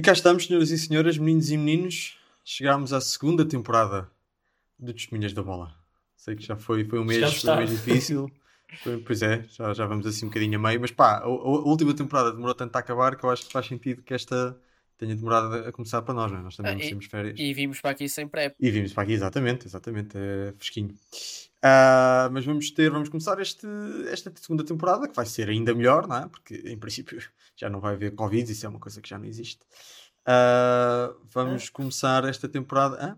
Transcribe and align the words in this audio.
E 0.00 0.02
cá 0.02 0.14
estamos, 0.14 0.46
senhoras 0.46 0.70
e 0.70 0.78
senhores, 0.78 1.18
meninos 1.18 1.50
e 1.50 1.58
meninos. 1.58 2.18
Chegámos 2.42 2.90
à 2.90 3.02
segunda 3.02 3.44
temporada 3.44 4.10
do 4.78 4.94
Testemunhas 4.94 5.34
da 5.34 5.42
Bola. 5.42 5.76
Sei 6.16 6.34
que 6.34 6.42
já 6.42 6.56
foi, 6.56 6.86
foi 6.86 6.98
um 7.00 7.04
mês, 7.04 7.42
foi 7.42 7.52
um 7.52 7.56
mês 7.58 7.68
difícil. 7.68 8.30
Pois 9.04 9.20
é, 9.20 9.44
já, 9.50 9.74
já 9.74 9.84
vamos 9.84 10.06
assim 10.06 10.24
um 10.24 10.28
bocadinho 10.30 10.58
a 10.58 10.62
meio. 10.62 10.80
Mas 10.80 10.90
pá, 10.90 11.18
a, 11.18 11.24
a, 11.24 11.28
última 11.28 11.92
temporada 11.92 12.32
demorou 12.32 12.54
tanto 12.54 12.74
a 12.76 12.78
acabar 12.78 13.14
que 13.14 13.24
eu 13.24 13.28
acho 13.28 13.44
que 13.44 13.52
faz 13.52 13.66
sentido 13.66 14.00
que 14.00 14.14
esta 14.14 14.58
tenha 14.96 15.14
demorado 15.14 15.68
a 15.68 15.70
começar 15.70 16.00
para 16.00 16.14
nós, 16.14 16.32
não 16.32 16.38
é? 16.38 16.42
Nós 16.44 16.56
também 16.56 16.76
ah, 16.76 16.78
temos 16.78 17.04
férias. 17.04 17.38
E 17.38 17.52
vimos 17.52 17.78
para 17.82 17.90
aqui 17.90 18.08
sem 18.08 18.26
pré. 18.26 18.54
E 18.58 18.70
vimos 18.70 18.94
para 18.94 19.02
aqui, 19.02 19.12
exatamente, 19.12 19.66
exatamente, 19.66 20.16
é 20.16 20.54
fresquinho. 20.56 20.94
Uh, 21.62 22.32
mas 22.32 22.44
vamos 22.46 22.70
ter, 22.70 22.90
vamos 22.90 23.10
começar 23.10 23.38
este, 23.38 23.66
esta 24.10 24.32
segunda 24.40 24.64
temporada 24.64 25.06
que 25.06 25.14
vai 25.14 25.26
ser 25.26 25.50
ainda 25.50 25.74
melhor, 25.74 26.06
não 26.08 26.16
é? 26.16 26.26
Porque 26.28 26.54
em 26.54 26.78
princípio 26.78 27.22
já 27.54 27.68
não 27.68 27.80
vai 27.80 27.94
haver 27.94 28.14
Covid, 28.14 28.50
isso 28.50 28.64
é 28.64 28.68
uma 28.68 28.80
coisa 28.80 29.00
que 29.00 29.08
já 29.08 29.18
não 29.18 29.26
existe. 29.26 29.60
Uh, 30.22 31.20
vamos 31.30 31.68
ah. 31.68 31.72
começar 31.72 32.24
esta 32.24 32.48
temporada. 32.48 32.96
Ah? 32.98 33.16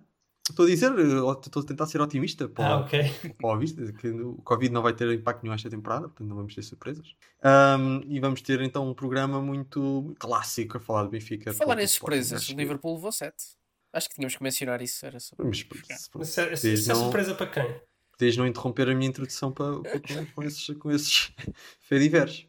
Estou 0.49 0.67
a 0.67 0.69
dizer, 0.69 0.91
estou 0.99 1.63
a 1.63 1.65
tentar 1.65 1.87
ser 1.87 2.01
otimista 2.01 2.49
para, 2.49 2.67
ah, 2.67 2.81
okay. 2.81 3.05
para 3.41 3.93
que 3.93 4.09
o 4.09 4.35
Covid 4.43 4.73
não 4.73 4.83
vai 4.83 4.93
ter 4.93 5.09
impacto 5.13 5.45
nenhum 5.45 5.55
esta 5.55 5.71
temporada, 5.71 6.09
portanto 6.09 6.27
não 6.27 6.35
vamos 6.35 6.53
ter 6.53 6.63
surpresas. 6.63 7.15
Um, 7.45 8.01
e 8.07 8.19
vamos 8.19 8.43
ter 8.43 8.61
então 8.61 8.89
um 8.91 8.93
programa 8.93 9.41
muito 9.41 10.13
clássico 10.19 10.79
a 10.79 10.81
falar 10.81 11.05
de 11.05 11.11
Benfica. 11.11 11.55
Falar 11.55 11.79
em 11.79 11.87
surpresas, 11.87 12.49
o 12.49 12.55
Liverpool 12.57 12.97
levou 12.97 13.13
7. 13.13 13.35
Acho 13.93 14.09
que 14.09 14.17
tínhamos 14.17 14.35
que 14.35 14.43
mencionar 14.43 14.83
isso. 14.83 15.07
Era 15.07 15.21
só... 15.21 15.37
Mas, 15.39 15.65
mas, 16.15 16.39
é, 16.39 16.49
é, 16.49 16.73
é 16.73 16.77
surpresa 16.77 17.35
para 17.37 17.47
quem? 17.47 17.81
Podias 18.13 18.37
não 18.37 18.47
interromper 18.47 18.89
a 18.89 18.95
minha 18.95 19.09
introdução 19.09 19.51
para, 19.51 19.81
para 19.81 20.27
com, 20.35 20.43
esses, 20.43 20.77
com 20.77 20.91
esses 20.91 21.33
fediveres. 21.81 22.47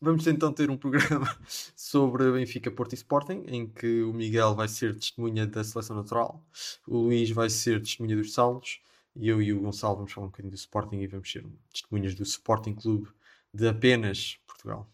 Vamos 0.00 0.26
então 0.28 0.52
ter 0.52 0.70
um 0.70 0.76
programa 0.76 1.26
sobre 1.74 2.30
Benfica, 2.30 2.70
Porto 2.70 2.92
e 2.92 2.94
Sporting, 2.94 3.44
em 3.48 3.66
que 3.66 4.02
o 4.02 4.12
Miguel 4.12 4.54
vai 4.54 4.68
ser 4.68 4.94
testemunha 4.94 5.46
da 5.46 5.64
seleção 5.64 5.96
natural, 5.96 6.44
o 6.86 6.98
Luís 6.98 7.30
vai 7.30 7.50
ser 7.50 7.80
testemunha 7.80 8.16
dos 8.16 8.32
saldos, 8.32 8.80
e 9.16 9.28
eu 9.28 9.42
e 9.42 9.52
o 9.52 9.60
Gonçalo 9.60 9.96
vamos 9.96 10.12
falar 10.12 10.26
um 10.26 10.30
bocadinho 10.30 10.52
do 10.52 10.56
Sporting 10.56 10.98
e 10.98 11.06
vamos 11.08 11.30
ser 11.30 11.44
testemunhas 11.72 12.14
do 12.14 12.22
Sporting 12.22 12.74
Clube 12.74 13.08
de 13.52 13.66
apenas 13.66 14.38
Portugal. 14.46 14.88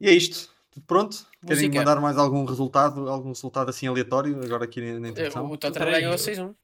E 0.00 0.08
é 0.08 0.12
isto. 0.12 0.54
Tudo 0.70 0.84
pronto? 0.86 1.26
Querem 1.44 1.64
Música. 1.64 1.78
mandar 1.78 2.00
mais 2.00 2.16
algum 2.16 2.44
resultado, 2.44 3.08
algum 3.08 3.30
resultado 3.30 3.70
assim 3.70 3.88
aleatório 3.88 4.40
agora 4.44 4.64
aqui 4.64 4.80
na, 4.80 5.08
introdução? 5.08 5.50
O 5.50 5.56
Tottenham 5.56 5.90
ganhou 5.90 6.14
6-1 6.14 6.54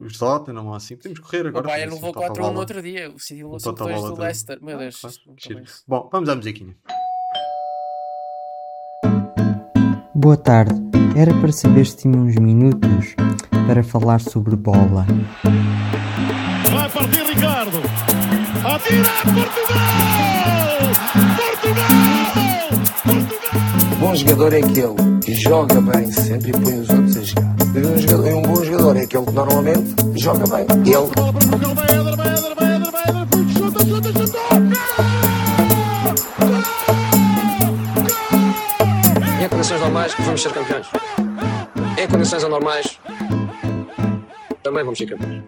os 0.00 0.18
Tottenham 0.18 0.72
assim. 0.72 0.96
Podemos 0.96 1.18
correr 1.18 1.46
agora. 1.46 1.66
O 1.66 1.68
Bayern 1.68 1.94
levou 1.94 2.12
4 2.12 2.46
1 2.46 2.52
no 2.52 2.60
outro 2.60 2.82
dia. 2.82 3.10
O 3.10 3.18
City 3.18 3.42
levou 3.42 3.58
5 3.58 3.74
2 3.74 4.02
do 4.02 4.20
Leicester. 4.20 4.58
Meu 4.62 4.78
Deus. 4.78 5.02
Bom, 5.86 6.08
vamos 6.10 6.28
à 6.28 6.36
musiquinha. 6.36 6.74
Boa 10.14 10.36
tarde. 10.36 10.74
Era 11.16 11.32
para 11.40 11.52
saber 11.52 11.86
se 11.86 11.96
tinha 11.96 12.16
uns 12.16 12.36
minutos 12.36 13.14
para 13.66 13.82
falar 13.82 14.20
sobre 14.20 14.54
bola. 14.56 15.06
Vai 16.72 16.90
partir 16.90 17.22
Ricardo. 17.24 17.78
Atira 18.64 19.08
Portugal! 19.34 19.78
Portugal! 21.36 21.88
Portugal! 23.04 23.98
Bom 24.00 24.14
jogador 24.14 24.52
é 24.52 24.58
aquele 24.58 25.20
que 25.24 25.34
joga 25.34 25.80
bem 25.80 26.10
sempre 26.12 26.50
e 26.50 26.52
põe 26.52 26.80
os 26.80 26.88
outros 26.88 27.16
a 27.16 27.22
jogar. 27.22 27.57
Um, 27.78 27.96
jogador, 27.96 28.34
um 28.34 28.42
bom 28.42 28.64
jogador 28.64 28.96
é 28.96 29.02
aquele 29.02 29.24
que 29.24 29.32
normalmente 29.32 29.94
joga 30.16 30.44
bem. 30.48 30.66
Ele. 30.84 31.08
Em 39.44 39.48
condições 39.48 39.80
normais 39.80 40.14
vamos 40.18 40.42
ser 40.42 40.52
campeões. 40.52 40.86
Em 41.96 42.08
condições 42.08 42.42
anormais 42.42 43.00
também 44.64 44.82
vamos 44.82 44.98
ser 44.98 45.06
campeões. 45.06 45.44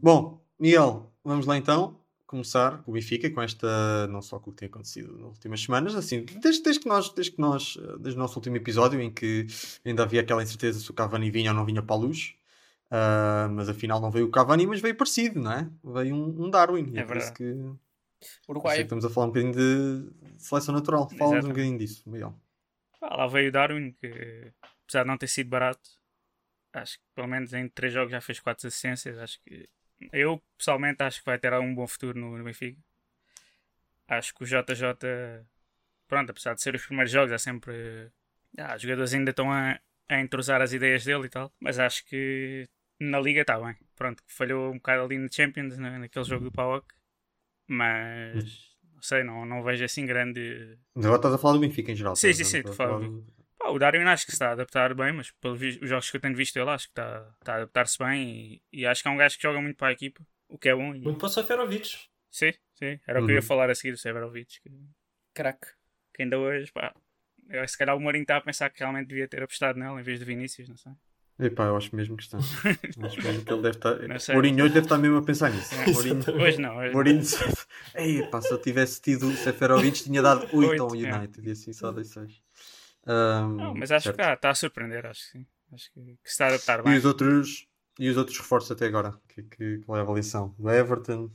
Bom, 0.00 0.40
Miguel, 0.60 1.10
vamos 1.24 1.44
lá 1.44 1.58
então 1.58 1.97
começar 2.28 2.82
com 2.82 2.90
o 2.90 2.94
Benfica, 2.94 3.28
com 3.30 3.40
esta, 3.40 4.06
não 4.08 4.20
só 4.20 4.38
com 4.38 4.50
o 4.50 4.52
que 4.52 4.60
tem 4.60 4.68
acontecido 4.68 5.14
nas 5.14 5.30
últimas 5.30 5.62
semanas, 5.62 5.96
assim, 5.96 6.26
desde, 6.40 6.62
desde, 6.62 6.82
que 6.82 6.86
nós, 6.88 7.10
desde 7.10 7.32
que 7.32 7.40
nós, 7.40 7.76
desde 7.98 8.18
o 8.18 8.22
nosso 8.22 8.38
último 8.38 8.56
episódio, 8.56 9.00
em 9.00 9.10
que 9.10 9.46
ainda 9.84 10.02
havia 10.02 10.20
aquela 10.20 10.42
incerteza 10.42 10.78
se 10.78 10.90
o 10.90 10.94
Cavani 10.94 11.30
vinha 11.30 11.50
ou 11.50 11.56
não 11.56 11.64
vinha 11.64 11.82
para 11.82 11.96
a 11.96 11.98
luz, 11.98 12.34
uh, 12.92 13.50
mas 13.50 13.70
afinal 13.70 13.98
não 13.98 14.10
veio 14.10 14.26
o 14.26 14.30
Cavani, 14.30 14.66
mas 14.66 14.80
veio 14.80 14.94
parecido, 14.94 15.40
não 15.40 15.52
é? 15.52 15.68
Veio 15.82 16.14
um, 16.14 16.44
um 16.44 16.50
Darwin, 16.50 16.92
é, 16.94 17.00
é 17.00 17.04
por 17.04 17.16
isso 17.16 17.32
que, 17.32 17.56
Uruguai. 18.46 18.82
estamos 18.82 19.06
a 19.06 19.10
falar 19.10 19.26
um 19.26 19.30
bocadinho 19.30 19.54
de 19.54 20.12
seleção 20.36 20.74
natural. 20.74 21.08
Fala-nos 21.08 21.46
um 21.46 21.48
bocadinho 21.48 21.78
disso, 21.78 22.02
Miguel. 22.06 22.34
Ah, 23.00 23.16
lá 23.16 23.26
veio 23.26 23.48
o 23.48 23.52
Darwin, 23.52 23.92
que 23.92 24.52
apesar 24.84 25.02
de 25.02 25.08
não 25.08 25.16
ter 25.16 25.28
sido 25.28 25.48
barato, 25.48 25.88
acho 26.74 26.98
que 26.98 27.04
pelo 27.14 27.26
menos 27.26 27.54
em 27.54 27.68
três 27.70 27.90
jogos 27.90 28.12
já 28.12 28.20
fez 28.20 28.38
quatro 28.38 28.68
assistências, 28.68 29.18
acho 29.18 29.40
que 29.46 29.66
eu 30.12 30.42
pessoalmente 30.56 31.02
acho 31.02 31.20
que 31.20 31.26
vai 31.26 31.38
ter 31.38 31.52
um 31.54 31.74
bom 31.74 31.86
futuro 31.86 32.18
no, 32.18 32.36
no 32.36 32.44
Benfica. 32.44 32.78
Acho 34.08 34.34
que 34.34 34.42
o 34.42 34.46
JJ, 34.46 35.44
pronto, 36.06 36.30
apesar 36.30 36.54
de 36.54 36.62
ser 36.62 36.74
os 36.74 36.84
primeiros 36.84 37.12
jogos, 37.12 37.32
é 37.32 37.38
sempre. 37.38 38.10
Ah, 38.56 38.74
os 38.74 38.82
jogadores 38.82 39.12
ainda 39.12 39.30
estão 39.30 39.52
a, 39.52 39.78
a 40.08 40.20
entrosar 40.20 40.62
as 40.62 40.72
ideias 40.72 41.04
dele 41.04 41.26
e 41.26 41.28
tal, 41.28 41.52
mas 41.60 41.78
acho 41.78 42.04
que 42.06 42.68
na 42.98 43.20
Liga 43.20 43.42
está 43.42 43.60
bem. 43.60 43.76
Pronto, 43.94 44.22
falhou 44.26 44.70
um 44.70 44.76
bocado 44.76 45.02
ali 45.02 45.18
no 45.18 45.32
Champions, 45.32 45.76
na, 45.76 45.98
naquele 45.98 46.24
jogo 46.24 46.44
do 46.44 46.52
PAOK, 46.52 46.86
mas 47.66 48.76
não 48.94 49.02
sei, 49.02 49.22
não, 49.22 49.44
não 49.44 49.62
vejo 49.62 49.84
assim 49.84 50.06
grande. 50.06 50.78
Mas 50.94 51.04
agora 51.04 51.18
estás 51.18 51.34
a 51.34 51.38
falar 51.38 51.54
do 51.54 51.60
Benfica 51.60 51.92
em 51.92 51.96
geral. 51.96 52.16
Sim, 52.16 52.32
sim, 52.32 52.44
sim, 52.44 52.62
falo. 52.72 53.24
Pá, 53.68 53.70
o 53.70 53.78
Darwin 53.78 54.04
acho 54.04 54.24
que 54.24 54.32
se 54.32 54.36
está 54.36 54.48
a 54.48 54.52
adaptar 54.52 54.94
bem, 54.94 55.12
mas 55.12 55.30
pelos 55.32 55.60
jogos 55.82 56.10
que 56.10 56.16
eu 56.16 56.20
tenho 56.20 56.34
visto 56.34 56.56
ele, 56.56 56.70
acho 56.70 56.86
que 56.86 56.92
está, 56.92 57.28
está 57.38 57.52
a 57.52 57.56
adaptar-se 57.56 57.98
bem 57.98 58.62
e, 58.72 58.80
e, 58.80 58.86
acho 58.86 59.02
que 59.02 59.08
é 59.08 59.10
um 59.10 59.16
gajo 59.16 59.36
que 59.36 59.42
joga 59.42 59.60
muito 59.60 59.76
para 59.76 59.88
a 59.88 59.92
equipa, 59.92 60.22
o 60.48 60.56
que 60.56 60.70
é 60.70 60.74
bom. 60.74 60.94
E... 60.94 61.00
Muito 61.00 61.18
para 61.18 61.26
o 61.26 61.28
Seferovic. 61.28 62.08
Sim, 62.30 62.52
sim, 62.74 62.98
era 63.06 63.18
uhum. 63.18 63.24
o 63.24 63.26
que 63.26 63.32
eu 63.32 63.36
ia 63.36 63.40
uhum. 63.40 63.46
falar 63.46 63.68
a 63.68 63.74
seguir 63.74 63.92
do 63.92 63.98
Seferovic. 63.98 64.60
Que... 64.62 64.70
Crack. 65.34 65.66
Que 66.14 66.22
ainda 66.22 66.38
hoje, 66.38 66.72
pá, 66.72 66.94
eu, 67.50 67.68
se 67.68 67.76
calhar 67.76 67.94
o 67.94 68.00
Mourinho 68.00 68.22
está 68.22 68.38
a 68.38 68.40
pensar 68.40 68.70
que 68.70 68.80
realmente 68.80 69.08
devia 69.08 69.28
ter 69.28 69.42
apostado 69.42 69.78
nele 69.78 70.00
em 70.00 70.02
vez 70.02 70.18
de 70.18 70.24
Vinícius, 70.24 70.68
não 70.68 70.76
sei. 70.76 70.92
Epá, 71.38 71.66
eu 71.66 71.76
acho 71.76 71.94
mesmo 71.94 72.16
que 72.16 72.22
está. 72.22 72.38
acho 73.04 73.22
mesmo 73.22 73.44
que 73.44 73.52
ele 73.52 73.62
deve 73.62 73.76
estar. 73.76 74.34
Mourinho 74.34 74.64
hoje 74.64 74.74
deve 74.74 74.86
estar 74.86 74.98
mesmo 74.98 75.18
a 75.18 75.22
pensar 75.22 75.50
nisso. 75.50 75.74
É, 75.74 75.92
Mourinho... 75.92 76.42
Hoje 76.42 76.60
não. 76.60 76.76
Hoje 76.78 76.92
Mourinho. 76.94 77.22
Ei, 77.94 78.26
pá, 78.28 78.40
se 78.40 78.50
eu 78.50 78.58
tivesse 78.58 79.00
tido 79.00 79.28
o 79.28 79.32
Seferovic, 79.36 80.02
tinha 80.02 80.22
dado 80.22 80.48
8 80.52 80.82
ao 80.82 80.88
é. 80.94 80.98
United 80.98 81.46
é. 81.46 81.48
e 81.48 81.52
assim 81.52 81.72
só 81.72 81.92
dei 81.92 82.04
6. 82.04 82.47
Um, 83.08 83.56
não, 83.56 83.74
mas 83.74 83.90
acho 83.90 84.04
certo. 84.04 84.16
que 84.16 84.22
está, 84.22 84.50
a 84.50 84.54
surpreender, 84.54 85.06
acho 85.06 85.22
que 85.22 85.38
sim. 85.38 85.46
Acho 85.72 85.92
que, 85.92 86.00
que 86.22 86.28
está 86.28 86.44
a 86.46 86.48
adaptar 86.48 86.82
bem. 86.82 86.94
E 86.94 86.98
os 86.98 87.04
outros, 87.06 87.66
e 87.98 88.08
os 88.08 88.16
outros 88.18 88.38
reforços 88.38 88.70
até 88.70 88.86
agora? 88.86 89.18
Que, 89.28 89.42
que, 89.42 89.78
qual 89.78 89.96
é 89.96 90.00
a 90.00 90.02
avaliação? 90.02 90.54
O 90.58 90.70
Everton? 90.70 91.30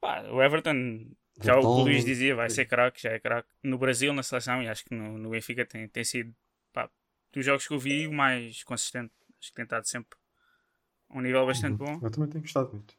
Pá, 0.00 0.22
o 0.22 0.40
Everton, 0.40 1.10
já 1.42 1.56
o 1.56 1.82
Luís 1.82 2.04
dizia, 2.04 2.36
vai 2.36 2.48
ser 2.48 2.66
craque, 2.66 3.02
já 3.02 3.10
é 3.10 3.18
craque 3.18 3.48
no 3.62 3.76
Brasil, 3.76 4.12
na 4.12 4.22
seleção, 4.22 4.62
e 4.62 4.68
acho 4.68 4.84
que 4.84 4.94
no, 4.94 5.18
no 5.18 5.30
Benfica 5.30 5.66
tem, 5.66 5.88
tem 5.88 6.04
sido, 6.04 6.34
pá, 6.72 6.88
dos 7.32 7.44
jogos 7.44 7.66
que 7.66 7.74
eu 7.74 7.78
vi, 7.78 8.06
o 8.06 8.12
mais 8.12 8.62
consistente. 8.62 9.12
Acho 9.40 9.48
que 9.50 9.54
tem 9.54 9.64
estado 9.64 9.86
sempre 9.88 10.16
a 11.10 11.18
um 11.18 11.20
nível 11.20 11.44
bastante 11.44 11.82
uhum. 11.82 11.98
bom. 11.98 12.06
Eu 12.06 12.10
também 12.10 12.30
tenho 12.30 12.42
gostado 12.42 12.70
muito. 12.70 12.94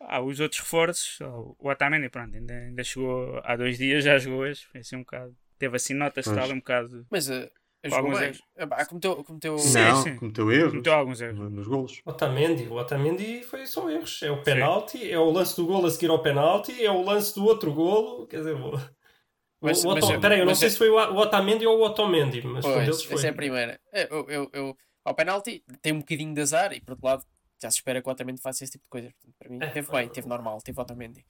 Ah, 0.00 0.20
os 0.20 0.40
outros 0.40 0.60
reforços, 0.60 1.20
o 1.20 1.68
Otamendi, 1.68 2.08
pronto, 2.08 2.34
ainda, 2.34 2.52
ainda 2.52 2.82
chegou 2.82 3.40
há 3.44 3.54
dois 3.54 3.78
dias, 3.78 4.02
já 4.02 4.18
jogou 4.18 4.40
hoje, 4.40 4.66
foi 4.66 4.80
assim 4.80 4.96
um 4.96 5.00
bocado 5.00 5.36
teve 5.58 5.76
assim 5.76 5.94
notas 5.94 6.24
tal 6.24 6.50
um 6.50 6.56
bocado. 6.56 7.06
Mas 7.10 7.28
uh, 7.28 7.50
alguns 7.92 8.20
erros. 8.20 8.42
Ah, 8.56 8.86
cometeu, 8.86 9.24
cometeu... 9.24 9.58
Sim, 9.58 9.78
não, 9.78 10.02
sim. 10.02 10.16
cometeu 10.16 10.52
erros. 10.52 10.70
Cometeu 10.70 10.92
alguns 10.94 11.20
erros. 11.20 11.52
Nos 11.52 11.66
golos. 11.66 12.02
O 12.04 12.10
Otamendi, 12.10 12.64
o 12.68 12.74
Otamendi 12.74 13.42
foi 13.42 13.66
só 13.66 13.90
erros. 13.90 14.22
É 14.22 14.30
o 14.30 14.42
penalti, 14.42 15.10
é 15.10 15.18
o 15.18 15.30
lance 15.30 15.56
do 15.56 15.66
golo 15.66 15.86
a 15.86 15.90
seguir 15.90 16.10
ao 16.10 16.22
penalti, 16.22 16.84
é 16.84 16.90
o 16.90 17.02
lance 17.02 17.34
do 17.34 17.44
outro 17.44 17.72
golo. 17.72 18.26
Quer 18.26 18.38
dizer, 18.38 18.54
o... 18.54 18.72
Mas, 19.60 19.82
o 19.82 19.88
Otto... 19.88 20.06
mas, 20.06 20.20
Peraí, 20.20 20.40
eu 20.40 20.46
não 20.46 20.54
sei 20.54 20.68
é... 20.68 20.70
se 20.70 20.76
foi 20.78 20.90
o 20.90 21.16
Otamendi 21.16 21.66
ou 21.66 21.78
o 21.78 21.84
Otamendi, 21.84 22.42
mas 22.46 22.64
pois, 22.64 22.76
um 22.76 22.80
deles 22.80 23.02
foi. 23.02 23.16
Essa 23.16 23.26
é 23.28 23.30
a 23.30 23.34
primeira. 23.34 23.80
Eu, 23.92 24.28
eu, 24.28 24.50
eu, 24.52 24.76
ao 25.02 25.14
penalti 25.14 25.64
tem 25.80 25.92
um 25.92 26.00
bocadinho 26.00 26.34
de 26.34 26.40
azar 26.42 26.72
e 26.72 26.80
por 26.80 26.92
outro 26.92 27.06
lado 27.06 27.24
já 27.62 27.70
se 27.70 27.78
espera 27.78 28.02
que 28.02 28.08
o 28.08 28.12
Otamendi 28.12 28.40
faça 28.42 28.62
esse 28.62 28.72
tipo 28.72 28.84
de 28.84 28.90
coisas. 28.90 29.12
Portanto, 29.12 29.34
para 29.38 29.48
mim, 29.48 29.58
é, 29.62 29.66
teve 29.68 29.90
bem, 29.90 30.08
teve 30.08 30.28
normal, 30.28 30.60
teve 30.60 30.78
Otamendi. 30.78 31.24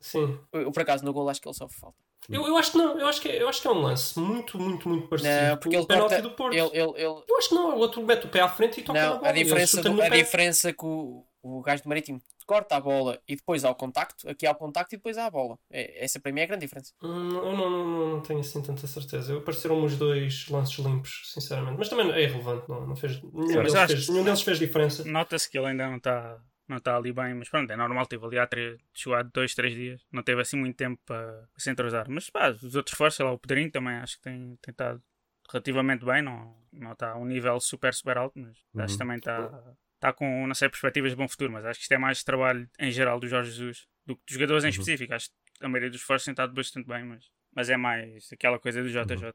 Sim. 0.00 0.38
Eu, 0.52 0.72
por 0.72 0.82
acaso, 0.82 1.04
no 1.04 1.12
gol 1.12 1.28
acho 1.28 1.40
que 1.40 1.48
ele 1.48 1.54
sofre 1.54 1.78
falta. 1.78 1.98
Eu, 2.28 2.46
eu 2.46 2.56
acho 2.56 2.72
que 2.72 2.78
não, 2.78 2.98
eu 2.98 3.06
acho 3.06 3.20
que, 3.20 3.28
é, 3.28 3.42
eu 3.42 3.48
acho 3.48 3.60
que 3.60 3.66
é 3.66 3.70
um 3.70 3.80
lance 3.80 4.18
muito, 4.18 4.58
muito, 4.58 4.88
muito 4.88 5.08
parecido 5.08 5.34
não, 5.34 5.56
porque 5.56 5.76
ele 5.76 5.86
penalti 5.86 6.10
corta, 6.10 6.22
do 6.22 6.30
Porto. 6.32 6.54
Ele, 6.54 6.68
ele, 6.72 6.90
ele... 6.90 7.24
Eu 7.26 7.38
acho 7.38 7.48
que 7.48 7.54
não, 7.54 7.74
o 7.74 7.78
outro 7.78 8.02
mete 8.02 8.26
o 8.26 8.28
pé 8.28 8.40
à 8.40 8.48
frente 8.48 8.80
e 8.80 8.82
toca 8.82 9.00
não, 9.00 9.10
na 9.10 9.16
bola. 9.16 9.28
A 9.28 9.32
diferença, 9.32 9.82
do, 9.82 10.02
a 10.02 10.08
diferença 10.08 10.72
que 10.72 10.84
o, 10.84 11.24
o 11.42 11.62
gajo 11.62 11.82
do 11.82 11.88
Marítimo 11.88 12.20
corta 12.48 12.76
a 12.76 12.80
bola 12.80 13.20
e 13.28 13.36
depois 13.36 13.62
há 13.62 13.70
o 13.70 13.74
contacto, 13.74 14.28
aqui 14.28 14.46
há 14.46 14.52
o 14.52 14.54
contacto 14.54 14.94
e 14.94 14.98
depois 14.98 15.18
há 15.18 15.26
a 15.26 15.30
bola. 15.30 15.58
É, 15.70 16.02
essa 16.02 16.18
para 16.18 16.32
mim 16.32 16.40
é 16.40 16.44
a 16.44 16.46
grande 16.46 16.66
diferença. 16.66 16.92
Hum, 17.02 17.28
eu 17.36 17.52
não, 17.52 17.70
não, 17.70 18.08
não, 18.14 18.20
tenho 18.22 18.40
assim 18.40 18.62
tanta 18.62 18.86
certeza. 18.86 19.32
Eu 19.32 19.42
pareceram 19.42 19.84
os 19.84 19.96
dois 19.96 20.48
lances 20.48 20.78
limpos, 20.78 21.30
sinceramente. 21.34 21.76
Mas 21.78 21.90
também 21.90 22.10
é 22.10 22.22
irrelevante, 22.22 22.66
não, 22.68 22.86
não 22.86 22.96
fez, 22.96 23.22
nenhum, 23.22 23.62
deles 23.62 23.72
fez, 23.74 24.08
nenhum 24.08 24.24
deles 24.24 24.42
fez 24.42 24.58
diferença. 24.58 25.04
Nota-se 25.04 25.48
que 25.50 25.58
ele 25.58 25.68
ainda 25.68 25.86
não 25.88 25.98
está 25.98 26.38
não 26.68 26.76
está 26.76 26.96
ali 26.96 27.12
bem, 27.12 27.34
mas 27.34 27.48
pronto, 27.48 27.70
é 27.70 27.76
normal, 27.76 28.06
teve 28.06 28.24
ali 28.24 28.38
há 28.38 28.46
três, 28.46 28.78
chegou 28.92 29.16
há 29.16 29.22
dois, 29.22 29.54
três 29.54 29.74
dias, 29.74 30.06
não 30.12 30.22
teve 30.22 30.40
assim 30.40 30.56
muito 30.56 30.76
tempo 30.76 31.00
para, 31.06 31.48
se 31.56 31.70
entrosar. 31.70 32.06
Mas 32.08 32.28
pá, 32.28 32.50
os 32.50 32.74
outros 32.74 32.96
forças, 32.96 33.24
lá 33.24 33.32
o 33.32 33.38
Pedrinho 33.38 33.70
também 33.70 33.94
acho 33.96 34.16
que 34.16 34.22
tem 34.22 34.56
tentado 34.60 35.02
relativamente 35.50 36.04
bem, 36.04 36.22
não, 36.22 36.54
não 36.72 36.92
está 36.92 37.12
a 37.12 37.16
um 37.16 37.24
nível 37.24 37.58
super, 37.58 37.94
super 37.94 38.18
alto, 38.18 38.38
mas 38.38 38.56
uhum. 38.74 38.82
acho 38.82 38.94
que 38.94 38.98
também 38.98 39.16
está, 39.16 39.76
está 39.94 40.12
com, 40.12 40.46
não 40.46 40.54
sei, 40.54 40.68
perspectivas 40.68 41.12
de 41.12 41.16
bom 41.16 41.26
futuro, 41.26 41.52
mas 41.52 41.64
acho 41.64 41.78
que 41.78 41.84
isto 41.84 41.92
é 41.92 41.98
mais 41.98 42.22
trabalho 42.22 42.68
em 42.78 42.90
geral 42.90 43.18
do 43.18 43.26
Jorge 43.26 43.50
Jesus 43.50 43.88
do 44.06 44.16
que 44.16 44.22
dos 44.26 44.34
jogadores 44.34 44.64
em 44.64 44.66
uhum. 44.66 44.70
específico. 44.70 45.14
Acho 45.14 45.30
que 45.30 45.64
a 45.64 45.68
maioria 45.68 45.90
dos 45.90 46.00
esforços 46.00 46.24
tem 46.24 46.32
estado 46.32 46.52
bastante 46.52 46.86
bem, 46.86 47.04
mas, 47.04 47.30
mas 47.54 47.70
é 47.70 47.76
mais 47.76 48.30
aquela 48.32 48.58
coisa 48.58 48.82
do 48.82 48.88
JJ. 48.88 49.24
Uhum. 49.24 49.32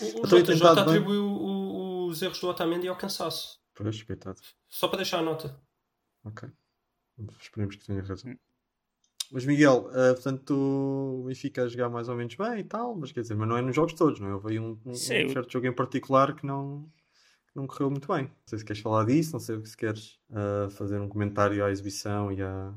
O, 0.00 0.22
o 0.22 0.26
JJ 0.26 0.66
atribuiu 0.66 1.24
os 2.08 2.22
erros 2.22 2.40
do 2.40 2.48
Otamendi 2.48 2.88
ao 2.88 2.96
cansaço. 2.96 3.60
Pois, 3.74 4.02
coitado. 4.02 4.40
Só 4.68 4.88
para 4.88 4.98
deixar 4.98 5.18
a 5.18 5.22
nota. 5.22 5.60
Ok. 6.24 6.48
Esperemos 7.40 7.76
que 7.76 7.86
tenha 7.86 8.02
razão. 8.02 8.32
Hum. 8.32 8.38
Mas 9.32 9.44
Miguel, 9.44 9.88
uh, 9.88 10.14
portanto, 10.14 10.54
o 10.54 11.24
Benfica 11.26 11.64
a 11.64 11.68
jogar 11.68 11.88
mais 11.88 12.08
ou 12.08 12.16
menos 12.16 12.34
bem 12.34 12.58
e 12.58 12.64
tal, 12.64 12.94
mas 12.94 13.10
quer 13.10 13.22
dizer, 13.22 13.34
mas 13.34 13.48
não 13.48 13.56
é 13.56 13.62
nos 13.62 13.74
jogos 13.74 13.94
todos, 13.94 14.20
não 14.20 14.28
é? 14.28 14.34
Houve 14.34 14.58
um, 14.58 14.78
um, 14.84 14.90
um 14.90 14.94
certo 14.94 15.50
jogo 15.50 15.66
em 15.66 15.72
particular 15.72 16.34
que 16.36 16.44
não, 16.44 16.88
que 17.48 17.56
não 17.56 17.66
correu 17.66 17.90
muito 17.90 18.06
bem. 18.06 18.24
Não 18.24 18.32
sei 18.46 18.58
se 18.58 18.64
queres 18.64 18.82
falar 18.82 19.04
disso, 19.06 19.32
não 19.32 19.40
sei 19.40 19.64
se 19.64 19.76
queres 19.76 20.20
uh, 20.30 20.70
fazer 20.70 21.00
um 21.00 21.08
comentário 21.08 21.64
à 21.64 21.70
exibição 21.70 22.30
e 22.30 22.42
à, 22.42 22.74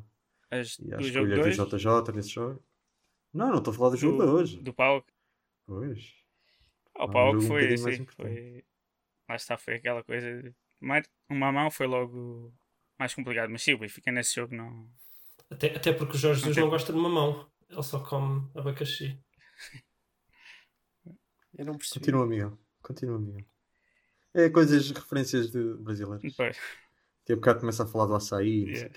As, 0.50 0.80
e 0.80 0.94
à 0.94 1.00
escolha 1.00 1.36
do 1.36 1.78
JJ 1.78 2.16
nesse 2.16 2.30
jogo. 2.30 2.64
Não, 3.34 3.50
não 3.50 3.58
estou 3.58 3.74
a 3.74 3.76
falar 3.76 3.90
do, 3.90 3.96
do 3.96 4.00
jogo 4.00 4.24
de 4.24 4.30
hoje. 4.30 4.58
Do 4.58 4.74
Paulo. 4.74 5.04
Pois. 5.66 6.16
Ah, 6.96 7.06
o 7.06 7.12
Paulo 7.12 7.42
foi, 7.42 7.74
um 7.74 7.78
sim, 7.78 8.06
foi. 8.06 8.64
Lá 9.30 9.36
está, 9.36 9.58
foi 9.58 9.76
aquela 9.76 10.04
coisa. 10.04 10.42
De... 10.42 10.56
Uma 11.30 11.52
mão 11.52 11.70
foi 11.70 11.86
logo 11.86 12.54
mais 12.98 13.14
complicado, 13.14 13.50
mas 13.50 13.64
sim, 13.64 13.74
o 13.74 13.80
Benfica 13.80 14.12
nesse 14.12 14.36
jogo 14.36 14.56
não 14.56 14.88
até, 15.50 15.76
até 15.76 15.94
porque 15.94 16.16
o 16.16 16.20
Jorge 16.20 16.42
Jesus 16.42 16.58
não 16.58 16.70
gosta 16.70 16.92
de 16.92 17.00
mamão. 17.00 17.50
Ele 17.70 17.84
só 17.84 18.00
come 18.00 18.50
abacaxi. 18.56 19.20
Eu 21.58 21.66
não 21.66 21.78
percebi. 21.78 22.00
Continua, 22.00 22.28
Miguel. 22.28 22.58
Continua, 22.82 23.20
Miguel. 23.20 23.46
É 24.34 24.50
coisas, 24.50 24.92
referências 24.92 25.52
de 25.52 25.74
brasileiros. 25.76 26.36
Pois. 26.36 26.58
Que 27.26 27.34
a 27.34 27.36
bocado 27.36 27.62
começa 27.62 27.84
a 27.84 27.88
falar 27.88 28.06
do 28.06 28.16
açaí. 28.16 28.66
Yeah. 28.70 28.94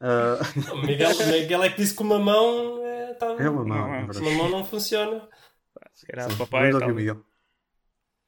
Uh... 0.00 0.72
O 0.72 0.86
Miguel, 0.86 1.10
Miguel 1.26 1.62
é 1.64 1.70
que 1.70 1.76
disse 1.76 1.94
que 1.94 2.02
o 2.02 2.06
mamão 2.06 2.84
é, 2.86 3.14
tá... 3.14 3.26
é 3.26 3.48
uma 3.48 3.64
mão. 3.64 3.94
É 3.94 4.04
o 4.04 4.24
mamão 4.24 4.48
não 4.48 4.64
funciona. 4.64 5.28
Se 5.92 6.06
calhar 6.06 6.30
o 6.30 6.36
papai. 6.36 6.72
Ouvir, 6.72 6.94
Miguel. 6.94 7.24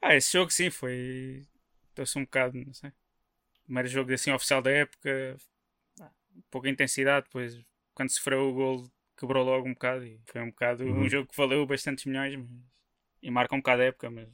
Ah, 0.02 0.14
esse 0.14 0.32
jogo 0.32 0.50
sim 0.50 0.70
foi. 0.70 1.46
Estou-se 1.90 2.18
um 2.18 2.24
bocado, 2.24 2.58
não 2.58 2.72
sei. 2.74 2.92
Primeiro 3.66 3.88
jogo 3.88 4.12
assim 4.12 4.32
oficial 4.32 4.62
da 4.62 4.70
época, 4.70 5.36
pouca 6.50 6.68
intensidade, 6.68 7.26
depois 7.26 7.60
quando 7.94 8.10
sofreu 8.10 8.48
o 8.48 8.52
gol 8.52 8.90
quebrou 9.18 9.44
logo 9.44 9.66
um 9.66 9.72
bocado 9.72 10.04
e 10.04 10.20
foi 10.26 10.42
um 10.42 10.50
bocado 10.50 10.84
uhum. 10.84 11.00
um 11.00 11.08
jogo 11.08 11.28
que 11.28 11.36
valeu 11.36 11.66
bastantes 11.66 12.04
milhões 12.04 12.36
mas, 12.36 12.48
e 13.22 13.30
marca 13.30 13.54
um 13.54 13.58
bocado 13.58 13.82
a 13.82 13.86
época, 13.86 14.10
mas 14.10 14.28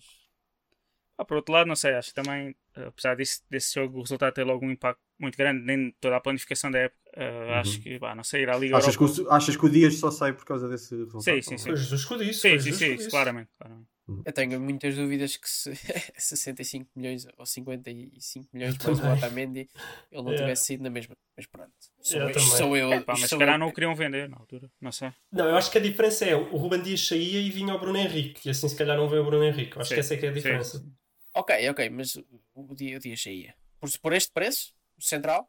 ah, 1.16 1.24
por 1.24 1.36
outro 1.36 1.54
lado, 1.54 1.68
não 1.68 1.76
sei, 1.76 1.94
acho 1.94 2.08
que 2.08 2.20
também, 2.20 2.56
apesar 2.74 3.14
desse, 3.14 3.42
desse 3.48 3.74
jogo, 3.74 3.98
o 3.98 4.02
resultado 4.02 4.32
ter 4.32 4.44
logo 4.44 4.64
um 4.64 4.70
impacto 4.70 5.00
muito 5.18 5.36
grande 5.36 5.70
em 5.72 5.94
toda 6.00 6.16
a 6.16 6.20
planificação 6.20 6.70
da 6.70 6.80
época, 6.80 7.00
uh, 7.16 7.20
uhum. 7.20 7.54
acho 7.54 7.80
que, 7.80 7.98
bah, 7.98 8.14
não 8.14 8.24
sei, 8.24 8.42
ir 8.42 8.50
à 8.50 8.56
Liga 8.56 8.76
achas 8.76 8.94
Europa... 8.94 9.14
Que 9.14 9.20
o, 9.20 9.30
achas 9.30 9.56
que 9.56 9.66
o 9.66 9.68
Dias 9.68 9.94
só 9.98 10.10
sai 10.10 10.32
por 10.32 10.44
causa 10.44 10.68
desse 10.68 10.96
resultado? 10.96 11.22
Sim, 11.22 11.42
sim, 11.42 11.58
sim. 11.58 11.68
Foi 11.68 11.76
Jesus 11.76 12.04
que 12.04 12.18
disse. 12.18 12.40
Sim, 12.40 12.58
sim, 12.58 12.72
sim, 12.72 12.98
sim, 12.98 13.10
claramente. 13.10 13.50
claramente. 13.56 13.88
Uhum. 14.08 14.22
Eu 14.24 14.32
tenho 14.32 14.60
muitas 14.60 14.96
dúvidas 14.96 15.36
que 15.36 15.48
se 15.48 15.72
65 16.18 16.90
milhões 16.96 17.26
ou 17.38 17.46
55 17.46 18.48
milhões 18.52 18.76
para 18.76 18.90
o 18.90 19.12
Otamendi 19.12 19.68
ele 20.10 20.22
não 20.22 20.34
tivesse 20.34 20.64
sido 20.66 20.82
na 20.82 20.90
mesma. 20.90 21.14
Mas 21.36 21.46
pronto, 21.46 21.72
sou 22.00 22.20
eu. 22.20 22.28
eu 22.28 22.40
sou 22.40 22.76
eu 22.76 22.92
é, 22.92 23.00
pá, 23.00 23.14
mas 23.18 23.30
se 23.30 23.38
calhar 23.38 23.58
não 23.58 23.68
o 23.68 23.72
queriam 23.72 23.94
vender 23.94 24.28
na 24.28 24.36
altura, 24.36 24.70
não 24.80 24.92
sei. 24.92 25.12
Não, 25.30 25.48
eu 25.48 25.56
acho 25.56 25.70
que 25.70 25.78
a 25.78 25.80
diferença 25.80 26.24
é 26.24 26.34
o 26.34 26.56
Ruben 26.56 26.82
Dias 26.82 27.06
saía 27.06 27.40
e 27.40 27.48
vinha 27.50 27.74
o 27.74 27.78
Bruno 27.78 27.98
Henrique, 27.98 28.48
e 28.48 28.50
assim 28.50 28.68
se 28.68 28.76
calhar 28.76 28.96
não 28.96 29.08
veio 29.08 29.22
o 29.22 29.24
Bruno 29.24 29.44
Henrique. 29.44 29.76
Eu 29.76 29.80
acho 29.80 29.88
sim, 29.88 29.94
que 29.94 30.00
essa 30.00 30.14
é 30.14 30.16
que 30.18 30.26
é 30.26 30.28
a 30.28 30.32
diferença. 30.32 30.78
Sim. 30.78 30.92
Ok, 31.34 31.70
ok, 31.70 31.88
mas 31.90 32.16
o 32.54 32.74
Dias, 32.74 32.98
o 32.98 33.00
Dias 33.00 33.22
saía. 33.22 33.54
Por, 33.80 33.90
por 34.00 34.12
este 34.12 34.30
preço, 34.30 34.74
central, 34.98 35.48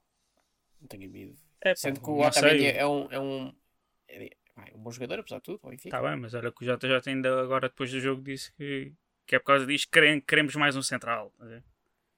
não 0.79 0.87
tenho 0.87 1.09
medo. 1.09 1.35
É, 1.61 1.75
Sendo 1.75 2.01
que 2.01 2.09
o 2.09 2.19
Otamendi 2.19 2.67
é 2.67 2.85
um. 2.85 3.11
É 3.11 3.19
um 3.19 3.53
jogador, 4.93 5.19
apesar 5.19 5.37
de 5.37 5.43
tudo. 5.43 5.59
Está 5.73 6.01
bem, 6.01 6.15
mas 6.15 6.33
olha 6.33 6.51
que 6.51 6.65
o 6.65 6.77
JJ 6.77 7.01
ainda 7.07 7.41
agora, 7.41 7.67
depois 7.67 7.91
do 7.91 7.99
jogo, 7.99 8.21
disse 8.21 8.53
que, 8.53 8.93
que 9.27 9.35
é 9.35 9.39
por 9.39 9.45
causa 9.45 9.65
disso 9.65 9.87
que 9.91 10.21
queremos 10.21 10.55
mais 10.55 10.75
um 10.75 10.81
central. 10.81 11.31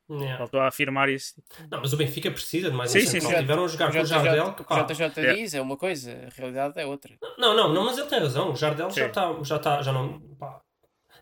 Yeah. 0.07 0.37
Voltou 0.37 0.59
a 0.59 0.67
afirmar 0.67 1.09
isso. 1.09 1.41
Não, 1.71 1.81
mas 1.81 1.91
o 1.91 1.97
Benfica 1.97 2.29
precisa 2.29 2.69
de 2.69 2.75
mais 2.75 2.91
sim, 2.91 2.99
um 2.99 3.01
sim, 3.01 3.07
central. 3.07 3.31
Sim, 3.31 3.39
Tiveram 3.39 3.65
a 3.65 3.67
jogar 3.67 3.91
com 3.91 3.99
o 3.99 4.05
Jardel. 4.05 4.53
Que, 4.53 4.63
pá, 4.63 4.83
o 4.83 4.85
JJ 4.85 5.01
yeah. 5.17 5.33
diz 5.33 5.53
é 5.55 5.61
uma 5.61 5.77
coisa, 5.77 6.11
a 6.11 6.39
realidade 6.39 6.79
é 6.79 6.85
outra. 6.85 7.17
Não, 7.39 7.55
não, 7.55 7.73
não 7.73 7.85
mas 7.85 7.97
ele 7.97 8.07
tem 8.07 8.19
razão. 8.19 8.51
O 8.51 8.55
Jardel 8.55 8.91
já 8.91 9.07
está, 9.07 9.35
já 9.43 9.55
está, 9.55 9.81
já 9.81 9.91
não. 9.91 10.19
Pá, 10.37 10.61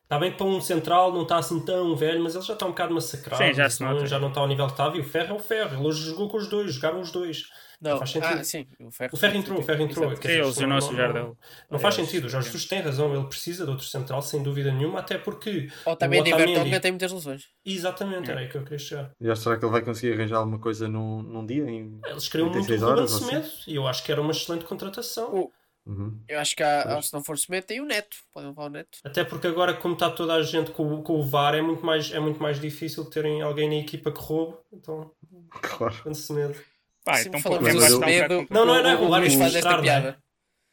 Está 0.04 0.20
bem 0.20 0.32
que 0.32 0.38
para 0.38 0.46
um 0.46 0.62
central 0.62 1.12
não 1.12 1.24
está 1.24 1.38
assim 1.38 1.60
tão 1.66 1.96
velho, 1.96 2.22
mas 2.22 2.36
ele 2.36 2.44
já 2.44 2.54
está 2.54 2.66
um 2.66 2.70
bocado 2.70 2.94
massacrado. 2.94 3.44
Sim, 3.44 3.54
já, 3.54 3.70
se 3.70 3.82
não, 3.82 4.06
já 4.06 4.20
não 4.20 4.28
está 4.28 4.42
ao 4.42 4.48
nível 4.48 4.66
que 4.66 4.74
estava. 4.74 4.98
E 4.98 5.00
o 5.00 5.04
Ferro 5.04 5.34
é 5.34 5.38
o 5.38 5.40
Ferro. 5.40 5.76
Ele 5.76 5.88
hoje 5.88 6.06
jogou 6.06 6.30
com 6.30 6.38
os 6.38 6.48
dois, 6.48 6.74
jogaram 6.74 7.02
os 7.02 7.12
dois. 7.12 7.46
Não, 7.84 7.98
faz 7.98 8.12
sentido. 8.12 8.40
Ah, 8.40 8.44
sim, 8.44 8.66
o 8.80 8.92
Ferro, 8.92 9.10
o 9.14 9.18
ferro 9.18 9.36
entrou, 9.36 9.60
o 9.60 9.62
Ferro 9.62 9.82
entrou. 9.82 10.16
Sim, 10.16 10.28
ele 10.30 10.44
lesionou 10.44 10.78
o 10.78 10.96
Jardel. 10.96 11.24
Não, 11.24 11.38
não 11.72 11.80
faz 11.80 11.96
sentido. 11.96 12.26
O 12.26 12.30
Jorge 12.30 12.48
Jesus 12.48 12.66
tem 12.66 12.80
razão, 12.80 13.14
ele 13.14 13.26
precisa 13.26 13.66
de 13.66 13.72
outro 13.72 13.86
central, 13.86 14.22
sem 14.22 14.42
dúvida 14.42 14.72
nenhuma, 14.72 15.00
até 15.00 15.18
porque. 15.18 15.70
Ou 15.86 15.96
também 15.96 16.22
o 16.22 16.24
Otamendi 16.24 16.54
também 16.54 16.80
tem 16.80 16.92
muitas 16.92 17.12
lesões. 17.12 17.50
Exatamente, 17.66 18.32
era 18.32 18.40
aí 18.40 18.48
que 18.48 18.56
eu 18.56 18.64
queria 18.64 18.80
chegar. 18.80 19.12
E 19.20 19.36
será 19.36 19.58
que 19.58 19.66
ele 19.66 19.72
vai 19.72 19.82
conseguir 19.82 20.14
arranjar 20.14 20.38
alguma 20.38 20.60
coisa 20.60 20.88
num, 20.88 21.22
num 21.22 21.46
dia? 21.46 21.70
Em 21.70 22.00
Eles 22.06 22.30
queriam 22.30 22.50
muito 22.50 22.72
o 22.72 22.78
Ruben 22.78 23.08
Semedo 23.08 23.48
e 23.68 23.76
eu 23.76 23.86
acho 23.86 24.02
que 24.04 24.12
era 24.12 24.22
uma 24.22 24.32
excelente 24.32 24.64
contratação. 24.64 25.34
O... 25.34 25.52
Uhum. 25.86 26.18
Eu 26.30 26.40
acho 26.40 26.56
que 26.56 26.64
há, 26.64 27.02
se 27.02 27.14
não 27.14 27.24
for 27.24 27.38
Semedo, 27.38 27.68
tem 27.68 27.82
o 27.82 27.86
Neto. 27.86 28.18
Podem 28.32 28.50
levar 28.50 28.66
o 28.66 28.70
Neto. 28.70 29.00
Até 29.04 29.24
porque 29.24 29.48
agora, 29.48 29.74
como 29.74 29.94
está 29.96 30.10
toda 30.10 30.34
a 30.34 30.42
gente 30.42 30.72
com, 30.72 31.02
com 31.04 31.20
o 31.20 31.26
VAR, 31.26 31.56
é 31.56 31.62
muito, 31.62 31.86
mais, 31.86 32.12
é 32.12 32.20
muito 32.20 32.42
mais 32.42 32.60
difícil 32.60 33.06
terem 33.06 33.42
alguém 33.42 33.68
na 33.68 33.76
equipa 33.76 34.12
que 34.12 34.20
roube. 34.20 34.58
Então, 34.72 35.12
claro. 35.50 36.16
Semedo. 36.16 36.56
Pá, 37.04 37.22
então 37.22 37.40
falamos 37.42 37.74
do 37.74 37.82
Semedo. 37.82 38.48
Não, 38.50 38.66
não 38.66 38.76
é, 38.76 38.84
não 38.84 38.90
é 38.90 38.94
roubar, 38.94 39.24
é 39.24 39.30
faz 39.30 39.56
esta 39.56 39.82
piada. 39.82 40.18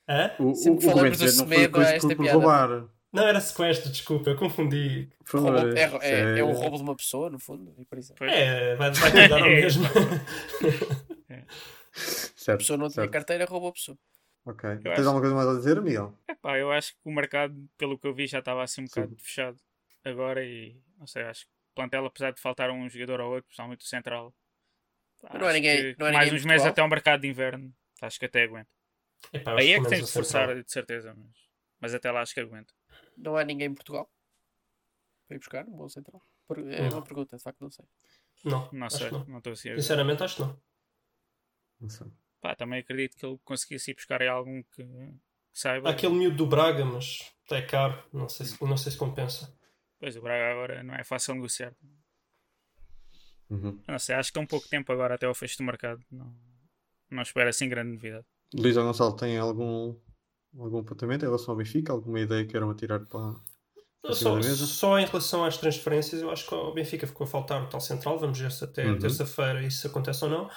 Hã? 0.09 0.31
O, 0.39 0.53
o, 0.53 0.81
falamos 0.81 1.19
do 1.19 1.29
Semedo 1.29 1.81
a 1.81 1.83
esta 1.83 2.17
piada. 2.17 2.33
Roubar. 2.33 2.89
Não, 3.13 3.27
era 3.27 3.41
sequestro, 3.41 3.91
desculpa, 3.91 4.31
eu 4.31 4.37
confundi. 4.37 5.09
Roubo, 5.29 5.59
é, 5.77 5.91
é, 6.03 6.39
é, 6.39 6.45
o 6.45 6.53
roubo 6.53 6.77
de 6.77 6.83
uma 6.83 6.95
pessoa, 6.95 7.29
no 7.29 7.41
fundo. 7.41 7.75
É, 8.21 8.77
vai, 8.77 8.93
vai 8.93 9.29
dar 9.29 9.43
o 9.43 9.47
mesmo. 9.51 9.85
certo, 12.37 12.55
a 12.55 12.57
pessoa 12.59 12.77
não 12.77 12.89
tinha 12.89 13.09
carteira, 13.09 13.45
roubou 13.47 13.71
a 13.71 13.73
pessoa. 13.73 13.99
Ok. 14.45 14.71
Eu 14.71 14.79
Tens 14.83 14.93
acho... 14.93 15.09
alguma 15.09 15.21
coisa 15.21 15.35
mais 15.35 15.49
a 15.49 15.55
dizer, 15.55 15.81
Miguel? 15.83 16.19
Epá, 16.29 16.59
eu 16.59 16.73
acho 16.73 16.95
que 16.95 17.01
o 17.05 17.13
mercado, 17.13 17.55
pelo 17.77 17.99
que 17.99 18.07
eu 18.07 18.15
vi, 18.15 18.27
já 18.27 18.39
estava 18.39 18.63
assim 18.63 18.83
um 18.83 18.85
bocado 18.87 19.11
Sim. 19.11 19.17
fechado 19.17 19.61
agora 20.05 20.45
e 20.45 20.81
não 20.99 21.07
sei, 21.07 21.23
acho 21.25 21.45
que 21.47 21.53
o 21.53 21.75
plantel, 21.75 22.07
apesar 22.07 22.33
de 22.33 22.41
faltar 22.41 22.71
um 22.71 22.89
jogador 22.89 23.21
ou 23.21 23.33
outro, 23.33 23.49
principalmente 23.49 23.85
o 23.85 23.89
central, 23.89 24.35
não 25.39 25.49
é 25.49 25.53
ninguém, 25.53 25.95
não 25.99 26.07
é 26.07 26.13
mais 26.13 26.33
uns 26.33 26.45
meses 26.45 26.67
até 26.67 26.83
o 26.83 26.89
mercado 26.89 27.21
de 27.21 27.29
inverno, 27.29 27.73
acho 28.01 28.19
que 28.19 28.27
até 28.27 28.45
aguenta. 28.45 28.71
Epá, 29.33 29.59
Aí 29.59 29.73
é 29.73 29.81
que 29.81 29.89
tem 29.89 30.03
de 30.03 30.11
forçar, 30.11 30.63
de 30.63 30.73
certeza, 30.73 31.15
mas, 31.15 31.37
mas 31.79 31.95
até 31.95 32.11
lá 32.11 32.23
acho 32.23 32.33
que 32.33 32.41
aguenta. 32.41 32.73
Não 33.17 33.37
há 33.37 33.45
ninguém 33.45 33.69
em 33.69 33.75
Portugal 33.75 34.11
para 35.27 35.37
ir 35.37 35.39
buscar 35.39 35.67
um 35.67 35.77
bom 35.77 35.89
central? 35.89 36.23
É 36.71 36.89
uma 36.89 37.03
pergunta, 37.03 37.37
de 37.37 37.43
facto, 37.43 37.61
não 37.61 37.71
sei. 37.71 37.85
Não, 38.45 38.69
não 38.73 38.91
sei, 38.91 39.11
não 39.11 39.39
estou 39.39 39.53
assim. 39.53 39.75
Sinceramente, 39.77 40.23
acho 40.23 40.37
que 40.37 40.43
não. 40.43 40.61
Não 41.81 41.89
sei. 41.89 42.07
Pá, 42.41 42.55
também 42.55 42.81
acredito 42.81 43.17
que 43.17 43.27
ele 43.27 43.39
conseguisse 43.45 43.91
ir 43.91 43.95
buscar 43.95 44.23
algum 44.23 44.63
que, 44.63 44.83
que 44.83 45.59
saiba. 45.61 45.91
Aquele 45.91 46.15
miúdo 46.15 46.37
do 46.37 46.47
Braga, 46.47 46.85
mas 46.85 47.31
é 47.51 47.63
caro, 47.63 48.03
não 48.13 48.29
sei 48.29 48.47
se, 48.47 48.65
não 48.65 48.77
sei 48.77 48.93
se 48.93 48.99
compensa. 48.99 49.55
Pois 49.99 50.17
o 50.17 50.23
Braga 50.23 50.53
agora 50.53 50.83
não 50.83 50.95
é 50.95 51.05
fácil 51.05 51.35
negociar. 51.35 51.75
Uhum. 53.51 53.79
Não 53.87 53.99
sei, 53.99 54.15
acho 54.15 54.33
que 54.33 54.39
é 54.39 54.43
um 54.43 54.47
pouco 54.47 54.69
tempo 54.69 54.93
agora 54.93 55.17
até 55.17 55.27
ao 55.27 55.35
fecho 55.35 55.59
do 55.59 55.65
mercado. 55.65 56.01
Não, 56.11 56.35
não 57.11 57.23
espero 57.23 57.49
assim 57.49 57.69
grande 57.69 57.93
novidade. 57.93 58.25
Luísa 58.55 58.83
Gonçalo 58.83 59.17
tem 59.17 59.37
algum, 59.37 59.95
algum 60.59 60.79
apontamento 60.79 61.25
em 61.25 61.29
relação 61.29 61.53
ao 61.53 61.59
Benfica? 61.59 61.93
Alguma 61.93 62.21
ideia 62.21 62.45
que 62.45 62.53
queiram 62.53 62.75
tirar 62.75 63.01
para, 63.01 63.35
só, 64.07 64.41
só, 64.43 64.99
em 64.99 65.05
relação 65.05 65.45
às 65.45 65.59
transferências, 65.59 66.23
eu 66.23 66.31
acho 66.31 66.49
que 66.49 66.55
o 66.55 66.73
Benfica 66.73 67.07
ficou 67.07 67.27
a 67.27 67.29
faltar 67.29 67.63
o 67.63 67.67
tal 67.69 67.81
central. 67.81 68.19
Vamos 68.19 68.39
ver 68.39 68.51
se 68.51 68.65
até 68.65 68.87
uhum. 68.87 68.99
terça-feira 68.99 69.63
isso 69.63 69.87
acontece 69.87 70.25
ou 70.25 70.31
não. 70.31 70.51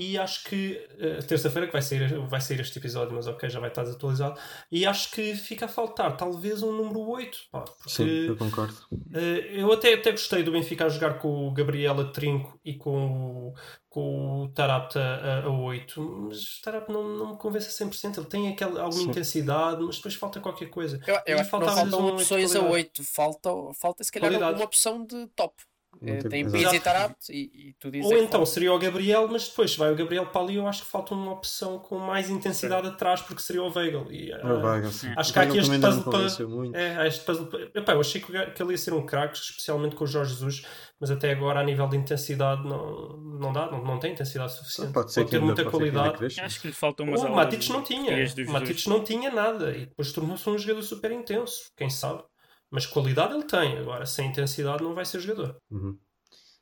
E 0.00 0.16
acho 0.16 0.44
que 0.44 0.82
uh, 0.94 1.22
terça-feira 1.26 1.66
que 1.66 1.74
vai 1.74 1.82
sair, 1.82 2.18
vai 2.26 2.40
sair 2.40 2.58
este 2.58 2.78
episódio, 2.78 3.14
mas 3.14 3.26
ok, 3.26 3.50
já 3.50 3.60
vai 3.60 3.68
estar 3.68 3.82
desatualizado. 3.82 4.40
E 4.72 4.86
acho 4.86 5.10
que 5.10 5.36
fica 5.36 5.66
a 5.66 5.68
faltar 5.68 6.16
talvez 6.16 6.62
um 6.62 6.72
número 6.72 7.00
8. 7.00 7.38
Pá, 7.52 7.60
porque, 7.60 7.90
Sim, 7.90 8.08
eu 8.28 8.34
concordo. 8.34 8.74
Uh, 8.90 9.18
eu 9.52 9.70
até, 9.70 9.92
até 9.92 10.10
gostei 10.12 10.42
do 10.42 10.52
Benfica 10.52 10.86
a 10.86 10.88
jogar 10.88 11.18
com 11.18 11.46
o 11.46 11.52
Gabriela 11.52 12.10
Trinco 12.10 12.58
e 12.64 12.76
com 12.76 13.50
o, 13.50 13.54
com 13.90 14.44
o 14.44 14.48
Tarapta 14.48 14.98
a, 14.98 15.44
a 15.44 15.50
8, 15.50 16.00
mas 16.00 16.56
o 16.56 16.62
Tarapta 16.62 16.90
não, 16.90 17.06
não 17.06 17.30
me 17.32 17.36
convence 17.36 17.68
a 17.68 17.86
100%. 17.86 18.16
Ele 18.16 18.26
tem 18.26 18.48
aquela, 18.48 18.80
alguma 18.80 19.02
Sim. 19.02 19.10
intensidade, 19.10 19.82
mas 19.82 19.96
depois 19.96 20.14
falta 20.14 20.40
qualquer 20.40 20.70
coisa. 20.70 20.98
Eu, 21.06 21.20
eu 21.26 21.38
acho 21.40 21.50
falta 21.50 21.66
que 21.66 21.72
não 21.74 21.90
faltam 21.90 22.14
opções 22.14 22.56
a 22.56 22.62
8, 22.62 23.04
falta, 23.04 23.50
falta 23.78 24.02
se 24.02 24.10
calhar 24.10 24.30
Qualidade. 24.30 24.58
uma 24.58 24.64
opção 24.64 25.04
de 25.04 25.26
top. 25.36 25.62
É, 26.02 26.16
tem 26.16 26.50
Pizzi 26.50 26.76
e 26.76 26.80
Tarapto 26.80 27.30
e, 27.30 27.68
e 27.68 27.74
tu 27.78 27.90
dizes 27.90 28.10
Ou 28.10 28.16
então 28.16 28.46
seria 28.46 28.72
o 28.72 28.78
Gabriel, 28.78 29.28
mas 29.28 29.48
depois 29.48 29.76
vai 29.76 29.92
o 29.92 29.96
Gabriel 29.96 30.24
para 30.26 30.40
ali 30.40 30.54
eu 30.56 30.66
acho 30.66 30.82
que 30.82 30.88
falta 30.88 31.14
uma 31.14 31.32
opção 31.32 31.78
com 31.78 31.98
mais 31.98 32.30
intensidade 32.30 32.86
sim. 32.86 32.94
atrás 32.94 33.20
porque 33.20 33.42
seria 33.42 33.62
o 33.62 33.70
Weigl. 33.70 34.10
E, 34.10 34.32
uh, 34.32 34.46
o 34.46 34.62
Weigl 34.62 34.88
acho 35.16 35.32
que 35.32 35.38
há 35.38 35.42
aqui 35.42 35.58
este 35.58 35.78
puzzle 35.78 36.04
para. 36.04 36.80
É, 36.80 37.06
este 37.06 37.24
puzzle 37.24 37.46
para... 37.46 37.70
Epá, 37.74 37.92
eu 37.92 38.00
achei 38.00 38.20
que, 38.20 38.32
que 38.32 38.62
ele 38.62 38.72
ia 38.72 38.78
ser 38.78 38.94
um 38.94 39.04
craque, 39.04 39.36
especialmente 39.36 39.94
com 39.94 40.04
o 40.04 40.06
Jorge 40.06 40.32
Jesus, 40.32 40.64
mas 40.98 41.10
até 41.10 41.32
agora 41.32 41.60
a 41.60 41.64
nível 41.64 41.88
de 41.88 41.96
intensidade 41.96 42.62
não, 42.62 43.16
não 43.18 43.52
dá, 43.52 43.70
não, 43.70 43.84
não 43.84 43.98
tem 43.98 44.12
intensidade 44.12 44.52
suficiente. 44.52 44.92
Pode 44.92 45.12
ser 45.12 45.20
pode 45.20 45.32
ter 45.32 45.40
muita 45.40 45.64
qualidade. 45.64 46.40
Acho 46.40 46.60
que 46.60 46.68
lhe 46.68 46.72
faltam 46.72 47.06
umas 47.06 47.22
O 47.22 47.28
Matic 47.30 47.68
não 47.68 47.82
tinha. 47.82 48.24
O 48.48 48.52
Matic 48.52 48.86
não 48.86 49.02
tinha 49.04 49.30
nada 49.30 49.76
e 49.76 49.86
depois 49.86 50.12
tornou-se 50.12 50.48
um 50.48 50.56
jogador 50.56 50.82
super 50.82 51.10
intenso, 51.10 51.70
quem 51.76 51.90
sabe. 51.90 52.22
Mas 52.70 52.86
qualidade 52.86 53.34
ele 53.34 53.44
tem, 53.44 53.78
agora 53.78 54.06
sem 54.06 54.28
intensidade 54.28 54.82
não 54.82 54.94
vai 54.94 55.04
ser 55.04 55.20
jogador. 55.20 55.56
Uhum. 55.70 55.98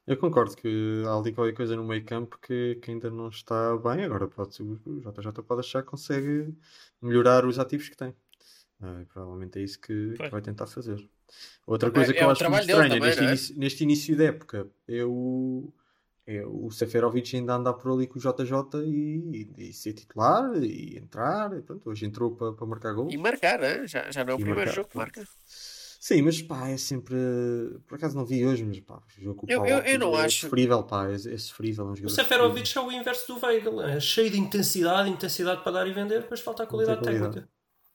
Eu 0.07 0.17
concordo 0.17 0.57
que 0.57 1.03
há 1.07 1.15
ali 1.15 1.35
qualquer 1.35 1.53
coisa 1.53 1.77
no 1.77 1.85
meio 1.85 2.03
campo 2.03 2.39
que, 2.41 2.77
que 2.77 2.91
ainda 2.91 3.11
não 3.11 3.29
está 3.29 3.77
bem. 3.77 4.05
Agora 4.05 4.27
pode 4.27 4.55
ser, 4.55 4.63
o 4.63 4.77
JJ 4.77 5.43
pode 5.47 5.61
achar 5.61 5.83
que 5.83 5.91
consegue 5.91 6.55
melhorar 7.03 7.45
os 7.45 7.59
ativos 7.59 7.91
que 7.91 7.97
tem. 7.97 8.15
Uh, 8.81 9.05
provavelmente 9.13 9.59
é 9.59 9.63
isso 9.63 9.79
que, 9.79 10.15
que, 10.15 10.29
vai 10.31 10.41
tentar 10.41 10.67
fazer. 10.67 11.07
Outra 11.67 11.91
coisa 11.91 12.13
é, 12.13 12.15
que 12.15 12.21
é 12.21 12.25
eu 12.25 12.31
acho 12.31 12.43
muito 12.49 12.61
estranha 12.61 12.89
também, 12.89 13.01
neste, 13.03 13.23
é? 13.23 13.27
início, 13.27 13.59
neste 13.59 13.85
início 13.85 14.17
da 14.17 14.25
época 14.25 14.67
é 14.89 15.05
o, 15.05 15.71
é 16.27 16.43
o 16.47 16.71
Seferovic 16.71 17.37
ainda 17.37 17.57
andar 17.57 17.75
por 17.75 17.93
ali 17.93 18.07
com 18.07 18.19
o 18.19 18.23
JJ 18.23 18.81
e, 18.87 19.51
e, 19.59 19.69
e 19.69 19.73
ser 19.75 19.93
titular 19.93 20.55
e 20.63 20.97
entrar. 20.97 21.55
E 21.55 21.61
pronto, 21.61 21.91
hoje 21.91 22.07
entrou 22.07 22.35
para, 22.35 22.55
para 22.55 22.67
marcar 22.67 22.95
gol. 22.95 23.11
E 23.11 23.19
marcar, 23.19 23.59
né? 23.59 23.87
já, 23.87 24.11
já 24.11 24.25
não 24.25 24.33
é 24.33 24.37
o 24.37 24.41
e 24.41 24.43
primeiro 24.43 24.61
marcar, 24.61 24.75
jogo 24.75 24.89
que 24.89 24.97
marca. 24.97 25.29
Sim, 25.99 26.23
mas 26.23 26.41
pá, 26.41 26.69
é 26.69 26.77
sempre. 26.77 27.17
Por 27.87 27.97
acaso 27.97 28.17
não 28.17 28.25
vi 28.25 28.47
hoje, 28.47 28.65
mas 28.65 28.79
pá, 28.81 29.03
jogo 29.19 29.45
eu, 29.49 29.67
eu, 29.67 29.79
eu 29.79 29.99
não 29.99 30.17
é 30.17 30.27
acho. 30.27 30.43
sofrível, 30.43 30.85
pá, 30.85 31.09
é, 31.09 31.15
é 31.15 31.39
sofrível. 31.39 31.87
É 31.87 31.89
um 31.89 32.07
o 32.07 32.09
Seferovic 32.09 32.79
é 32.79 32.81
o 32.81 32.93
inverso 32.93 33.35
do 33.35 33.45
Weigl, 33.45 33.83
é 33.83 33.99
cheio 33.99 34.31
de 34.31 34.39
intensidade, 34.39 35.11
intensidade 35.11 35.63
para 35.63 35.73
dar 35.73 35.87
e 35.89 35.93
vender, 35.93 36.21
depois 36.21 36.41
falta 36.41 36.63
a 36.63 36.67
qualidade, 36.67 37.01
qualidade. 37.01 37.35
técnica. 37.35 37.53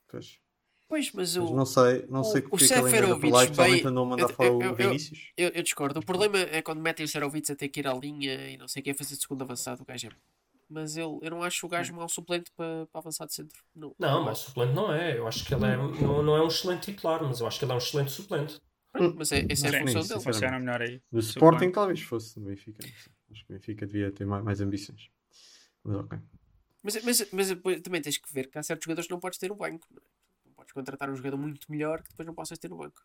Pois. 0.10 0.44
Pois, 0.90 1.12
mas, 1.14 1.36
o, 1.38 1.56
não 1.56 1.66
sei, 1.66 2.06
não 2.10 2.24
sei 2.24 2.42
o, 2.42 2.50
porque 2.50 2.66
o 2.66 2.68
Seferovic 2.68 3.88
a 3.88 3.92
mandar 3.92 4.28
fora 4.30 4.50
eu, 4.50 4.72
o 4.72 4.76
Vinícius. 4.76 5.32
Eu, 5.36 5.50
eu, 5.50 5.64
discordo. 5.64 6.00
O 6.00 6.06
problema 6.06 6.38
é 6.38 6.62
quando 6.62 6.82
metem 6.82 7.06
o 7.06 7.08
Seferovic 7.08 7.52
a 7.52 7.56
ter 7.56 7.70
que 7.70 7.80
ir 7.80 7.88
à 7.88 7.94
linha 7.94 8.50
e 8.50 8.58
não 8.58 8.68
sei 8.68 8.82
o 8.82 8.84
que 8.84 8.92
é 8.92 8.94
fazer 8.94 9.16
de 9.16 9.22
segundo 9.22 9.42
avançado, 9.42 9.82
o 9.82 9.86
gajo 9.86 10.08
é 10.08 10.12
mas 10.74 10.98
ele, 10.98 11.20
eu 11.22 11.30
não 11.30 11.44
acho 11.44 11.66
o 11.66 11.70
gajo 11.70 11.94
mau 11.94 12.10
suplente 12.10 12.52
para, 12.56 12.88
para 12.88 13.00
avançar 13.00 13.28
de 13.28 13.34
centro. 13.36 13.64
Não, 13.76 13.96
não, 14.00 14.24
mau 14.24 14.36
suplente 14.36 14.74
não 14.74 14.92
é. 14.92 15.18
Eu 15.18 15.28
acho 15.28 15.46
que 15.46 15.54
ele 15.54 15.66
é, 15.66 15.78
não, 15.78 16.24
não 16.24 16.36
é 16.36 16.42
um 16.42 16.48
excelente 16.48 16.92
titular, 16.92 17.24
mas 17.24 17.40
eu 17.40 17.48
acho 17.48 17.60
que 17.60 17.66
ele 17.66 17.72
é 17.72 17.76
um 17.76 17.78
excelente 17.78 18.12
suplente. 18.12 18.60
Mas 19.16 19.32
é, 19.32 19.46
essa 19.50 19.68
é 19.68 19.78
a 19.78 19.82
função 19.82 20.02
dele. 20.02 20.22
Funciona 20.22 20.60
melhor 20.60 20.82
aí. 20.82 21.02
Do 21.12 21.20
Sporting 21.20 21.72
talvez 21.72 22.02
fosse 22.02 22.40
no 22.40 22.48
Benfica. 22.48 22.84
Acho 23.32 23.46
que 23.46 23.54
o 23.54 23.56
Benfica 23.56 23.86
devia 23.86 24.12
ter 24.12 24.26
mais, 24.26 24.44
mais 24.44 24.62
ambições. 24.62 25.10
Mas 25.84 25.96
ok. 25.98 26.20
Mas, 26.82 27.04
mas, 27.04 27.32
mas 27.32 27.82
também 27.82 28.02
tens 28.02 28.18
que 28.18 28.34
ver 28.34 28.50
que 28.50 28.58
há 28.58 28.64
certos 28.64 28.86
jogadores 28.86 29.08
que 29.08 29.14
não 29.14 29.20
podes 29.20 29.38
ter 29.38 29.50
no 29.50 29.56
banco. 29.56 29.88
Não, 29.92 30.02
é? 30.02 30.06
não 30.46 30.54
podes 30.54 30.74
contratar 30.74 31.10
um 31.10 31.16
jogador 31.16 31.38
muito 31.38 31.72
melhor 31.72 32.02
que 32.02 32.10
depois 32.10 32.26
não 32.26 32.34
possas 32.34 32.58
ter 32.58 32.70
no 32.70 32.78
banco. 32.78 33.02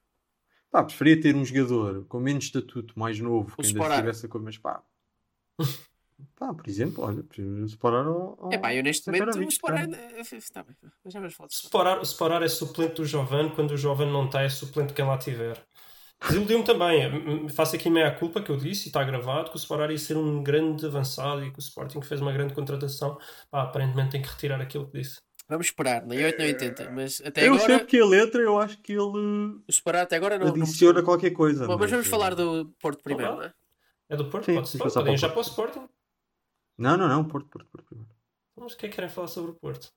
Pá, 0.70 0.84
preferia 0.84 1.20
ter 1.20 1.37
um 1.37 1.44
jogador 1.44 2.04
com 2.06 2.18
menos 2.20 2.44
estatuto, 2.44 2.98
mais 2.98 3.18
novo, 3.20 3.52
o 3.52 3.62
que 3.62 3.68
ainda 3.68 3.88
estivesse 3.88 4.26
a 4.26 4.28
comer, 4.28 4.44
mas 4.46 4.58
pá. 4.58 4.82
pá, 6.37 6.52
por 6.54 6.68
exemplo, 6.68 7.04
olha, 7.04 7.25
o 7.38 7.64
Sporar 7.66 8.06
ao, 8.06 8.48
É 8.52 8.58
pá, 8.58 8.75
eu 8.75 8.82
neste 8.82 9.10
momento 9.10 9.38
o 9.38 9.42
Sporar. 9.42 9.88
Está 10.32 10.62
bem, 10.62 10.76
já 11.06 11.20
vamos 11.20 11.34
falar 11.34 11.48
Sporar, 11.50 11.98
o 11.98 12.02
Sporar 12.02 12.42
é 12.42 12.48
suplente 12.48 12.94
do 12.94 13.04
Jovan, 13.04 13.50
quando 13.50 13.72
o 13.72 13.76
Jovan 13.76 14.06
não 14.06 14.26
está, 14.26 14.42
é 14.42 14.48
suplente 14.48 14.92
quem 14.92 15.04
lá 15.04 15.18
tiver. 15.18 15.62
Desiludiu-me 16.20 16.64
também. 16.64 17.48
Faço 17.50 17.76
aqui 17.76 17.88
meia 17.88 18.10
culpa 18.10 18.42
que 18.42 18.50
eu 18.50 18.56
disse 18.56 18.87
e 18.87 18.88
está 18.88 19.04
gravado 19.04 19.50
que 19.50 19.56
o 19.56 19.58
Sporting 19.58 19.92
ia 19.92 19.98
ser 19.98 20.16
um 20.16 20.42
grande 20.42 20.84
avançado 20.84 21.44
e 21.44 21.50
que 21.52 21.58
o 21.58 21.60
Sporting 21.60 22.02
fez 22.02 22.20
uma 22.20 22.32
grande 22.32 22.54
contratação. 22.54 23.16
Pá, 23.50 23.62
aparentemente 23.62 24.10
tem 24.10 24.22
que 24.22 24.28
retirar 24.28 24.60
aquilo 24.60 24.90
que 24.90 24.98
disse. 24.98 25.20
Vamos 25.48 25.68
esperar, 25.68 26.04
nem 26.04 26.22
8 26.22 26.38
nem 26.38 26.48
80. 26.48 26.90
Mas 26.90 27.22
até 27.25 27.48
eu 27.48 27.54
agora. 27.54 27.62
Eu 27.62 27.66
sei 27.66 27.78
porque 27.78 27.98
a 27.98 28.06
letra, 28.06 28.42
eu 28.42 28.58
acho 28.58 28.78
que 28.82 28.92
ele. 28.92 29.62
O 29.66 29.72
separar 29.72 30.02
até 30.02 30.16
agora 30.16 30.38
não. 30.38 30.48
Adiciona 30.48 30.98
não... 30.98 31.04
qualquer 31.04 31.30
coisa. 31.30 31.66
Bom, 31.66 31.78
mas 31.78 31.90
vamos 31.90 32.06
é? 32.06 32.10
falar 32.10 32.34
do 32.34 32.75
Porto 32.78 33.02
primeiro, 33.02 33.37
não 33.37 33.42
é? 33.42 33.52
É 34.10 34.16
do 34.16 34.28
Porto? 34.28 34.46
Sim, 34.46 34.54
Pode 34.56 34.68
ser. 34.68 34.78
Podem 34.78 35.16
já 35.16 35.28
para 35.28 35.38
o 35.38 35.42
Sporting? 35.42 35.88
Não, 36.78 36.97
não, 36.97 37.08
não. 37.08 37.25
Porto, 37.25 37.49
Porto, 37.49 37.68
Porto 37.68 37.85
primeiro. 37.85 38.11
Mas 38.56 38.73
o 38.73 38.76
que 38.76 38.87
é 38.87 38.88
que 38.88 38.94
querem 38.94 39.11
falar 39.11 39.28
sobre 39.28 39.50
o 39.50 39.54
Porto? 39.54 39.92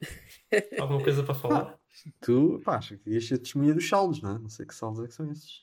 Alguma 0.80 1.02
coisa 1.02 1.22
para 1.22 1.34
falar? 1.34 1.78
tu, 2.20 2.60
pá, 2.64 2.76
acho 2.76 2.98
que 2.98 3.10
ias 3.10 3.26
ser 3.26 3.38
testemunha 3.38 3.74
dos 3.74 3.88
saldos, 3.88 4.20
não 4.20 4.36
é? 4.36 4.38
Não 4.38 4.48
sei 4.48 4.66
que 4.66 4.74
saldos 4.74 5.04
é 5.04 5.06
que 5.06 5.14
são 5.14 5.30
esses. 5.30 5.62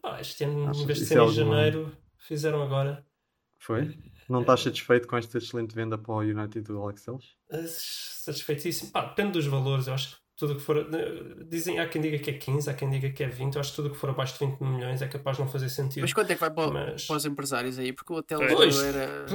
Pá, 0.00 0.20
este 0.20 0.44
ano, 0.44 0.72
em 0.72 0.86
vez 0.86 0.98
de 0.98 1.06
ser 1.06 1.18
é 1.18 1.24
em 1.24 1.32
janeiro, 1.32 1.96
fizeram 2.16 2.62
agora. 2.62 3.06
Foi? 3.58 3.98
Não 4.28 4.40
estás 4.40 4.60
satisfeito 4.60 5.06
com 5.06 5.16
esta 5.16 5.38
excelente 5.38 5.74
venda 5.74 5.98
para 5.98 6.12
o 6.12 6.20
United 6.20 6.62
do 6.62 6.80
Alex 6.80 7.04
Telles? 7.04 7.36
Satisfeitíssimo. 7.68 8.90
Pá, 8.90 9.04
depende 9.04 9.32
dos 9.32 9.46
valores. 9.46 9.86
Eu 9.86 9.94
acho 9.94 10.14
que 10.14 10.20
tudo 10.36 10.54
que 10.54 10.62
for. 10.62 10.78
Eh, 10.78 11.44
dizem, 11.46 11.78
há 11.78 11.86
quem 11.86 12.00
diga 12.00 12.18
que 12.18 12.30
é 12.30 12.32
15, 12.32 12.70
há 12.70 12.74
quem 12.74 12.88
diga 12.88 13.10
que 13.10 13.22
é 13.22 13.28
20. 13.28 13.56
Eu 13.56 13.60
acho 13.60 13.70
que 13.70 13.76
tudo 13.76 13.90
que 13.90 13.96
for 13.96 14.08
abaixo 14.08 14.38
de 14.38 14.46
20 14.46 14.60
milhões 14.60 15.02
é 15.02 15.08
capaz 15.08 15.36
de 15.36 15.42
não 15.42 15.50
fazer 15.50 15.68
sentido. 15.68 16.00
Mas 16.00 16.14
quanto 16.14 16.30
é 16.30 16.34
que 16.34 16.40
vai 16.40 16.50
para, 16.50 16.70
Mas... 16.70 17.06
para 17.06 17.16
os 17.16 17.24
empresários 17.26 17.78
aí? 17.78 17.92
Porque 17.92 18.12
o 18.12 18.16
hotel 18.16 18.38
pois, 18.38 18.82
era. 18.82 19.26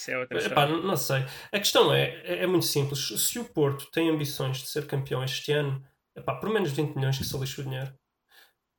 Isso 0.00 0.10
é 0.10 0.18
outra 0.18 0.42
Epá, 0.42 0.66
não 0.66 0.96
sei. 0.96 1.24
A 1.52 1.58
questão 1.58 1.92
é, 1.92 2.22
é, 2.24 2.42
é, 2.44 2.46
muito 2.46 2.64
simples. 2.64 3.06
Se 3.28 3.38
o 3.38 3.44
Porto 3.44 3.86
tem 3.92 4.08
ambições 4.08 4.62
de 4.62 4.68
ser 4.68 4.86
campeão 4.86 5.22
este 5.22 5.52
ano, 5.52 5.84
epá, 6.16 6.34
por 6.36 6.48
menos 6.48 6.70
de 6.70 6.82
20 6.82 6.96
milhões 6.96 7.18
que 7.18 7.24
se 7.24 7.36
lixe 7.36 7.60
o 7.60 7.64
dinheiro 7.64 7.92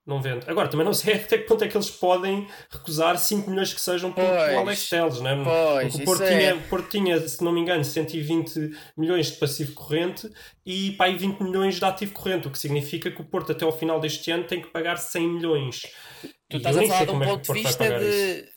não 0.06 0.20
vende. 0.20 0.50
Agora, 0.50 0.68
também 0.68 0.86
não 0.86 0.94
sei 0.94 1.13
até 1.22 1.38
que 1.38 1.46
ponto 1.46 1.63
é 1.63 1.68
que 1.68 1.78
eles 1.78 1.90
podem 1.90 2.48
recusar 2.70 3.18
5 3.18 3.50
milhões 3.50 3.74
que 3.74 3.80
sejam 3.80 4.12
por, 4.12 4.24
o 4.24 4.60
Alex 4.60 4.90
Telles, 4.90 5.22
né? 5.22 5.38
Pois, 5.44 5.96
o 5.96 6.04
Porto, 6.04 6.25
tinha, 6.25 6.50
é... 6.50 6.58
Porto 6.58 6.90
tinha, 6.90 7.28
se 7.28 7.44
não 7.44 7.51
me 7.51 7.62
engano, 7.62 7.84
120 7.84 8.72
milhões 8.98 9.28
de 9.28 9.38
passivo 9.38 9.74
corrente 9.74 10.28
e 10.66 10.92
pá, 10.94 11.08
20 11.08 11.40
milhões 11.42 11.75
de 11.75 11.86
ativo 11.86 12.13
corrente, 12.13 12.48
o 12.48 12.51
que 12.51 12.58
significa 12.58 13.12
que 13.12 13.22
o 13.22 13.25
Porto 13.25 13.51
até 13.51 13.63
ao 13.63 13.72
final 13.72 14.00
deste 14.00 14.32
ano 14.32 14.44
tem 14.46 14.62
que 14.62 14.70
pagar 14.70 14.98
100 14.98 15.28
milhões. 15.28 15.82
Tu 16.50 16.58
estás 16.58 16.78
a 16.78 16.82
falar 16.82 17.06
de 17.06 17.12
um 17.12 17.24
é 17.24 17.25
ponto 17.28 17.54
de 17.54 17.62
vista 17.62 18.00
de, 18.00 18.50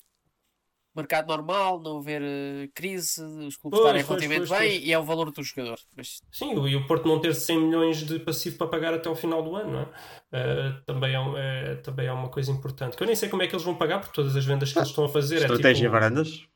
mercado 0.95 1.27
normal, 1.27 1.81
não 1.81 1.99
haver 1.99 2.23
uh, 2.23 2.71
crise, 2.75 3.23
os 3.23 3.57
clubes 3.57 3.79
estarem 3.79 4.03
relativamente 4.03 4.49
bem 4.49 4.71
pois. 4.71 4.85
e 4.85 4.93
é 4.93 4.99
o 4.99 5.03
valor 5.03 5.31
do 5.31 5.43
jogador. 5.43 5.79
Mas... 5.97 6.23
Sim, 6.31 6.55
e 6.67 6.77
o 6.77 6.87
Porto 6.87 7.09
não 7.09 7.21
ter 7.21 7.35
100 7.35 7.61
milhões 7.61 8.03
de 8.05 8.19
passivo 8.21 8.57
para 8.57 8.69
pagar 8.69 8.95
até 8.95 9.09
ao 9.09 9.17
final 9.17 9.43
do 9.43 9.57
ano, 9.57 9.73
não 9.73 9.81
é? 9.81 9.85
Uh, 9.85 10.83
também, 10.85 11.15
é, 11.15 11.73
é, 11.73 11.75
também 11.77 12.07
é 12.07 12.13
uma 12.13 12.29
coisa 12.29 12.51
importante. 12.51 12.97
Que 12.97 13.03
eu 13.03 13.07
nem 13.07 13.17
sei 13.17 13.29
como 13.29 13.43
é 13.43 13.47
que 13.47 13.55
eles 13.55 13.65
vão 13.65 13.75
pagar 13.75 14.01
por 14.01 14.09
todas 14.09 14.37
as 14.37 14.45
vendas 14.45 14.73
que 14.73 14.79
eles 14.79 14.89
estão 14.89 15.05
a 15.05 15.09
fazer. 15.09 15.37
Estratégia 15.37 15.71
é 15.71 15.75
tipo... 15.75 15.93
varandas? 15.93 16.47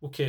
O 0.00 0.08
quê? 0.08 0.26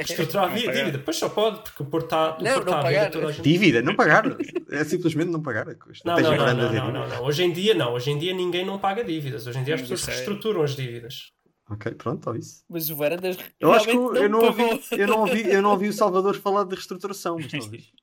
Estruturar 0.00 0.50
a 0.50 0.54
dívida. 0.54 0.92
Depois 0.92 1.18
só 1.18 1.28
pode, 1.28 1.60
porque 1.60 1.82
o 1.82 1.86
Porto 1.86 2.06
está. 2.06 2.38
Não, 2.40 2.54
Porto 2.54 2.70
não 2.70 2.82
pagar. 2.82 3.10
Dívida, 3.42 3.82
não 3.82 3.94
pagar. 3.94 4.24
É 4.70 4.82
simplesmente 4.82 5.30
não 5.30 5.42
pagar. 5.42 5.66
Não, 5.66 6.18
não, 6.18 6.36
não, 6.36 6.54
não, 6.54 6.92
não, 6.92 7.08
não, 7.08 7.24
Hoje 7.24 7.42
em 7.42 7.52
dia 7.52 7.74
não. 7.74 7.92
Hoje 7.92 8.10
em 8.10 8.18
dia 8.18 8.32
ninguém 8.32 8.64
não 8.64 8.78
paga 8.78 9.04
dívidas. 9.04 9.46
Hoje 9.46 9.58
em 9.58 9.64
dia 9.64 9.74
as 9.74 9.82
pessoas 9.82 10.06
reestruturam 10.06 10.62
as 10.62 10.74
dívidas. 10.74 11.32
Ok, 11.70 11.92
pronto, 11.92 12.34
é 12.34 12.38
isso. 12.38 12.64
Mas 12.68 12.90
o 12.90 12.96
Varandas 12.96 13.36
eu 13.60 13.72
acho 13.72 13.86
que 13.86 13.94
não 13.94 14.16
eu, 14.16 14.28
não 14.28 14.40
ouvi, 14.40 14.62
eu, 14.90 15.06
não 15.06 15.20
ouvi, 15.20 15.48
eu 15.48 15.62
não 15.62 15.70
ouvi 15.70 15.88
o 15.88 15.92
Salvador 15.94 16.34
falar 16.36 16.64
de 16.64 16.74
reestruturação, 16.74 17.36
mas 17.36 17.50
talvez. 17.50 17.84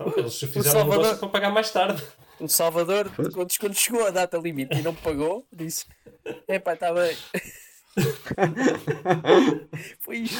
Então, 0.00 0.14
eles 0.16 0.38
fizeram 0.38 0.62
Salvador... 0.62 1.14
um 1.14 1.18
para 1.18 1.28
pagar 1.28 1.50
mais 1.50 1.72
tarde. 1.72 2.00
O 2.38 2.46
Salvador, 2.46 3.10
quando, 3.34 3.58
quando 3.58 3.74
chegou 3.74 4.06
a 4.06 4.10
data 4.10 4.38
limite 4.38 4.78
e 4.78 4.80
não 4.80 4.94
pagou, 4.94 5.44
disse: 5.52 5.86
Epá, 6.46 6.74
está 6.74 6.94
bem. 6.94 7.16
Foi 9.98 10.18
isto. 10.18 10.38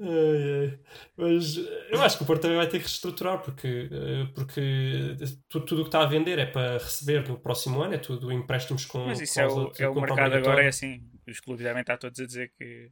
Ai, 0.00 0.70
ai. 0.70 0.78
Mas 1.16 1.56
eu 1.90 2.00
acho 2.00 2.16
que 2.16 2.22
o 2.22 2.26
Porto 2.26 2.42
também 2.42 2.56
vai 2.56 2.68
ter 2.68 2.78
que 2.78 2.84
reestruturar 2.84 3.40
porque, 3.40 3.88
eh, 3.90 4.26
porque 4.34 5.16
tudo, 5.48 5.66
tudo 5.66 5.80
o 5.80 5.84
que 5.84 5.88
está 5.88 6.02
a 6.02 6.06
vender 6.06 6.38
é 6.38 6.46
para 6.46 6.74
receber 6.74 7.28
no 7.28 7.36
próximo 7.38 7.82
ano, 7.82 7.94
é 7.94 7.98
tudo 7.98 8.32
empréstimos 8.32 8.84
com. 8.84 9.06
Mas 9.06 9.20
isso 9.20 9.40
é 9.40 9.46
o, 9.46 9.72
é 9.78 9.88
o 9.88 9.94
mercado 10.00 10.34
agora, 10.34 10.62
é 10.62 10.68
assim. 10.68 11.02
Os 11.26 11.40
clubes 11.40 11.64
devem 11.64 11.80
estar 11.80 11.96
todos 11.98 12.18
a 12.18 12.26
dizer 12.26 12.52
que, 12.58 12.90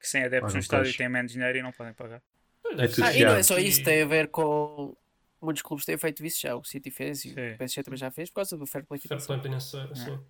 que 0.00 0.08
sem 0.08 0.24
adeptos 0.24 0.54
no 0.54 0.60
estádio 0.60 0.96
têm 0.96 1.08
menos 1.08 1.32
dinheiro 1.32 1.58
e 1.58 1.62
não 1.62 1.72
podem 1.72 1.94
pagar. 1.94 2.22
É 2.64 3.04
ah, 3.04 3.16
e 3.16 3.24
não 3.24 3.34
é 3.34 3.42
só 3.42 3.58
isso, 3.58 3.82
tem 3.82 4.02
a 4.02 4.06
ver 4.06 4.28
com. 4.28 4.96
Muitos 5.40 5.62
clubes 5.62 5.84
têm 5.84 5.98
feito 5.98 6.24
isso 6.24 6.40
já. 6.40 6.54
O 6.54 6.64
City 6.64 6.90
fez 6.90 7.24
e 7.24 7.30
o 7.30 7.34
PSG 7.58 7.82
também 7.82 7.98
já 7.98 8.10
fez 8.10 8.30
por 8.30 8.36
causa 8.36 8.56
do 8.56 8.64
fair 8.64 8.84
play 8.84 9.00
financeiro. 9.00 9.42
Fair 9.42 9.88
play 9.88 9.96
sim. 9.96 10.20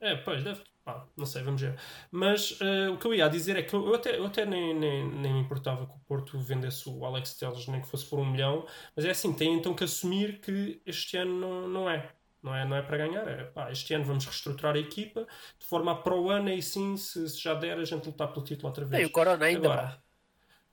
É, 0.00 0.14
pois, 0.16 0.44
deve. 0.44 0.62
Ah, 0.86 1.06
não 1.16 1.24
sei, 1.24 1.42
vamos 1.42 1.62
ver. 1.62 1.78
Mas 2.10 2.60
uh, 2.60 2.92
o 2.92 2.98
que 2.98 3.06
eu 3.06 3.14
ia 3.14 3.26
dizer 3.28 3.56
é 3.56 3.62
que 3.62 3.74
eu 3.74 3.94
até, 3.94 4.18
eu 4.18 4.26
até 4.26 4.44
nem, 4.44 4.74
nem, 4.74 5.08
nem 5.08 5.32
me 5.32 5.40
importava 5.40 5.86
que 5.86 5.94
o 5.94 5.98
Porto 6.00 6.38
vendesse 6.38 6.88
o 6.88 7.04
Alex 7.06 7.34
Telles, 7.34 7.66
nem 7.68 7.80
que 7.80 7.88
fosse 7.88 8.04
por 8.04 8.18
um 8.18 8.30
milhão. 8.30 8.66
Mas 8.94 9.06
é 9.06 9.10
assim, 9.10 9.32
tem 9.32 9.54
então 9.54 9.74
que 9.74 9.82
assumir 9.82 10.40
que 10.40 10.80
este 10.84 11.16
ano 11.16 11.40
não, 11.40 11.68
não 11.68 11.90
é. 11.90 12.12
Não 12.44 12.54
é, 12.54 12.62
não 12.66 12.76
é 12.76 12.82
para 12.82 12.98
ganhar, 12.98 13.26
é 13.26 13.44
pá, 13.44 13.72
este 13.72 13.94
ano 13.94 14.04
vamos 14.04 14.26
reestruturar 14.26 14.74
a 14.74 14.78
equipa 14.78 15.26
de 15.58 15.64
forma 15.64 15.92
a 15.92 15.94
para 15.94 16.14
o 16.14 16.28
ano 16.28 16.50
e 16.50 16.62
sim, 16.62 16.94
se, 16.94 17.26
se 17.30 17.42
já 17.42 17.54
der, 17.54 17.78
a 17.78 17.84
gente 17.86 18.04
lutar 18.04 18.28
pelo 18.28 18.44
título 18.44 18.68
outra 18.68 18.84
vez. 18.84 19.02
E 19.02 19.06
o 19.06 19.10
Corona 19.10 19.46
ainda 19.46 19.66
Agora, 19.66 20.02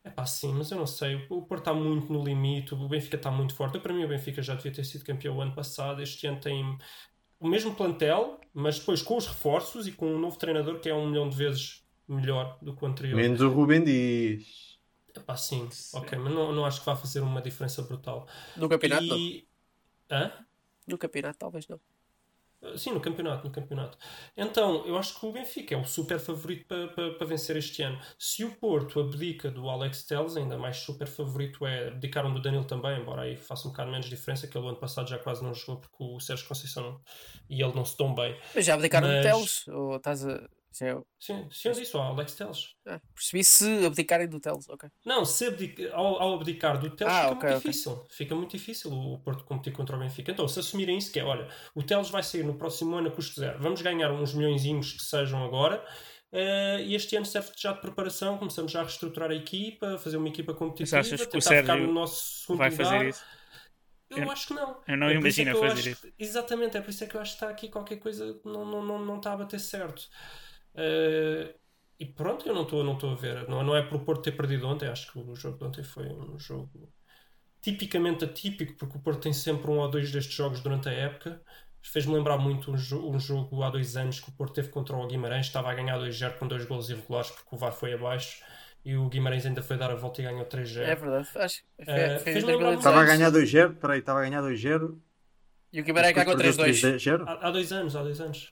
é 0.03 0.09
pá, 0.09 0.25
sim, 0.25 0.53
mas 0.53 0.69
eu 0.69 0.77
não 0.77 0.85
sei. 0.85 1.25
O 1.29 1.43
Porto 1.43 1.61
está 1.61 1.73
muito 1.73 2.11
no 2.11 2.21
limite, 2.21 2.73
o 2.73 2.89
Benfica 2.89 3.15
está 3.15 3.31
muito 3.31 3.55
forte. 3.55 3.75
Eu, 3.75 3.81
para 3.81 3.93
mim, 3.93 4.03
o 4.03 4.07
Benfica 4.09 4.41
já 4.41 4.53
devia 4.53 4.73
ter 4.73 4.83
sido 4.83 5.05
campeão 5.05 5.37
o 5.37 5.41
ano 5.41 5.55
passado. 5.55 6.01
Este 6.01 6.27
ano 6.27 6.41
tem 6.41 6.77
o 7.39 7.47
mesmo 7.47 7.73
plantel, 7.73 8.41
mas 8.53 8.77
depois 8.77 9.01
com 9.01 9.15
os 9.15 9.25
reforços 9.25 9.87
e 9.87 9.93
com 9.93 10.07
um 10.07 10.19
novo 10.19 10.37
treinador 10.37 10.79
que 10.81 10.89
é 10.89 10.93
um 10.93 11.07
milhão 11.07 11.29
de 11.29 11.37
vezes 11.37 11.85
melhor 12.05 12.57
do 12.61 12.75
que 12.75 12.83
o 12.83 12.87
anterior. 12.87 13.15
Menos 13.15 13.39
o 13.39 13.47
Rubem 13.47 13.81
Dias. 13.81 14.77
Epá, 15.15 15.37
sim, 15.37 15.69
sim, 15.71 15.97
ok, 15.97 16.17
mas 16.17 16.33
não, 16.33 16.51
não 16.51 16.65
acho 16.65 16.79
que 16.79 16.85
vá 16.85 16.95
fazer 16.95 17.21
uma 17.21 17.41
diferença 17.41 17.81
brutal. 17.81 18.27
No 18.57 18.67
campeonato? 18.67 19.03
E... 19.03 19.47
Hã? 20.09 20.31
No 20.87 20.97
campeonato, 20.97 21.39
talvez 21.39 21.67
não. 21.67 21.79
Sim, 22.77 22.91
no 22.91 23.01
campeonato, 23.01 23.47
no 23.47 23.51
campeonato. 23.51 23.97
Então, 24.37 24.85
eu 24.85 24.95
acho 24.95 25.19
que 25.19 25.25
o 25.25 25.31
Benfica 25.31 25.73
é 25.73 25.77
o 25.77 25.83
super 25.83 26.19
favorito 26.19 26.67
para, 26.67 26.87
para, 26.89 27.13
para 27.15 27.27
vencer 27.27 27.57
este 27.57 27.81
ano. 27.81 27.99
Se 28.19 28.43
o 28.45 28.51
Porto 28.51 28.99
abdica 28.99 29.49
do 29.49 29.67
Alex 29.67 30.03
Telles, 30.03 30.37
ainda 30.37 30.57
mais 30.59 30.77
super 30.77 31.07
favorito 31.07 31.65
é 31.65 31.87
abdicaram 31.87 32.31
do 32.31 32.39
Danilo 32.39 32.63
também, 32.63 33.01
embora 33.01 33.23
aí 33.23 33.35
faça 33.35 33.67
um 33.67 33.71
bocado 33.71 33.89
menos 33.89 34.05
diferença, 34.07 34.47
que 34.47 34.55
ele 34.55 34.67
ano 34.67 34.77
passado 34.77 35.09
já 35.09 35.17
quase 35.17 35.43
não 35.43 35.55
jogou 35.55 35.77
porque 35.77 36.03
o 36.03 36.19
Sérgio 36.19 36.47
Conceição 36.47 37.01
e 37.49 37.63
ele 37.63 37.73
não 37.73 37.83
se 37.83 37.97
dão 37.97 38.13
bem. 38.13 38.39
Mas 38.53 38.63
já 38.63 38.75
abdicaram 38.75 39.07
Mas... 39.07 39.17
do 39.17 39.23
Telles? 39.23 39.67
Ou 39.67 39.95
estás 39.95 40.27
a 40.27 40.47
é 40.81 40.97
Sim, 41.19 41.47
sim, 41.51 41.67
eu 41.67 41.73
disse, 41.73 41.95
ao 41.95 42.03
Alex 42.03 42.33
Teles. 42.33 42.75
Ah, 42.87 42.99
percebi 43.13 43.43
se 43.43 43.85
abdicarem 43.85 44.27
do 44.27 44.39
Teles, 44.39 44.67
ok. 44.69 44.89
Não, 45.05 45.25
se 45.25 45.47
abdica, 45.47 45.93
ao, 45.93 46.21
ao, 46.21 46.35
abdicar 46.35 46.79
do 46.79 46.89
Teles 46.89 47.13
ah, 47.13 47.21
fica 47.21 47.33
okay, 47.33 47.49
muito 47.49 47.57
okay. 47.57 47.71
difícil. 47.71 48.07
Fica 48.09 48.35
muito 48.35 48.51
difícil 48.51 48.91
o 48.91 49.19
Porto 49.19 49.43
competir 49.43 49.73
contra 49.73 49.95
o 49.95 49.99
Benfica. 49.99 50.31
Então, 50.31 50.47
se 50.47 50.59
assumirem 50.59 50.97
isso, 50.97 51.11
que 51.11 51.19
é, 51.19 51.23
olha, 51.23 51.47
o 51.75 51.83
Teles 51.83 52.09
vai 52.09 52.23
sair 52.23 52.43
no 52.43 52.55
próximo 52.55 52.95
ano 52.95 53.09
a 53.09 53.11
custo 53.11 53.39
zero. 53.39 53.59
Vamos 53.59 53.81
ganhar 53.81 54.11
uns 54.11 54.33
milhões 54.33 54.63
que 54.93 55.03
sejam 55.03 55.43
agora. 55.43 55.85
Uh, 56.31 56.79
e 56.79 56.95
este 56.95 57.17
ano 57.17 57.25
serve 57.25 57.51
já 57.57 57.73
de 57.73 57.81
preparação. 57.81 58.37
Começamos 58.37 58.71
já 58.71 58.79
a 58.79 58.83
reestruturar 58.83 59.31
a 59.31 59.35
equipa, 59.35 59.97
fazer 59.97 60.15
uma 60.15 60.29
equipa 60.29 60.53
competitiva, 60.53 61.03
tentar 61.03 61.25
que 61.25 61.37
o 61.37 61.41
ficar 61.41 61.77
no 61.77 61.91
nosso 61.91 62.39
segundo 62.39 62.57
vai 62.59 62.69
lugar. 62.69 62.85
fazer 62.85 63.09
isso? 63.09 63.23
Eu, 64.11 64.17
eu, 64.17 64.31
acho 64.31 64.47
que 64.47 64.53
não. 64.53 64.81
Eu 64.87 64.97
não 64.97 65.07
é 65.07 65.15
imagino 65.15 65.51
é 65.51 65.69
fazer 65.69 65.91
isso. 65.91 66.07
exatamente, 66.19 66.77
é 66.77 66.81
por 66.81 66.89
isso 66.89 67.03
é 67.03 67.07
que 67.07 67.15
eu 67.15 67.21
acho 67.21 67.31
que 67.31 67.35
está 67.37 67.49
aqui 67.49 67.69
qualquer 67.69 67.97
coisa 67.97 68.39
não, 68.43 68.65
não, 68.65 68.83
não, 68.83 69.05
não 69.05 69.17
está 69.17 69.33
a 69.33 69.37
bater 69.37 69.59
certo. 69.59 70.09
Uh, 70.75 71.53
e 71.99 72.05
pronto, 72.05 72.47
eu 72.47 72.55
não 72.55 72.63
estou 72.63 72.83
não 72.83 73.11
a 73.11 73.15
ver. 73.15 73.47
Não, 73.47 73.63
não 73.63 73.75
é 73.75 73.81
por 73.83 73.97
o 73.97 73.99
Porto 73.99 74.23
ter 74.23 74.31
perdido 74.31 74.67
ontem. 74.67 74.89
Acho 74.89 75.11
que 75.11 75.19
o 75.19 75.35
jogo 75.35 75.57
de 75.57 75.63
ontem 75.65 75.83
foi 75.83 76.07
um 76.07 76.39
jogo 76.39 76.91
tipicamente 77.61 78.25
atípico, 78.25 78.73
porque 78.73 78.97
o 78.97 78.99
Porto 78.99 79.21
tem 79.21 79.33
sempre 79.33 79.69
um 79.69 79.77
ou 79.77 79.87
dois 79.87 80.11
destes 80.11 80.33
jogos 80.33 80.61
durante 80.61 80.89
a 80.89 80.91
época. 80.91 81.39
Fez-me 81.79 82.15
lembrar 82.15 82.37
muito 82.37 82.71
um, 82.71 82.77
jo 82.77 83.07
um, 83.07 83.19
jogo 83.19 83.61
há 83.61 83.69
dois 83.69 83.95
anos 83.95 84.19
que 84.19 84.29
o 84.29 84.31
Porto 84.31 84.53
teve 84.53 84.69
contra 84.69 84.95
o 84.95 85.07
Guimarães. 85.07 85.45
Estava 85.45 85.69
a 85.69 85.75
ganhar 85.75 85.99
2-0 85.99 86.37
com 86.37 86.47
dois 86.47 86.65
gols 86.65 86.89
irregulares 86.89 87.29
porque 87.29 87.55
o 87.55 87.57
VAR 87.57 87.71
foi 87.71 87.93
abaixo. 87.93 88.43
E 88.83 88.95
o 88.95 89.07
Guimarães 89.07 89.45
ainda 89.45 89.61
foi 89.61 89.77
dar 89.77 89.91
a 89.91 89.95
volta 89.95 90.21
e 90.21 90.23
ganhou 90.23 90.45
3-0. 90.45 90.81
É 90.81 90.95
verdade. 90.95 91.29
Acho, 91.35 91.61
uh, 91.81 92.19
fez 92.23 92.43
lembrar 92.43 92.73
estava 92.73 93.01
a 93.01 93.05
ganhar 93.05 93.31
2-0. 93.31 93.75
Peraí, 93.75 93.99
estava 93.99 94.19
a 94.19 94.23
ganhar 94.23 94.41
2-0. 94.41 94.97
E 95.71 95.81
o 95.81 95.83
Guimarães 95.83 96.13
ganhou 96.13 96.35
3-2. 96.35 97.23
Há, 97.27 97.47
há 97.47 97.51
dois 97.51 97.71
anos, 97.71 97.95
há 97.95 98.01
dois 98.01 98.19
anos. 98.19 98.51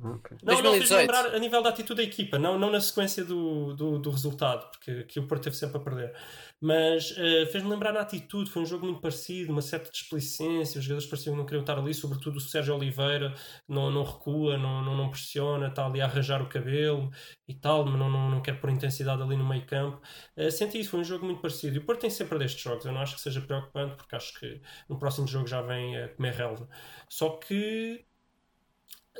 Okay. 0.00 0.36
Não, 0.44 0.62
não, 0.62 0.72
fez 0.74 0.90
lembrar 0.90 1.26
a 1.26 1.38
nível 1.40 1.60
da 1.60 1.70
atitude 1.70 2.00
da 2.00 2.08
equipa, 2.08 2.38
não, 2.38 2.56
não 2.56 2.70
na 2.70 2.80
sequência 2.80 3.24
do, 3.24 3.74
do, 3.74 3.98
do 3.98 4.10
resultado, 4.10 4.70
porque 4.70 5.02
que 5.04 5.18
o 5.18 5.26
Porto 5.26 5.44
teve 5.44 5.56
sempre 5.56 5.78
a 5.78 5.80
perder. 5.80 6.14
Mas 6.60 7.10
uh, 7.12 7.46
fez-me 7.50 7.68
lembrar 7.68 7.92
na 7.92 8.00
atitude, 8.00 8.48
foi 8.48 8.62
um 8.62 8.66
jogo 8.66 8.84
muito 8.84 9.00
parecido, 9.00 9.52
uma 9.52 9.62
certa 9.62 9.90
displicência, 9.90 10.78
os 10.78 10.84
jogadores 10.84 11.08
pareciam 11.08 11.34
que 11.34 11.38
não 11.38 11.46
queriam 11.46 11.62
estar 11.62 11.78
ali, 11.78 11.92
sobretudo 11.92 12.36
o 12.36 12.40
Sérgio 12.40 12.76
Oliveira, 12.76 13.34
não, 13.68 13.90
não 13.90 14.04
recua, 14.04 14.56
não, 14.56 14.84
não, 14.84 14.96
não 14.96 15.10
pressiona, 15.10 15.66
está 15.66 15.86
ali 15.86 16.00
a 16.00 16.04
arranjar 16.04 16.42
o 16.42 16.48
cabelo 16.48 17.10
e 17.48 17.54
tal, 17.54 17.84
mas 17.84 17.98
não, 17.98 18.08
não, 18.08 18.30
não 18.30 18.40
quer 18.40 18.60
pôr 18.60 18.70
intensidade 18.70 19.20
ali 19.20 19.36
no 19.36 19.48
meio 19.48 19.66
campo. 19.66 20.00
Uh, 20.36 20.50
senti 20.50 20.78
isso, 20.78 20.90
foi 20.90 21.00
um 21.00 21.04
jogo 21.04 21.24
muito 21.24 21.40
parecido. 21.40 21.74
E 21.74 21.78
o 21.78 21.84
Porto 21.84 22.00
tem 22.02 22.10
sempre 22.10 22.38
destes 22.38 22.62
jogos, 22.62 22.84
eu 22.84 22.92
não 22.92 23.00
acho 23.00 23.16
que 23.16 23.20
seja 23.20 23.40
preocupante, 23.40 23.96
porque 23.96 24.14
acho 24.14 24.38
que 24.38 24.60
no 24.88 24.96
próximo 24.96 25.26
jogo 25.26 25.48
já 25.48 25.60
vem 25.60 25.96
a 25.96 26.08
comer 26.08 26.34
relva. 26.34 26.68
Só 27.08 27.30
que 27.30 28.04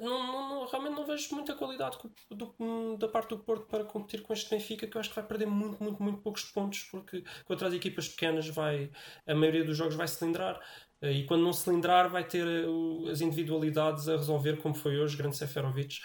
não, 0.00 0.48
não, 0.48 0.66
realmente 0.66 0.94
não 0.94 1.06
vejo 1.06 1.34
muita 1.34 1.54
qualidade 1.54 1.98
do, 2.30 2.96
da 2.96 3.08
parte 3.08 3.30
do 3.30 3.38
Porto 3.38 3.66
para 3.66 3.84
competir 3.84 4.22
com 4.22 4.32
este 4.32 4.50
Benfica, 4.50 4.86
que 4.86 4.96
eu 4.96 5.00
acho 5.00 5.10
que 5.10 5.16
vai 5.16 5.24
perder 5.24 5.46
muito, 5.46 5.82
muito, 5.82 6.02
muito 6.02 6.20
poucos 6.20 6.44
pontos, 6.44 6.84
porque 6.84 7.24
contra 7.44 7.68
as 7.68 7.74
equipas 7.74 8.08
pequenas 8.08 8.48
vai, 8.48 8.90
a 9.26 9.34
maioria 9.34 9.64
dos 9.64 9.76
jogos 9.76 9.94
vai 9.94 10.08
cilindrar. 10.08 10.60
Eh, 11.00 11.12
e 11.12 11.26
quando 11.26 11.42
não 11.42 11.52
cilindrar, 11.52 12.08
vai 12.08 12.24
ter 12.24 12.46
eh, 12.46 13.10
as 13.10 13.20
individualidades 13.20 14.08
a 14.08 14.16
resolver, 14.16 14.58
como 14.58 14.74
foi 14.74 14.98
hoje, 14.98 15.16
grande 15.16 15.36
Seferovic. 15.36 16.00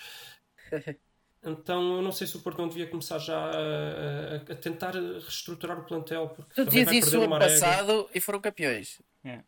Então 1.45 1.97
eu 1.97 2.01
não 2.01 2.13
sei 2.13 2.25
se 2.25 2.37
o 2.37 2.39
Porto 2.39 2.59
não 2.59 2.70
devia 2.70 2.87
começar 2.87 3.20
já 3.20 3.37
a, 3.37 3.50
a, 3.50 4.35
a 4.37 4.55
tentar 4.55 4.94
reestruturar 4.94 5.77
o 5.77 5.83
plantel. 5.83 6.29
Porque 6.29 6.53
tu 6.55 6.63
dizias 6.63 7.05
isso 7.05 7.22
ano 7.22 7.37
passado 7.37 8.09
e 8.15 8.22
foram 8.22 8.39
campeões. 8.39 9.01
É. 9.25 9.44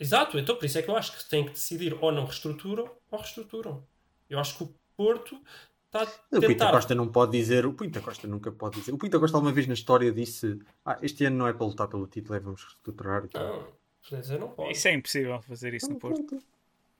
Exato, 0.00 0.38
então 0.38 0.56
por 0.56 0.64
isso 0.64 0.78
é 0.78 0.82
que 0.82 0.88
eu 0.88 0.96
acho 0.96 1.16
que 1.16 1.28
tem 1.28 1.44
que 1.44 1.52
decidir 1.52 1.94
ou 2.00 2.10
não 2.10 2.24
reestruturam 2.24 2.90
ou 3.10 3.18
reestruturam. 3.18 3.86
Eu 4.30 4.38
acho 4.38 4.56
que 4.56 4.64
o 4.64 4.74
Porto 4.96 5.38
está 5.84 6.02
a 6.02 6.06
tentar... 6.06 6.38
O 6.38 6.48
Pinta 6.48 6.70
Costa 6.70 6.94
não 6.94 7.08
pode 7.08 7.32
dizer, 7.32 7.66
o 7.66 7.74
Pinta 7.74 8.00
Costa 8.00 8.26
nunca 8.26 8.50
pode 8.50 8.80
dizer. 8.80 8.92
O 8.92 8.98
Pinta 8.98 9.20
Costa 9.20 9.36
alguma 9.36 9.52
vez 9.52 9.66
na 9.66 9.74
história 9.74 10.10
disse 10.10 10.58
ah, 10.86 10.98
este 11.02 11.26
ano 11.26 11.36
não 11.36 11.46
é 11.46 11.52
para 11.52 11.66
lutar 11.66 11.86
pelo 11.86 12.06
título, 12.06 12.34
é 12.34 12.40
vamos 12.40 12.64
reestruturar. 12.64 13.28
Não, 13.34 13.66
quer 14.02 14.20
dizer, 14.20 14.38
não 14.38 14.48
pode. 14.48 14.72
Isso 14.72 14.88
é 14.88 14.94
impossível 14.94 15.42
fazer 15.42 15.74
isso 15.74 15.90
no 15.90 15.98
Porto. 15.98 16.38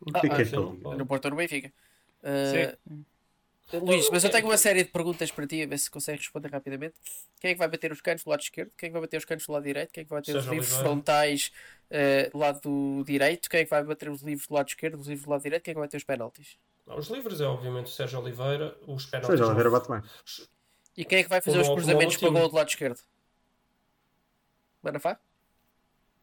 O 0.01 0.13
que 0.13 0.27
é 0.27 0.29
que 0.29 0.43
é 0.43 0.59
ah, 0.59 0.97
no 0.97 1.07
Porto 1.07 1.25
ou 1.25 1.31
no 1.31 1.37
Benfica. 1.39 1.73
Uh, 2.23 2.77
Sim. 2.91 3.05
Luís, 3.73 4.11
mas 4.11 4.25
eu 4.25 4.31
tenho 4.31 4.47
uma 4.47 4.57
série 4.57 4.83
de 4.83 4.91
perguntas 4.91 5.31
para 5.31 5.47
ti, 5.47 5.63
a 5.63 5.67
ver 5.67 5.79
se 5.79 5.91
consegues 5.91 6.23
responder 6.23 6.51
rapidamente. 6.51 6.95
Quem 7.41 7.51
é 7.51 7.55
que 7.55 7.59
vai 7.59 7.69
bater 7.69 7.93
os 7.93 8.01
canos 8.01 8.25
do 8.25 8.31
lado 8.31 8.41
esquerdo? 8.41 8.73
Quem 8.77 8.89
é 8.89 8.91
que 8.91 8.93
vai 8.93 9.03
bater 9.03 9.17
os 9.17 9.25
canos 9.25 9.47
do 9.47 9.53
lado 9.53 9.63
direito? 9.63 9.93
Quem 9.93 10.03
é 10.03 10.05
que 10.05 10.11
vai 10.11 10.21
bater 10.21 10.33
Seja 10.33 10.45
os 10.45 10.51
livros 10.51 10.69
Oliveira. 10.73 10.89
frontais 10.89 11.53
uh, 11.91 12.31
do 12.31 12.39
lado 12.39 13.05
direito? 13.05 13.49
Quem 13.49 13.61
é 13.61 13.65
que 13.65 13.71
vai 13.71 13.85
bater 13.85 14.11
os 14.11 14.23
livros 14.23 14.47
do 14.47 14.55
lado 14.55 14.69
esquerdo? 14.69 15.01
Os 15.01 15.07
livros 15.07 15.25
do 15.25 15.31
lado 15.31 15.43
direito? 15.43 15.63
Quem 15.63 15.73
é 15.73 15.75
que 15.75 15.79
vai 15.79 15.87
bater 15.89 15.97
os 15.97 16.05
penaltis? 16.05 16.57
Os 16.87 17.09
livros 17.09 17.41
é 17.41 17.45
obviamente 17.45 17.87
o 17.87 17.91
Sérgio 17.91 18.19
Oliveira, 18.21 18.77
os 18.87 19.07
penaltis. 19.07 19.39
Sérgio 19.39 19.47
Oliveira 19.47 19.71
bate 19.71 19.91
bem. 19.91 20.03
E 20.97 21.05
quem 21.05 21.21
é 21.21 21.23
que 21.23 21.29
vai 21.29 21.41
fazer 21.41 21.59
como, 21.59 21.71
os 21.71 21.75
cruzamentos 21.77 22.17
para 22.17 22.29
o 22.29 22.33
gol 22.33 22.49
do 22.49 22.57
lado 22.57 22.69
esquerdo? 22.69 23.01
Manafá? 24.83 25.19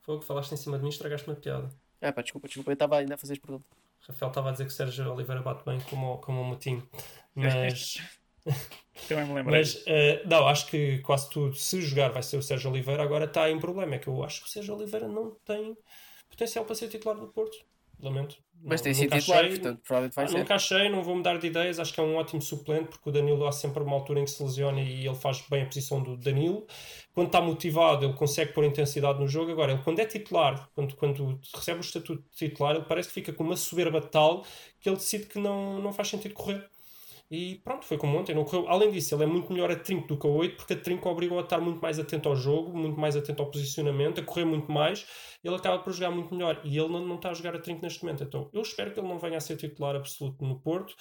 Foi 0.02 0.16
o 0.16 0.20
que 0.20 0.26
falaste 0.26 0.52
em 0.52 0.58
cima 0.58 0.78
de 0.78 0.84
mim, 0.84 0.90
estragaste 0.90 1.28
uma 1.28 1.36
piada. 1.36 1.70
Ah, 2.02 2.12
pá, 2.12 2.22
desculpa, 2.22 2.48
desculpa, 2.48 2.72
eu 2.72 2.74
estava 2.74 2.98
ainda 2.98 3.16
a 3.16 3.18
fazer 3.18 3.34
as 3.34 3.40
perguntas. 3.40 3.70
Rafael 4.08 4.30
estava 4.30 4.50
a 4.50 4.52
dizer 4.52 4.66
que 4.66 4.72
o 4.72 4.76
Sérgio 4.76 5.12
Oliveira 5.12 5.42
bate 5.42 5.64
bem 5.66 5.80
como, 5.90 6.18
como 6.20 6.42
o 6.42 6.44
Moutinho. 6.44 6.88
Mas. 7.36 7.98
Também 9.08 9.26
me 9.26 9.34
lembrei. 9.34 9.60
Mas, 9.60 9.76
uh, 9.76 10.28
não, 10.28 10.48
acho 10.48 10.68
que 10.68 11.00
quase 11.00 11.30
tudo, 11.30 11.56
se 11.56 11.82
jogar, 11.82 12.10
vai 12.10 12.24
ser 12.24 12.38
o 12.38 12.42
Sérgio 12.42 12.72
Oliveira. 12.72 13.04
Agora 13.04 13.26
está 13.26 13.50
em 13.50 13.60
problema. 13.60 13.96
É 13.96 14.00
que 14.00 14.08
eu 14.08 14.24
acho 14.24 14.42
que 14.42 14.48
o 14.48 14.50
Sérgio 14.50 14.76
Oliveira 14.76 15.08
não 15.08 15.36
tem 15.46 15.78
potencial 16.30 16.66
para 16.66 16.76
ser 16.76 16.88
titular 16.88 17.18
do 17.18 17.28
Porto. 17.28 17.58
Lamento. 18.00 18.38
Mas 18.64 18.82
tem 18.82 18.94
sido 18.94 19.16
titular, 19.16 19.46
achei, 19.46 19.52
portanto, 19.52 19.82
provavelmente 19.84 20.16
vai 20.16 20.26
ah, 20.26 20.28
ser. 20.28 20.38
Nunca 20.38 20.56
achei, 20.56 20.90
não 20.90 21.04
vou 21.04 21.16
mudar 21.16 21.38
de 21.38 21.48
ideias. 21.48 21.80
Acho 21.80 21.94
que 21.94 22.00
é 22.00 22.04
um 22.04 22.16
ótimo 22.16 22.42
suplente, 22.42 22.90
porque 22.90 23.10
o 23.10 23.12
Danilo 23.12 23.46
há 23.46 23.52
sempre 23.52 23.84
uma 23.84 23.96
altura 23.96 24.20
em 24.20 24.26
que 24.26 24.32
se 24.32 24.42
lesiona 24.44 24.82
e 24.82 25.06
ele 25.06 25.16
faz 25.16 25.44
bem 25.50 25.64
a 25.64 25.66
posição 25.66 26.02
do 26.02 26.18
Danilo. 26.18 26.66
Quando 27.14 27.28
está 27.28 27.40
motivado, 27.40 28.06
ele 28.06 28.14
consegue 28.14 28.54
pôr 28.54 28.66
intensidade 28.66 29.20
no 29.20 29.28
jogo. 29.28 29.52
Agora, 29.52 29.74
ele 29.74 29.82
quando 29.84 30.00
é 30.00 30.06
titular, 30.06 30.70
quando, 30.74 30.96
quando 30.96 31.40
recebe 31.56 31.80
o 31.80 31.82
estatuto 31.82 32.24
de 32.32 32.36
titular, 32.36 32.76
ele 32.76 32.86
parece 32.86 33.10
que 33.10 33.14
fica 33.14 33.32
com 33.32 33.44
uma 33.44 33.56
soberba 33.56 34.02
tal 34.02 34.44
que 34.80 34.90
ele 34.90 34.98
decide 34.98 35.28
que 35.28 35.40
não, 35.40 35.80
não 35.80 35.94
faz 35.94 36.10
sentido 36.10 36.34
correr. 36.34 36.68
E 37.30 37.56
pronto, 37.64 37.86
foi 37.86 37.98
como 37.98 38.18
ontem. 38.18 38.34
Não 38.34 38.46
correu. 38.46 38.68
Além 38.70 38.92
disso, 38.92 39.14
ele 39.14 39.24
é 39.24 39.28
muito 39.28 39.52
melhor 39.52 39.70
a 39.70 39.76
trinco 39.76 40.08
do 40.08 40.18
que 40.18 40.26
a 40.26 40.30
8, 40.30 40.56
porque 40.56 40.74
a 40.74 40.80
trinco 40.80 41.10
obrigou 41.10 41.38
a 41.40 41.42
estar 41.42 41.60
muito 41.60 41.82
mais 41.82 42.00
atento 42.00 42.30
ao 42.30 42.36
jogo, 42.36 42.76
muito 42.78 43.00
mais 43.00 43.16
atento 43.18 43.44
ao 43.44 43.52
posicionamento, 43.52 44.22
a 44.22 44.24
correr 44.24 44.46
muito 44.46 44.72
mais. 44.72 45.06
Ele 45.44 45.56
acaba 45.56 45.80
por 45.80 45.92
jogar 45.92 46.12
muito 46.12 46.34
melhor. 46.34 46.62
E 46.64 46.78
ele 46.78 46.88
não, 46.88 47.06
não 47.06 47.16
está 47.18 47.32
a 47.32 47.34
jogar 47.34 47.56
a 47.56 47.60
trinco 47.60 47.82
neste 47.82 48.04
momento. 48.04 48.24
Então 48.24 48.50
eu 48.54 48.62
espero 48.62 48.94
que 48.94 49.00
ele 49.00 49.08
não 49.08 49.20
venha 49.20 49.38
a 49.38 49.42
ser 49.42 49.58
titular 49.58 49.96
absoluto 49.96 50.44
no 50.46 50.60
Porto. 50.60 50.96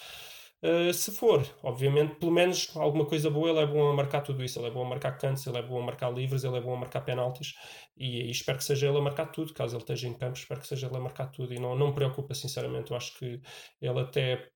Uh, 0.62 0.92
se 0.92 1.12
for, 1.12 1.46
obviamente, 1.62 2.14
pelo 2.16 2.32
menos 2.32 2.74
alguma 2.76 3.04
coisa 3.04 3.30
boa, 3.30 3.50
ele 3.50 3.58
é 3.60 3.66
bom 3.66 3.88
a 3.90 3.94
marcar 3.94 4.22
tudo 4.22 4.42
isso. 4.42 4.58
Ele 4.58 4.68
é 4.68 4.70
bom 4.70 4.84
a 4.84 4.88
marcar 4.88 5.12
cantos, 5.12 5.46
ele 5.46 5.58
é 5.58 5.62
bom 5.62 5.80
a 5.80 5.84
marcar 5.84 6.10
livres, 6.10 6.44
ele 6.44 6.56
é 6.56 6.60
bom 6.60 6.74
a 6.74 6.76
marcar 6.78 7.02
penaltis. 7.02 7.54
E, 7.96 8.22
e, 8.22 8.30
espero 8.30 8.58
que 8.58 8.64
seja 8.64 8.88
ele 8.88 8.98
a 8.98 9.00
marcar 9.00 9.26
tudo. 9.26 9.52
Caso 9.54 9.76
ele 9.76 9.82
esteja 9.82 10.08
em 10.08 10.14
campo, 10.14 10.36
espero 10.36 10.60
que 10.60 10.66
seja 10.66 10.86
ele 10.88 10.96
a 10.96 11.00
marcar 11.00 11.26
tudo. 11.26 11.54
E 11.54 11.58
não, 11.60 11.76
não 11.76 11.88
me 11.88 11.94
preocupa, 11.94 12.34
sinceramente. 12.34 12.90
Eu 12.90 12.96
acho 12.96 13.16
que 13.18 13.40
ele 13.80 14.00
até 14.00 14.50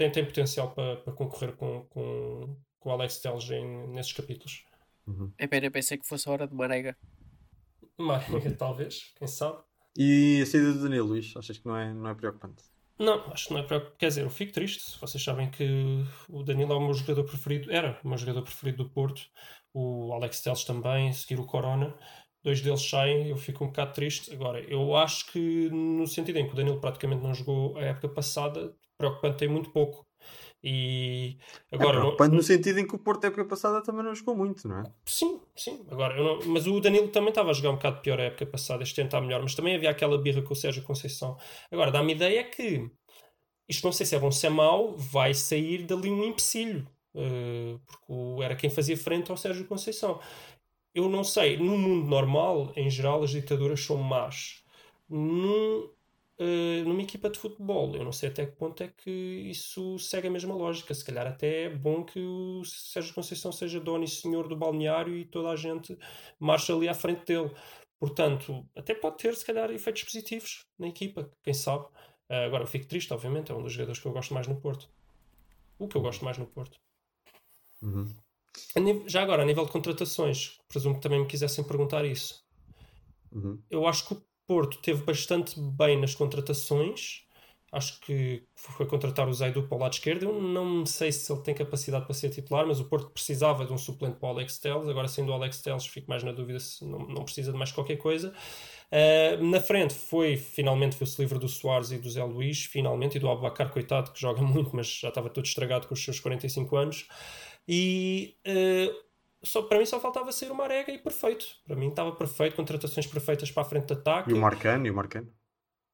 tem, 0.00 0.10
tem 0.10 0.24
potencial 0.24 0.70
para, 0.70 0.96
para 0.96 1.12
concorrer 1.12 1.54
com, 1.56 1.84
com, 1.90 2.56
com 2.78 2.88
o 2.88 2.92
Alex 2.92 3.18
Telles 3.18 3.46
nesses 3.88 4.14
capítulos. 4.14 4.64
Uhum. 5.06 5.30
É 5.36 5.46
pena, 5.46 5.70
pensei 5.70 5.98
que 5.98 6.08
fosse 6.08 6.26
a 6.26 6.32
hora 6.32 6.48
de 6.48 6.54
Marega. 6.54 6.96
Marega, 7.98 8.50
talvez, 8.56 9.12
quem 9.18 9.28
sabe. 9.28 9.58
E 9.98 10.40
a 10.40 10.46
saída 10.46 10.72
do 10.72 10.82
Danilo, 10.84 11.08
Luís, 11.08 11.34
achas 11.36 11.58
que 11.58 11.66
não 11.66 11.76
é, 11.76 11.92
não 11.92 12.08
é 12.08 12.14
preocupante? 12.14 12.62
Não, 12.98 13.30
acho 13.30 13.48
que 13.48 13.52
não 13.52 13.60
é 13.60 13.62
preocupante. 13.62 13.98
Quer 13.98 14.08
dizer, 14.08 14.22
eu 14.22 14.30
fico 14.30 14.52
triste. 14.52 14.98
Vocês 14.98 15.22
sabem 15.22 15.50
que 15.50 16.02
o 16.30 16.42
Danilo 16.42 16.72
é 16.72 16.76
o 16.76 16.80
meu 16.80 16.94
jogador 16.94 17.24
preferido, 17.24 17.70
era 17.70 18.00
o 18.02 18.08
meu 18.08 18.16
jogador 18.16 18.42
preferido 18.42 18.84
do 18.84 18.88
Porto, 18.88 19.22
o 19.74 20.14
Alex 20.14 20.40
Telles 20.40 20.64
também, 20.64 21.12
seguir 21.12 21.38
o 21.38 21.44
Corona. 21.44 21.94
Dois 22.42 22.62
deles 22.62 22.88
saem, 22.88 23.28
eu 23.28 23.36
fico 23.36 23.64
um 23.64 23.66
bocado 23.66 23.92
triste. 23.92 24.32
Agora, 24.32 24.60
eu 24.60 24.96
acho 24.96 25.30
que 25.30 25.68
no 25.68 26.06
sentido 26.06 26.38
em 26.38 26.46
que 26.46 26.54
o 26.54 26.56
Danilo 26.56 26.80
praticamente 26.80 27.22
não 27.22 27.34
jogou 27.34 27.76
a 27.76 27.82
época 27.82 28.08
passada, 28.08 28.74
preocupante 29.00 29.38
tem 29.38 29.48
muito 29.48 29.70
pouco. 29.70 30.06
E 30.62 31.38
agora, 31.72 31.96
é 31.96 32.00
preocupante 32.00 32.30
não... 32.30 32.36
no 32.36 32.42
sentido 32.42 32.78
em 32.78 32.86
que 32.86 32.94
o 32.94 32.98
Porto 32.98 33.24
época 33.24 33.46
passada 33.46 33.82
também 33.82 34.04
não 34.04 34.14
jogou 34.14 34.36
muito, 34.36 34.68
não 34.68 34.80
é? 34.80 34.82
Sim, 35.06 35.40
sim. 35.56 35.86
Agora, 35.90 36.14
não... 36.22 36.38
mas 36.46 36.66
o 36.66 36.78
Danilo 36.80 37.08
também 37.08 37.30
estava 37.30 37.50
a 37.50 37.52
jogar 37.54 37.70
um 37.70 37.76
bocado 37.76 38.00
pior 38.02 38.20
a 38.20 38.24
época 38.24 38.44
passada, 38.44 38.82
este 38.82 39.00
ano 39.00 39.08
está 39.08 39.20
melhor, 39.20 39.42
mas 39.42 39.54
também 39.54 39.74
havia 39.74 39.90
aquela 39.90 40.18
birra 40.18 40.42
com 40.42 40.52
o 40.52 40.56
Sérgio 40.56 40.82
Conceição. 40.82 41.38
Agora, 41.70 41.90
dá-me 41.90 42.12
ideia 42.12 42.44
que 42.44 42.90
isto 43.68 43.84
não 43.84 43.92
sei 43.92 44.04
se 44.04 44.16
é 44.16 44.18
bom 44.18 44.30
se 44.30 44.46
é 44.46 44.50
mau, 44.50 44.96
vai 44.96 45.32
sair 45.32 45.84
dali 45.84 46.10
um 46.10 46.24
empecilho. 46.24 46.86
Uh, 47.14 47.80
porque 47.86 48.44
era 48.44 48.54
quem 48.54 48.68
fazia 48.68 48.96
frente 48.96 49.30
ao 49.30 49.36
Sérgio 49.36 49.66
Conceição. 49.66 50.20
Eu 50.94 51.08
não 51.08 51.24
sei, 51.24 51.56
no 51.56 51.78
mundo 51.78 52.08
normal, 52.08 52.72
em 52.76 52.90
geral, 52.90 53.22
as 53.22 53.30
ditaduras 53.30 53.80
são 53.80 53.96
más. 53.96 54.62
Num, 55.08 55.88
uh, 56.40 56.88
numa 56.88 57.02
equipa 57.02 57.28
de 57.28 57.38
futebol, 57.38 57.94
eu 57.94 58.04
não 58.04 58.12
sei 58.12 58.30
até 58.30 58.46
que 58.46 58.56
ponto 58.56 58.82
é 58.82 58.88
que 58.88 59.10
isso 59.10 59.98
segue 59.98 60.28
a 60.28 60.30
mesma 60.30 60.54
lógica. 60.54 60.94
Se 60.94 61.04
calhar 61.04 61.26
até 61.26 61.64
é 61.64 61.68
bom 61.68 62.02
que 62.04 62.18
o 62.18 62.64
Sérgio 62.64 63.14
Conceição 63.14 63.52
seja 63.52 63.78
dono 63.78 64.04
e 64.04 64.08
senhor 64.08 64.48
do 64.48 64.56
balneário 64.56 65.16
e 65.16 65.24
toda 65.24 65.50
a 65.50 65.56
gente 65.56 65.96
marcha 66.38 66.74
ali 66.74 66.88
à 66.88 66.94
frente 66.94 67.24
dele. 67.26 67.50
Portanto, 67.98 68.66
até 68.74 68.94
pode 68.94 69.18
ter, 69.18 69.36
se 69.36 69.44
calhar, 69.44 69.70
efeitos 69.70 70.04
positivos 70.04 70.64
na 70.78 70.88
equipa, 70.88 71.30
quem 71.42 71.52
sabe. 71.52 71.84
Uh, 72.30 72.46
agora, 72.46 72.62
eu 72.62 72.68
fico 72.68 72.86
triste, 72.86 73.12
obviamente, 73.12 73.52
é 73.52 73.54
um 73.54 73.62
dos 73.62 73.72
jogadores 73.72 74.00
que 74.00 74.06
eu 74.06 74.12
gosto 74.12 74.32
mais 74.32 74.46
no 74.46 74.56
Porto. 74.60 74.88
O 75.78 75.86
que 75.86 75.96
eu 75.96 76.00
gosto 76.00 76.24
mais 76.24 76.38
no 76.38 76.46
Porto. 76.46 76.78
Uhum. 77.82 78.12
Já 79.06 79.22
agora, 79.22 79.42
a 79.42 79.46
nível 79.46 79.64
de 79.64 79.72
contratações, 79.72 80.58
presumo 80.68 80.96
que 80.96 81.00
também 81.00 81.20
me 81.20 81.26
quisessem 81.26 81.64
perguntar 81.64 82.04
isso. 82.04 82.42
Uhum. 83.32 83.62
Eu 83.70 83.86
acho 83.86 84.06
que 84.06 84.14
o 84.14 84.22
Porto 84.50 84.78
teve 84.78 85.04
bastante 85.04 85.60
bem 85.60 85.96
nas 85.96 86.12
contratações. 86.12 87.22
Acho 87.70 88.00
que 88.00 88.42
foi 88.56 88.84
contratar 88.84 89.28
o 89.28 89.32
Zaidu 89.32 89.62
para 89.62 89.76
o 89.76 89.80
lado 89.80 89.92
esquerdo. 89.92 90.24
Eu 90.24 90.42
não 90.42 90.84
sei 90.84 91.12
se 91.12 91.32
ele 91.32 91.40
tem 91.42 91.54
capacidade 91.54 92.04
para 92.04 92.12
ser 92.12 92.30
titular, 92.30 92.66
mas 92.66 92.80
o 92.80 92.84
Porto 92.86 93.10
precisava 93.10 93.64
de 93.64 93.72
um 93.72 93.78
suplente 93.78 94.16
para 94.16 94.26
o 94.26 94.32
Alex 94.32 94.58
Telles. 94.58 94.88
Agora, 94.88 95.06
sendo 95.06 95.30
o 95.30 95.34
Alex 95.34 95.62
Telles, 95.62 95.86
fico 95.86 96.10
mais 96.10 96.24
na 96.24 96.32
dúvida 96.32 96.58
se 96.58 96.84
não, 96.84 96.98
não 96.98 97.22
precisa 97.22 97.52
de 97.52 97.58
mais 97.58 97.70
qualquer 97.70 97.94
coisa. 97.98 98.34
Uh, 98.90 99.44
na 99.44 99.60
frente 99.60 99.94
foi, 99.94 100.36
finalmente, 100.36 100.96
viu-se 100.96 101.22
livre 101.22 101.38
do 101.38 101.48
Soares 101.48 101.92
e 101.92 101.98
do 101.98 102.10
Zé 102.10 102.24
Luís, 102.24 102.64
finalmente, 102.64 103.18
e 103.18 103.20
do 103.20 103.30
Abacar, 103.30 103.70
coitado, 103.70 104.10
que 104.10 104.20
joga 104.20 104.42
muito, 104.42 104.74
mas 104.74 104.88
já 104.88 105.10
estava 105.10 105.30
todo 105.30 105.44
estragado 105.44 105.86
com 105.86 105.94
os 105.94 106.02
seus 106.02 106.18
45 106.18 106.76
anos. 106.76 107.06
E 107.68 108.34
uh, 108.48 109.09
só, 109.42 109.62
para 109.62 109.78
mim 109.78 109.86
só 109.86 109.98
faltava 109.98 110.30
sair 110.32 110.50
o 110.50 110.54
Marega 110.54 110.92
e 110.92 110.98
perfeito. 110.98 111.46
Para 111.66 111.76
mim 111.76 111.88
estava 111.88 112.12
perfeito, 112.12 112.56
contratações 112.56 113.06
perfeitas 113.06 113.50
para 113.50 113.62
a 113.62 113.66
frente 113.66 113.86
de 113.86 113.94
ataque. 113.94 114.30
E 114.30 114.34
o 114.34 114.36
Marcano, 114.36 114.86
e 114.86 114.90
o 114.90 114.94
Marcano? 114.94 115.28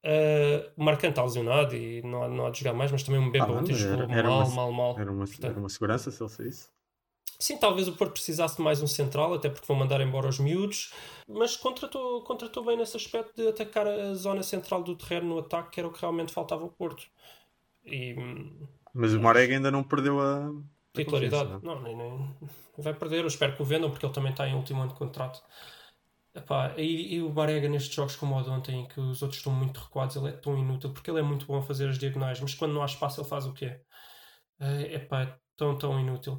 Uh, 0.05 0.71
o 0.77 0.85
Marcano 0.85 1.11
está 1.11 1.23
lesionado 1.23 1.75
e 1.75 2.03
não 2.03 2.23
há, 2.23 2.29
não 2.29 2.47
há 2.47 2.51
de 2.51 2.61
jogar 2.61 2.75
mais, 2.75 2.93
mas 2.93 3.03
também 3.03 3.21
um 3.21 3.31
Bemba 3.31 3.47
ah, 3.47 3.53
ontem 3.53 3.75
jogou 3.75 4.07
mal, 4.09 4.47
uma, 4.47 4.55
mal, 4.55 4.73
mal. 4.73 4.99
Era 4.99 5.11
uma, 5.11 5.25
Portanto, 5.25 5.51
era 5.51 5.59
uma 5.59 5.69
segurança 5.69 6.11
se 6.11 6.23
ele 6.23 6.31
saísse? 6.31 6.69
Sim, 7.39 7.59
talvez 7.59 7.87
o 7.87 7.93
Porto 7.93 8.13
precisasse 8.13 8.57
de 8.57 8.63
mais 8.63 8.81
um 8.81 8.87
central, 8.87 9.35
até 9.35 9.51
porque 9.51 9.67
vão 9.67 9.77
mandar 9.77 10.01
embora 10.01 10.29
os 10.29 10.39
miúdos, 10.39 10.93
mas 11.29 11.57
contratou, 11.57 12.23
contratou 12.23 12.65
bem 12.65 12.77
nesse 12.77 12.97
aspecto 12.97 13.35
de 13.37 13.49
atacar 13.49 13.87
a 13.87 14.15
zona 14.15 14.43
central 14.43 14.83
do 14.83 14.97
terreno 14.97 15.29
no 15.29 15.39
ataque, 15.41 15.73
que 15.73 15.81
era 15.81 15.89
o 15.89 15.93
que 15.93 16.01
realmente 16.01 16.33
faltava 16.33 16.63
ao 16.63 16.71
Porto. 16.71 17.07
E, 17.85 18.15
mas 18.95 19.13
o 19.13 19.21
Marega 19.21 19.55
ainda 19.55 19.71
não 19.71 19.83
perdeu 19.83 20.19
a, 20.21 20.51
Titularidade? 21.05 21.51
Não, 21.65 21.77
não 21.77 21.83
nem, 21.83 21.97
nem, 21.97 22.37
vai 22.79 22.95
perder. 22.95 23.21
Eu 23.21 23.27
espero 23.27 23.55
que 23.55 23.63
o 23.63 23.65
vendam, 23.65 23.91
porque 23.91 24.07
ele 24.07 24.13
também 24.13 24.33
está 24.33 24.47
em 24.49 24.55
último 24.55 24.81
ano 24.81 24.93
de 24.93 24.99
contrato. 24.99 25.43
Epá, 26.35 26.75
e, 26.77 27.15
e, 27.15 27.23
o 27.23 27.31
Barega 27.31 27.67
nestes 27.67 27.95
jogos 27.95 28.15
como 28.15 28.37
o 28.37 28.43
de 28.43 28.51
ontem, 28.51 28.81
em 28.83 28.87
que 28.87 29.01
os 29.01 29.23
outros 29.23 29.39
estão 29.39 29.53
muito 29.53 29.81
recuados, 29.81 30.17
ele 30.17 30.29
é 30.29 30.33
tão 30.33 30.59
inútil, 30.59 30.93
porque 30.93 31.11
ele 31.11 31.21
é 31.21 31.23
muito 31.23 31.47
bom 31.47 31.57
a 31.57 31.63
fazer 31.63 31.89
as 31.89 31.99
diagonais, 31.99 32.39
mas 32.41 32.55
quando 32.55 32.75
não 32.75 32.83
há 32.83 32.85
espaço 32.85 33.23
ele 33.23 33.29
faz 33.29 33.47
o 33.47 33.55
quê? 33.55 33.81
Uh, 34.61 34.95
epá, 34.95 35.23
é 35.23 35.39
tão, 35.57 35.79
tão 35.79 35.99
inútil. 35.99 36.35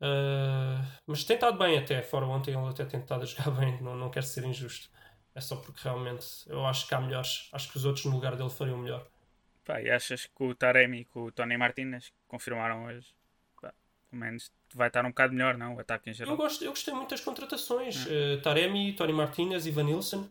Uh, 0.00 0.82
mas 1.06 1.22
tem 1.24 1.34
estado 1.34 1.58
bem 1.58 1.78
até, 1.78 2.02
fora 2.02 2.26
ontem 2.26 2.54
ele 2.54 2.66
até 2.66 2.84
tem 2.86 3.00
estado 3.00 3.22
a 3.22 3.26
jogar 3.26 3.50
bem, 3.60 3.78
não, 3.82 3.94
não 3.94 4.10
quero 4.10 4.24
ser 4.24 4.42
injusto. 4.44 4.88
É 5.34 5.40
só 5.40 5.56
porque 5.56 5.80
realmente 5.84 6.26
eu 6.46 6.64
acho 6.66 6.88
que 6.88 6.94
há 6.94 7.00
melhores, 7.00 7.50
acho 7.52 7.70
que 7.70 7.76
os 7.76 7.84
outros 7.84 8.06
no 8.06 8.12
lugar 8.12 8.36
dele 8.36 8.50
fariam 8.50 8.78
melhor. 8.78 9.06
Pá, 9.64 9.82
e 9.82 9.90
achas 9.90 10.26
que 10.26 10.44
o 10.44 10.54
Taremi 10.54 11.02
e 11.02 11.18
o 11.18 11.30
Tony 11.30 11.58
Martinez 11.58 12.10
confirmaram 12.26 12.86
hoje 12.86 13.14
pelo 14.12 14.20
menos 14.20 14.52
vai 14.74 14.88
estar 14.88 15.04
um 15.04 15.08
bocado 15.08 15.32
melhor, 15.32 15.56
não? 15.56 15.74
O 15.74 15.80
ataque 15.80 16.10
em 16.10 16.12
geral. 16.12 16.34
Eu, 16.34 16.36
gosto, 16.36 16.62
eu 16.62 16.70
gostei 16.70 16.92
muito 16.92 17.10
das 17.10 17.20
contratações. 17.22 18.04
Uh, 18.04 18.40
Taremi, 18.42 18.92
Tony 18.92 19.12
Martinez, 19.12 19.66
Ivan 19.66 19.84
Nilsson. 19.84 20.28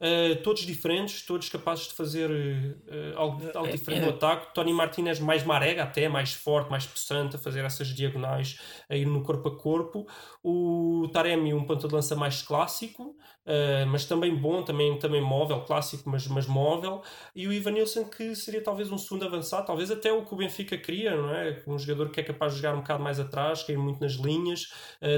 Uh, 0.00 0.34
todos 0.42 0.62
diferentes, 0.62 1.20
todos 1.26 1.50
capazes 1.50 1.88
de 1.88 1.92
fazer 1.92 2.30
uh, 2.30 3.18
algo, 3.18 3.42
algo, 3.54 3.70
diferente 3.70 4.00
no 4.00 4.08
ataque. 4.08 4.54
Tony 4.54 4.72
Martinez 4.72 5.20
mais 5.20 5.44
marega 5.44 5.82
até, 5.82 6.08
mais 6.08 6.32
forte, 6.32 6.70
mais 6.70 6.86
possante, 6.86 7.36
a 7.36 7.38
fazer 7.38 7.66
essas 7.66 7.88
diagonais, 7.88 8.58
a 8.88 8.96
ir 8.96 9.04
no 9.04 9.22
corpo 9.22 9.50
a 9.50 9.58
corpo. 9.58 10.06
O 10.42 11.06
Taremi 11.12 11.52
um 11.52 11.64
ponto 11.64 11.86
de 11.86 11.94
lança 11.94 12.16
mais 12.16 12.40
clássico, 12.40 13.14
uh, 13.44 13.86
mas 13.88 14.06
também 14.06 14.34
bom, 14.34 14.62
também, 14.62 14.98
também 14.98 15.20
móvel, 15.20 15.60
clássico, 15.66 16.08
mas, 16.08 16.26
mas 16.28 16.46
móvel. 16.46 17.02
E 17.36 17.46
o 17.46 17.52
Ivan 17.52 17.72
Nilsson 17.72 18.06
que 18.06 18.34
seria 18.34 18.62
talvez 18.62 18.90
um 18.90 18.96
segundo 18.96 19.26
avançado, 19.26 19.66
talvez 19.66 19.90
até 19.90 20.10
o 20.10 20.24
que 20.24 20.32
o 20.32 20.36
Benfica 20.38 20.78
queria, 20.78 21.14
não 21.14 21.34
é? 21.34 21.62
Um 21.66 21.78
jogador 21.78 22.10
que 22.10 22.20
é 22.20 22.22
capaz 22.22 22.54
de 22.54 22.62
jogar 22.62 22.74
um 22.74 22.80
bocado 22.80 23.02
mais 23.02 23.20
atrás, 23.20 23.62
cair 23.64 23.76
muito 23.76 24.00
nas 24.00 24.12
linhas, 24.12 24.72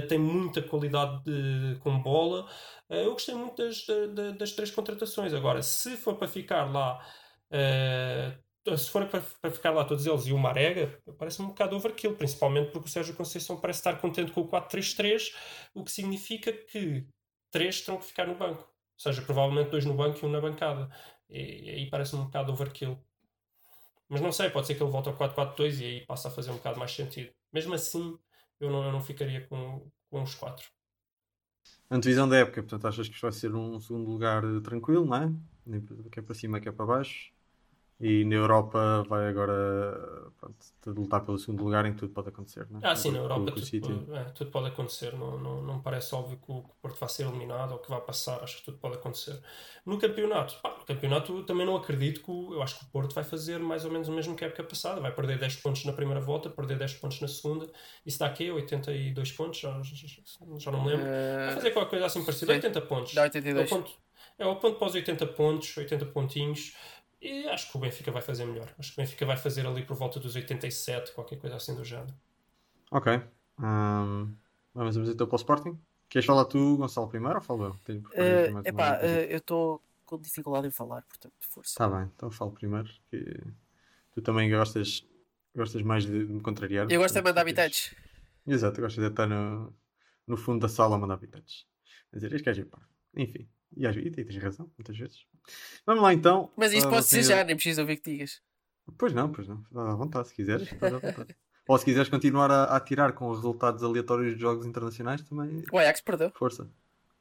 tem 0.09 0.19
muita 0.19 0.61
qualidade 0.61 1.23
de, 1.23 1.79
com 1.81 1.97
bola. 2.01 2.49
Eh, 2.93 3.07
eu 3.07 3.13
gostei 3.13 3.35
muito 3.35 3.57
das, 3.57 3.87
das, 3.87 4.37
das, 4.37 4.53
três 4.53 4.71
contratações. 4.71 5.33
Agora, 5.33 5.63
se 5.63 5.97
for 5.97 6.15
para 6.17 6.29
ficar 6.29 6.65
lá, 6.71 7.03
uh, 7.51 8.77
se 8.79 8.91
for 8.91 9.07
para, 9.09 9.23
para, 9.41 9.51
ficar 9.51 9.71
lá 9.71 9.83
todos 9.85 10.07
eles 10.07 10.27
e 10.27 10.33
o 10.33 10.39
Marega, 10.39 11.01
parece 11.19 11.41
um 11.41 11.49
bocado 11.49 11.75
overkill, 11.75 12.15
principalmente 12.17 12.71
porque 12.71 12.89
o 12.89 12.91
Sérgio 12.91 13.17
Conceição 13.17 13.59
parece 13.59 13.81
estar 13.81 13.99
contente 13.99 14.31
com 14.33 14.43
o 14.43 14.49
4-3-3, 14.49 15.35
o 15.75 15.83
que 15.85 15.91
significa 15.91 16.53
que 16.53 17.07
três 17.51 17.81
terão 17.81 17.99
que 17.99 18.05
ficar 18.05 18.27
no 18.27 18.35
banco. 18.35 18.63
Ou 18.63 19.01
seja, 19.01 19.23
provavelmente 19.23 19.71
dois 19.71 19.87
no 19.87 19.95
banco 19.95 20.19
e 20.23 20.27
um 20.27 20.31
na 20.31 20.41
bancada. 20.41 20.91
E, 21.31 21.71
aí 21.71 21.91
parece 21.91 22.15
um 22.15 22.25
bocado 22.25 22.53
overkill. 22.53 22.99
Mas 24.09 24.21
não 24.21 24.33
sei, 24.33 24.51
pode 24.51 24.67
ser 24.67 24.75
que 24.75 24.83
ele 24.83 24.91
volte 24.91 25.09
ao 25.09 25.17
4-4-2 25.17 25.81
e 25.81 25.85
aí 25.85 26.07
passa 26.07 26.29
a 26.29 26.31
fazer 26.31 26.51
um 26.51 26.57
bocado 26.57 26.79
mais 26.79 26.93
sentido. 26.93 27.33
Mesmo 27.53 27.75
assim, 27.75 28.19
eu 28.61 28.71
não, 28.71 28.85
eu 28.85 28.93
não 28.93 29.01
ficaria 29.01 29.47
com, 29.49 29.91
com 30.11 30.23
os 30.23 30.35
quatro 30.35 30.71
antevisão 31.97 32.29
da 32.29 32.37
época, 32.39 32.63
portanto 32.63 32.87
achas 32.89 33.09
que 33.09 33.21
vai 33.21 33.33
ser 33.33 33.55
um 33.55 33.81
segundo 33.81 34.11
lugar 34.11 34.43
tranquilo, 34.63 35.05
não 35.07 35.17
é? 35.17 35.33
Que 36.11 36.21
é 36.21 36.23
para 36.23 36.35
cima, 36.35 36.61
que 36.61 36.69
é 36.69 36.73
para 36.73 36.87
baixo. 36.87 37.33
E 38.01 38.25
na 38.25 38.35
Europa 38.35 39.05
vai 39.09 39.29
agora 39.29 40.31
pronto, 40.41 40.57
lutar 41.01 41.25
pelo 41.25 41.39
segundo 41.39 41.63
lugar 41.63 41.87
em 41.87 41.93
que 41.93 41.99
tudo 41.99 42.13
pode 42.13 42.31
acontecer, 42.31 42.67
não 42.69 42.81
é? 42.81 42.87
Ah, 42.87 42.97
sim, 42.97 43.13
na 43.13 43.19
Europa 43.19 43.53
tudo, 43.53 44.17
é, 44.17 44.25
tudo, 44.25 44.51
pode 44.51 44.67
acontecer. 44.67 45.13
Não, 45.15 45.39
não, 45.39 45.63
não 45.63 45.81
parece 45.81 46.13
óbvio 46.13 46.37
que 46.37 46.51
o, 46.51 46.63
que 46.63 46.71
o 46.71 46.75
Porto 46.83 46.99
vai 46.99 47.09
ser 47.09 47.27
eliminado 47.27 47.73
ou 47.73 47.79
que 47.79 47.89
vai 47.89 48.01
passar. 48.01 48.43
Acho 48.43 48.57
que 48.57 48.65
tudo 48.65 48.79
pode 48.79 48.97
acontecer. 48.97 49.41
No 49.87 49.99
campeonato, 49.99 50.57
pá, 50.61 50.75
no 50.77 50.85
campeonato 50.85 51.45
também 51.45 51.65
não 51.65 51.77
acredito 51.77 52.23
que 52.23 52.31
o, 52.31 52.55
eu 52.55 52.63
acho 52.63 52.79
que 52.79 52.85
o 52.85 52.89
Porto 52.89 53.15
vai 53.15 53.23
fazer 53.23 53.61
mais 53.61 53.85
ou 53.85 53.93
menos 53.93 54.09
o 54.09 54.13
mesmo 54.13 54.35
que 54.35 54.45
a 54.45 54.49
época 54.49 54.65
passada. 54.65 55.01
Vai 55.01 55.15
perder 55.15 55.39
10 55.39 55.57
pontos 55.57 55.85
na 55.85 55.93
primeira 55.93 56.21
volta, 56.21 56.51
perder 56.51 56.79
10 56.79 56.95
pontos 56.95 57.21
na 57.21 57.29
segunda. 57.29 57.71
Isso 58.05 58.19
dá 58.19 58.27
aqui 58.27 58.51
82 58.51 59.33
pontos, 59.33 59.61
já, 59.61 59.81
já, 59.83 60.09
já 60.59 60.71
não 60.73 60.83
me 60.83 60.91
lembro. 60.91 61.07
Vai 61.07 61.55
fazer 61.55 61.71
qualquer 61.71 61.91
coisa 61.91 62.07
assim 62.07 62.25
parecida, 62.25 62.53
80 62.53 62.81
pontos. 62.81 63.15
Dá 63.15 63.23
82. 63.23 63.63
É 63.63 63.65
o 63.65 63.79
ponto, 63.79 63.93
é 64.39 64.47
o 64.47 64.57
ponto 64.57 64.79
para 64.79 64.89
os 64.89 64.95
80 64.95 65.27
pontos, 65.29 65.77
80 65.77 66.07
pontinhos. 66.07 66.75
E 67.23 67.49
acho 67.49 67.71
que 67.71 67.77
o 67.77 67.81
Benfica 67.81 68.11
vai 68.11 68.21
fazer 68.21 68.45
melhor. 68.45 68.69
Acho 68.77 68.93
que 68.93 69.01
o 69.01 69.05
Benfica 69.05 69.25
vai 69.25 69.37
fazer 69.37 69.65
ali 69.65 69.85
por 69.85 69.97
volta 69.97 70.19
dos 70.19 70.35
87, 70.35 71.13
qualquer 71.13 71.39
coisa 71.39 71.55
assim 71.55 71.73
do 71.77 71.85
género. 71.85 72.13
Ok. 72.91 73.13
Um, 73.61 74.35
vamos 74.75 74.97
então 74.97 75.29
para 75.29 75.37
o 75.37 75.37
Sporting. 75.37 75.79
Queres 76.09 76.27
falar 76.27 76.45
tu, 76.47 76.77
Gonçalo, 76.77 77.09
primeiro 77.09 77.37
ou 77.37 77.41
falo 77.41 77.65
eu? 77.65 77.95
uh, 77.95 78.63
epá, 78.65 78.99
uh, 78.99 79.07
eu 79.31 79.39
estou 79.39 79.81
com 80.05 80.19
dificuldade 80.19 80.67
em 80.67 80.73
falar, 80.73 81.03
portanto, 81.03 81.33
força. 81.39 81.71
Está 81.71 81.89
bem, 81.89 82.11
então 82.15 82.29
falo 82.29 82.51
primeiro. 82.51 82.91
Que 83.09 83.41
tu 84.13 84.21
também 84.21 84.51
gostas, 84.51 85.07
gostas 85.55 85.81
mais 85.81 86.05
de, 86.05 86.27
de 86.27 86.33
me 86.33 86.41
contrariar. 86.41 86.91
Eu 86.91 87.01
gosto 87.01 87.15
de 87.15 87.23
mandar 87.23 87.43
habitantes. 87.43 87.95
Exato, 88.45 88.81
gostas 88.81 89.03
de 89.05 89.11
estar 89.11 89.29
no, 89.29 89.73
no 90.27 90.37
fundo 90.37 90.61
da 90.61 90.69
sala 90.69 90.97
a 90.97 90.99
mandar 90.99 91.15
habitantes. 91.15 91.67
Quer 92.11 92.17
dizer, 92.17 92.35
este 92.35 92.45
gajo 92.45 92.69
é 93.15 93.23
Enfim. 93.23 93.49
E, 93.77 93.87
e 93.87 94.11
tens 94.11 94.37
razão, 94.37 94.71
muitas 94.77 94.99
vezes. 94.99 95.25
Vamos 95.87 96.03
lá 96.03 96.13
então. 96.13 96.51
Mas 96.57 96.73
isso 96.73 96.87
uh, 96.87 96.91
pode 96.91 97.07
ser 97.07 97.23
já, 97.23 97.45
nem 97.45 97.57
preciso 97.57 97.81
ouvir 97.81 97.97
que 97.97 98.11
digas. 98.11 98.41
Pois 98.99 99.13
não, 99.13 99.31
pois 99.31 99.49
não. 99.49 99.65
Dá 99.71 99.93
à 99.93 99.95
vontade, 99.95 100.29
se 100.29 100.35
quiseres. 100.35 100.69
Ou 101.69 101.79
se 101.79 101.85
quiseres 101.85 102.09
continuar 102.09 102.51
a, 102.51 102.77
a 102.77 102.81
tirar 102.81 103.13
com 103.13 103.31
resultados 103.33 103.83
aleatórios 103.83 104.35
de 104.35 104.41
jogos 104.41 104.67
internacionais, 104.67 105.23
também. 105.23 105.63
O 105.73 105.79
Ajax 105.79 106.01
perdeu. 106.01 106.31
Força. 106.35 106.69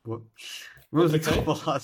Boa. 0.04 0.26
Vamos 0.92 1.14
então 1.14 1.44
para 1.44 1.54
o 1.54 1.66
lado. 1.66 1.84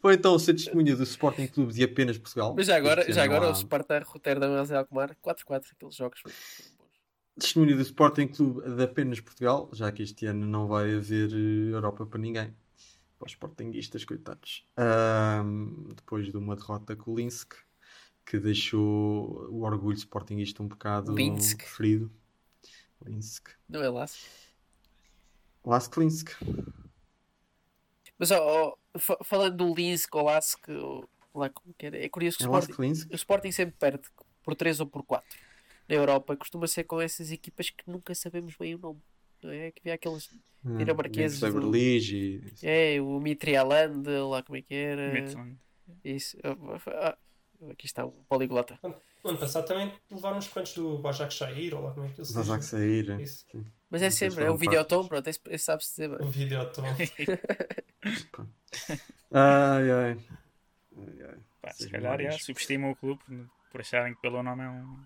Foi 0.00 0.14
então 0.14 0.34
o 0.34 0.38
ser 0.38 0.54
testemunha 0.54 0.94
do 0.94 1.02
Sporting 1.02 1.48
Clube 1.48 1.72
de 1.72 1.82
apenas 1.82 2.16
Portugal. 2.16 2.54
Mas 2.56 2.66
já 2.66 2.76
agora, 2.76 3.12
já 3.12 3.24
agora 3.24 3.46
há... 3.46 3.50
o 3.50 3.54
Sparta 3.54 3.98
Rotterdam 4.06 4.64
Alkmaar 4.76 5.16
4-4 5.22 5.64
aqueles 5.72 5.96
jogos 5.96 6.22
testemunho 7.38 7.76
do 7.76 7.82
Sporting 7.82 8.28
Clube 8.28 8.62
de 8.68 8.82
apenas 8.82 9.20
Portugal, 9.20 9.68
já 9.72 9.92
que 9.92 10.02
este 10.02 10.26
ano 10.26 10.46
não 10.46 10.66
vai 10.66 10.94
haver 10.94 11.30
eh, 11.32 11.74
Europa 11.74 12.06
para 12.06 12.18
ninguém. 12.18 12.54
Para 13.18 13.26
os 13.26 13.32
Sportinguistas, 13.32 14.04
coitados. 14.04 14.66
Um, 14.76 15.88
depois 15.94 16.26
de 16.26 16.36
uma 16.36 16.54
derrota 16.54 16.94
com 16.94 17.12
o 17.12 17.16
Linsk, 17.16 17.54
que 18.26 18.38
deixou 18.38 19.48
o 19.50 19.62
orgulho 19.62 19.96
Sportingista 19.96 20.62
um 20.62 20.68
bocado 20.68 21.14
Linsk. 21.14 21.62
ferido. 21.62 22.10
Linsk. 23.04 23.48
Não 23.68 23.82
é 23.82 23.88
Lask? 23.88 24.18
Lask 25.64 25.96
Linsk. 25.96 26.30
Mas 28.18 28.30
ó, 28.30 28.76
ó, 28.94 29.24
falando 29.24 29.56
do 29.56 29.74
Linsk 29.74 30.14
ou 30.14 30.24
Lask, 30.24 30.66
lá 31.34 31.48
como 31.50 31.74
que 31.74 31.86
era. 31.86 31.98
É 31.98 32.08
curioso 32.08 32.38
que 32.38 32.44
é 32.44 32.48
o, 32.48 32.58
Sporting, 32.58 33.08
o 33.10 33.14
Sporting 33.14 33.52
sempre 33.52 33.76
perde 33.78 34.08
por 34.42 34.54
3 34.54 34.80
ou 34.80 34.86
por 34.86 35.02
4. 35.02 35.38
Na 35.88 35.94
Europa 35.94 36.36
costuma 36.36 36.66
ser 36.66 36.84
com 36.84 37.00
essas 37.00 37.30
equipas 37.30 37.70
que 37.70 37.88
nunca 37.88 38.14
sabemos 38.14 38.56
bem 38.56 38.74
o 38.74 38.78
nome. 38.78 39.00
Não 39.42 39.50
é? 39.50 39.70
Que 39.70 39.80
havia 39.80 39.94
aqueles 39.94 40.28
hum, 40.64 40.78
dinamarqueses. 40.78 41.40
Do... 41.40 41.76
E... 41.76 42.42
É, 42.62 43.00
o 43.00 43.20
Mitrialand, 43.20 44.08
lá 44.08 44.42
como 44.42 44.56
é 44.58 44.62
que 44.62 44.74
era. 44.74 45.12
Isso. 46.04 46.36
Ah, 46.88 47.16
aqui 47.70 47.86
está 47.86 48.04
o 48.04 48.12
poliglota. 48.28 48.78
No 48.82 49.30
ano 49.30 49.38
passado 49.38 49.66
também 49.66 49.92
levaram 50.10 50.38
uns 50.38 50.48
quantos 50.48 50.74
do 50.74 50.98
Bajak 50.98 51.32
Shahir, 51.32 51.74
ou 51.74 51.82
lá 51.82 51.92
como 51.92 52.06
é 52.06 52.08
que 52.08 52.20
eles 52.20 52.32
Bajak 52.32 52.64
Shahir, 52.64 53.10
é. 53.10 53.22
Isso. 53.22 53.46
Mas 53.90 54.02
é 54.02 54.10
sempre, 54.10 54.44
é 54.44 54.50
o 54.50 54.56
Videoton, 54.56 55.06
pronto, 55.06 55.28
esse, 55.28 55.40
sabe-se 55.58 55.90
dizer 55.90 56.08
bem. 56.08 56.26
O 56.26 56.30
Videoton. 56.30 56.82
ai, 59.30 59.90
ai. 59.90 60.18
ai, 60.96 61.22
ai. 61.22 61.38
Pá, 61.62 61.72
se 61.72 61.88
calhar, 61.88 62.20
já, 62.20 62.32
subestimam 62.32 62.90
o 62.90 62.96
clube 62.96 63.22
por 63.70 63.80
acharem 63.80 64.14
que 64.14 64.20
pelo 64.20 64.42
nome 64.42 64.64
é 64.64 64.68
um 64.68 64.96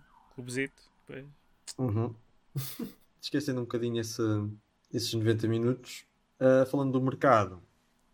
clubezito. 0.41 0.83
Depois... 1.07 1.27
Uhum. 1.79 2.15
Esquecendo 3.21 3.61
um 3.61 3.65
bocadinho 3.65 4.01
esse, 4.01 4.23
esses 4.93 5.13
90 5.13 5.47
minutos, 5.47 6.05
uh, 6.41 6.65
falando 6.67 6.93
do 6.93 7.01
mercado, 7.01 7.63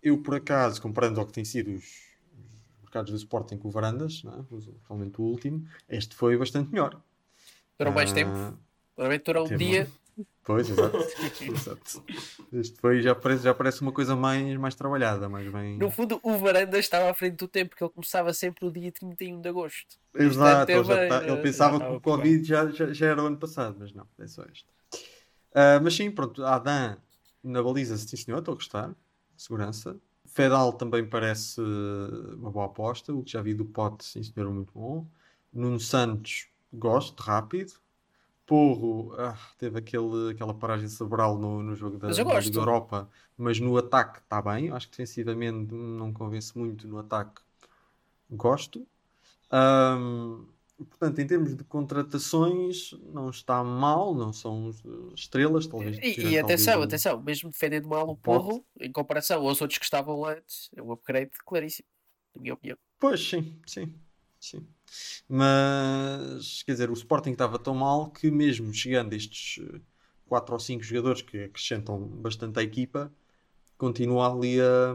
eu 0.03 0.19
por 0.19 0.35
acaso, 0.35 0.83
comparando 0.83 1.21
ao 1.21 1.27
que 1.27 1.33
tem 1.33 1.45
sido 1.45 1.73
os, 1.73 2.07
mercados 2.83 3.13
do 3.13 3.17
Sporting 3.17 3.57
com 3.57 3.69
o 3.69 3.71
Varandas, 3.71 4.23
não 4.25 4.33
é? 4.33 4.45
realmente 4.89 5.21
o 5.21 5.25
último, 5.25 5.67
este 5.89 6.15
foi 6.17 6.37
bastante 6.37 6.71
melhor. 6.71 7.01
Durou 7.79 7.93
mais 7.93 8.11
uh, 8.11 8.15
tempo. 8.15 8.59
Durou 9.25 9.47
um 9.47 9.57
dia. 9.57 9.89
Pois, 10.45 10.71
exato. 10.71 10.97
exato. 11.43 12.05
Este 12.53 12.81
foi, 12.81 13.03
já 13.03 13.15
parece, 13.15 13.43
já 13.43 13.53
parece 13.55 13.83
uma 13.83 13.93
coisa 13.93 14.15
mais, 14.15 14.57
mais 14.57 14.75
trabalhada, 14.75 15.29
mais 15.29 15.51
bem. 15.53 15.77
No 15.77 15.91
fundo, 15.91 16.21
o 16.23 16.39
Varandas 16.39 16.81
estava 16.81 17.11
à 17.11 17.15
frente 17.15 17.37
do 17.37 17.49
tempo, 17.49 17.71
porque 17.71 17.85
ele 17.85 17.93
começava 17.93 18.33
sempre 18.33 18.65
no 18.65 18.73
dia 18.73 18.93
31 18.93 19.41
de 19.41 19.49
agosto. 19.49 19.99
Exato, 20.15 20.71
ele, 20.71 20.85
bem, 20.85 21.09
tá, 21.09 21.27
ele 21.27 21.43
pensava 21.43 21.81
que 21.81 21.87
o 21.87 22.01
Covid 22.01 22.45
já, 22.45 22.71
já, 22.71 22.93
já, 22.93 23.07
era 23.07 23.23
o 23.23 23.27
ano 23.27 23.37
passado, 23.37 23.77
mas 23.79 23.93
não, 23.93 24.07
é 24.19 24.27
só 24.27 24.43
este. 24.45 24.67
Uh, 25.51 25.83
mas 25.83 25.95
sim, 25.95 26.11
pronto, 26.11 26.45
Adam 26.45 26.97
na 27.47 27.63
baliza, 27.63 27.97
sim 27.97 28.17
senhor, 28.17 28.39
estou 28.39 28.53
a 28.53 28.57
gostar. 28.57 28.95
Segurança. 29.37 29.97
Fedal 30.25 30.73
também 30.73 31.07
parece 31.07 31.61
uma 31.61 32.51
boa 32.51 32.67
aposta. 32.67 33.13
O 33.15 33.23
que 33.23 33.33
já 33.33 33.41
vi 33.41 33.55
do 33.55 33.65
Pote, 33.65 34.05
sim 34.05 34.23
senhor, 34.23 34.53
muito 34.53 34.73
bom. 34.73 35.07
Nuno 35.53 35.79
Santos, 35.79 36.49
gosto, 36.73 37.21
rápido. 37.21 37.75
Porro, 38.47 39.13
ah, 39.19 39.37
teve 39.59 39.79
aquele, 39.79 40.31
aquela 40.31 40.55
paragem 40.55 40.89
cerebral 40.89 41.37
no, 41.37 41.65
no 41.65 41.75
jogo 41.75 41.99
da, 41.99 42.09
da 42.09 42.39
Liga 42.39 42.59
Europa, 42.59 43.11
mas 43.37 43.59
no 43.59 43.77
ataque 43.77 44.21
está 44.21 44.41
bem. 44.41 44.71
Acho 44.71 44.89
que 44.89 44.97
defensivamente 44.97 45.75
não 45.75 46.13
convence 46.13 46.57
muito. 46.57 46.87
No 46.87 46.99
ataque, 46.99 47.43
gosto. 48.31 48.87
Um, 49.53 50.47
portanto, 50.79 51.19
em 51.21 51.27
termos 51.27 51.57
de 51.57 51.65
contratações, 51.65 52.93
não 53.13 53.31
está 53.31 53.65
mal, 53.65 54.15
não 54.15 54.33
são 54.33 54.71
estrelas, 55.17 55.67
talvez. 55.67 55.99
E, 55.99 56.21
e 56.21 56.39
atenção, 56.39 56.81
atenção, 56.83 57.21
mesmo 57.21 57.51
defendendo 57.51 57.89
mal 57.89 58.09
o 58.09 58.17
Porro, 58.17 58.65
em 58.81 58.93
comparação 58.93 59.45
aos 59.45 59.61
outros 59.61 59.79
que 59.79 59.85
estavam 59.85 60.25
antes, 60.25 60.71
é 60.77 60.81
um 60.81 60.93
upgrade 60.93 61.33
claríssimo, 61.45 61.89
na 62.33 62.43
minha 62.43 62.55
opinião. 62.55 62.79
Pois, 63.01 63.29
sim, 63.29 63.59
sim, 63.67 63.93
sim. 64.49 64.67
Mas, 65.29 66.63
quer 66.63 66.73
dizer, 66.73 66.91
o 66.91 66.95
Sporting 66.95 67.31
estava 67.31 67.59
tão 67.59 67.75
mal 67.75 68.11
que, 68.11 68.31
mesmo 68.31 68.73
chegando 68.73 69.13
estes 69.13 69.61
4 70.27 70.55
ou 70.55 70.61
5 70.61 70.83
jogadores 70.83 71.23
que 71.23 71.45
acrescentam 71.45 72.01
bastante 72.01 72.59
à 72.59 72.63
equipa, 72.63 73.13
continua 73.79 74.33
ali 74.33 74.61
a, 74.61 74.95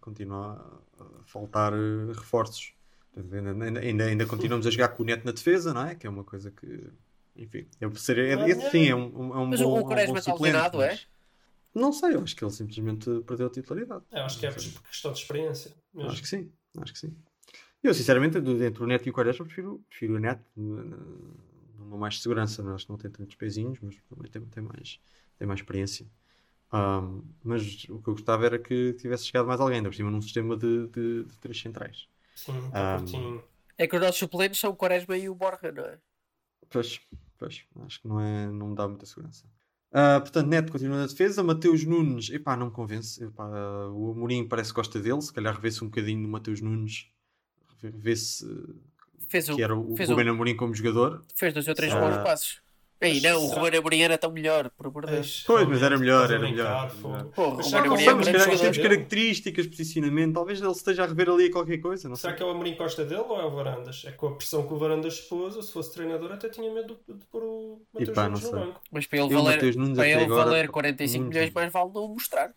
continua 0.00 0.80
a 0.98 1.24
faltar 1.24 1.72
eh, 1.72 2.12
reforços. 2.12 2.74
Ainda, 3.16 3.80
ainda, 3.80 4.04
ainda, 4.04 4.26
continuamos 4.26 4.66
a 4.66 4.70
jogar 4.70 4.88
com 4.88 5.02
o 5.02 5.06
Neto 5.06 5.24
na 5.24 5.32
defesa, 5.32 5.74
não 5.74 5.86
é? 5.86 5.94
Que 5.94 6.06
é 6.06 6.10
uma 6.10 6.24
coisa 6.24 6.50
que. 6.50 6.88
Enfim, 7.36 7.66
é, 7.80 7.90
ser, 7.94 8.18
é, 8.18 8.48
esse 8.48 8.70
sim 8.70 8.88
é 8.88 8.94
um, 8.94 9.34
é 9.34 9.38
um 9.38 9.46
mas 9.46 9.60
bom. 9.60 9.74
Mas 9.74 9.82
o 9.82 9.86
Quaresma 9.86 10.18
está 10.18 10.34
lesionado, 10.34 10.82
é? 10.82 10.98
Não 11.74 11.92
sei, 11.92 12.14
eu 12.14 12.22
acho 12.22 12.36
que 12.36 12.44
ele 12.44 12.52
simplesmente 12.52 13.08
perdeu 13.26 13.46
a 13.46 13.50
titularidade. 13.50 14.04
Eu 14.12 14.22
acho 14.22 14.38
que 14.38 14.46
é 14.46 14.50
por 14.50 14.82
questão 14.82 15.12
de 15.12 15.18
experiência. 15.18 15.74
Mesmo. 15.94 16.10
Acho 16.10 16.22
que 16.22 16.28
sim, 16.28 16.52
acho 16.78 16.92
que 16.92 16.98
sim. 16.98 17.16
Eu, 17.82 17.92
sinceramente, 17.92 18.38
entre 18.38 18.82
o 18.82 18.86
Neto 18.86 19.06
e 19.06 19.10
o 19.10 19.12
Quaresma, 19.12 19.44
prefiro, 19.44 19.84
prefiro 19.88 20.14
o 20.14 20.18
Neto 20.18 20.44
numa 20.56 21.98
mais 21.98 22.20
segurança. 22.20 22.62
Não? 22.62 22.74
Acho 22.74 22.86
que 22.86 22.90
não 22.90 22.98
tem 22.98 23.10
tantos 23.10 23.34
pezinhos, 23.34 23.78
mas 23.82 23.96
também 24.08 24.30
tem, 24.30 24.42
tem, 24.42 24.62
mais, 24.62 25.00
tem 25.38 25.48
mais 25.48 25.60
experiência. 25.60 26.06
Um, 26.72 27.22
mas 27.44 27.84
o 27.90 27.98
que 28.00 28.08
eu 28.08 28.14
gostava 28.14 28.46
era 28.46 28.58
que 28.58 28.94
tivesse 28.94 29.26
chegado 29.26 29.46
mais 29.46 29.60
alguém, 29.60 29.78
ainda 29.78 29.90
por 29.90 29.94
cima 29.94 30.10
num 30.10 30.22
sistema 30.22 30.56
de, 30.56 30.86
de, 30.88 31.24
de 31.24 31.38
três 31.38 31.60
centrais. 31.60 32.08
Sim, 32.34 32.52
um, 32.52 33.42
É 33.76 33.86
que 33.86 33.94
os 33.94 34.00
nossos 34.00 34.18
suplentes 34.18 34.58
são 34.58 34.70
o 34.70 34.76
Quaresma 34.76 35.16
e 35.18 35.28
o 35.28 35.34
Borja, 35.34 35.70
não 35.70 35.84
é? 35.84 35.98
Pois, 36.70 37.00
pois, 37.36 37.66
acho 37.84 38.00
que 38.00 38.08
não, 38.08 38.18
é, 38.18 38.46
não 38.50 38.68
me 38.68 38.74
dá 38.74 38.88
muita 38.88 39.04
segurança. 39.04 39.44
Uh, 39.90 40.18
portanto, 40.22 40.46
Neto 40.46 40.72
continua 40.72 40.96
na 40.96 41.06
defesa. 41.06 41.42
Mateus 41.42 41.84
Nunes, 41.84 42.30
epá, 42.30 42.56
não 42.56 42.66
me 42.66 42.72
convence. 42.72 43.22
Epá, 43.22 43.46
o 43.90 44.12
Amorim 44.12 44.48
parece 44.48 44.70
que 44.70 44.76
gosta 44.76 44.98
dele. 44.98 45.20
Se 45.20 45.30
calhar 45.30 45.54
revê-se 45.54 45.84
um 45.84 45.88
bocadinho 45.88 46.22
no 46.22 46.28
Mateus 46.28 46.62
Nunes, 46.62 47.10
vê-se 47.90 48.46
que 49.28 49.62
era 49.62 49.74
o 49.74 49.94
Ruben 49.94 50.28
Amorim 50.28 50.56
como 50.56 50.74
jogador. 50.74 51.24
Fez 51.34 51.54
dois 51.54 51.66
ou 51.66 51.74
três 51.74 51.92
bons 51.92 52.16
uh, 52.16 52.22
passos. 52.22 52.60
Ei, 53.00 53.20
não, 53.20 53.42
o 53.42 53.46
Ruben 53.48 53.80
Amorim 53.80 54.00
era 54.02 54.16
tão 54.16 54.30
melhor, 54.30 54.70
por 54.70 54.86
amor 54.86 55.06
de 55.06 55.12
Deus. 55.12 55.42
Pois, 55.44 55.66
mas 55.66 55.82
era 55.82 55.98
melhor, 55.98 56.30
era 56.30 56.38
melhor. 56.38 56.94
O 57.02 57.76
Amorim 57.76 58.04
é 58.04 58.42
temos 58.54 58.78
características, 58.78 59.66
posicionamento, 59.66 60.34
talvez 60.34 60.60
ele 60.60 60.70
esteja 60.70 61.02
a 61.02 61.06
rever 61.06 61.28
ali 61.28 61.50
qualquer 61.50 61.78
coisa. 61.78 62.08
Não 62.08 62.14
Será 62.14 62.32
sei. 62.32 62.36
que 62.36 62.42
é 62.44 62.46
o 62.46 62.50
Amorim 62.50 62.76
Costa 62.76 63.04
dele 63.04 63.22
ou 63.22 63.40
é 63.40 63.44
o 63.44 63.50
Varandas? 63.50 64.04
É 64.06 64.12
com 64.12 64.28
a 64.28 64.36
pressão 64.36 64.66
que 64.66 64.72
o 64.72 64.76
Varandas 64.76 65.20
pôs, 65.22 65.54
se 65.54 65.72
fosse 65.72 65.92
treinador 65.92 66.30
até 66.30 66.48
tinha 66.48 66.72
medo 66.72 67.00
de 67.08 67.24
pôr 67.26 67.42
o 67.42 67.82
Matheus 67.92 68.16
Nunes 68.16 68.42
no 68.42 68.50
banco. 68.52 68.80
Mas 68.92 69.06
para 69.06 69.18
ele 69.18 69.34
valer, 69.34 69.94
para 69.96 70.08
ele 70.08 70.26
valer 70.26 70.70
45 70.70 71.24
milhões, 71.24 71.52
mais 71.52 71.72
vale 71.72 71.90
não 71.92 72.08
mostrar. 72.08 72.54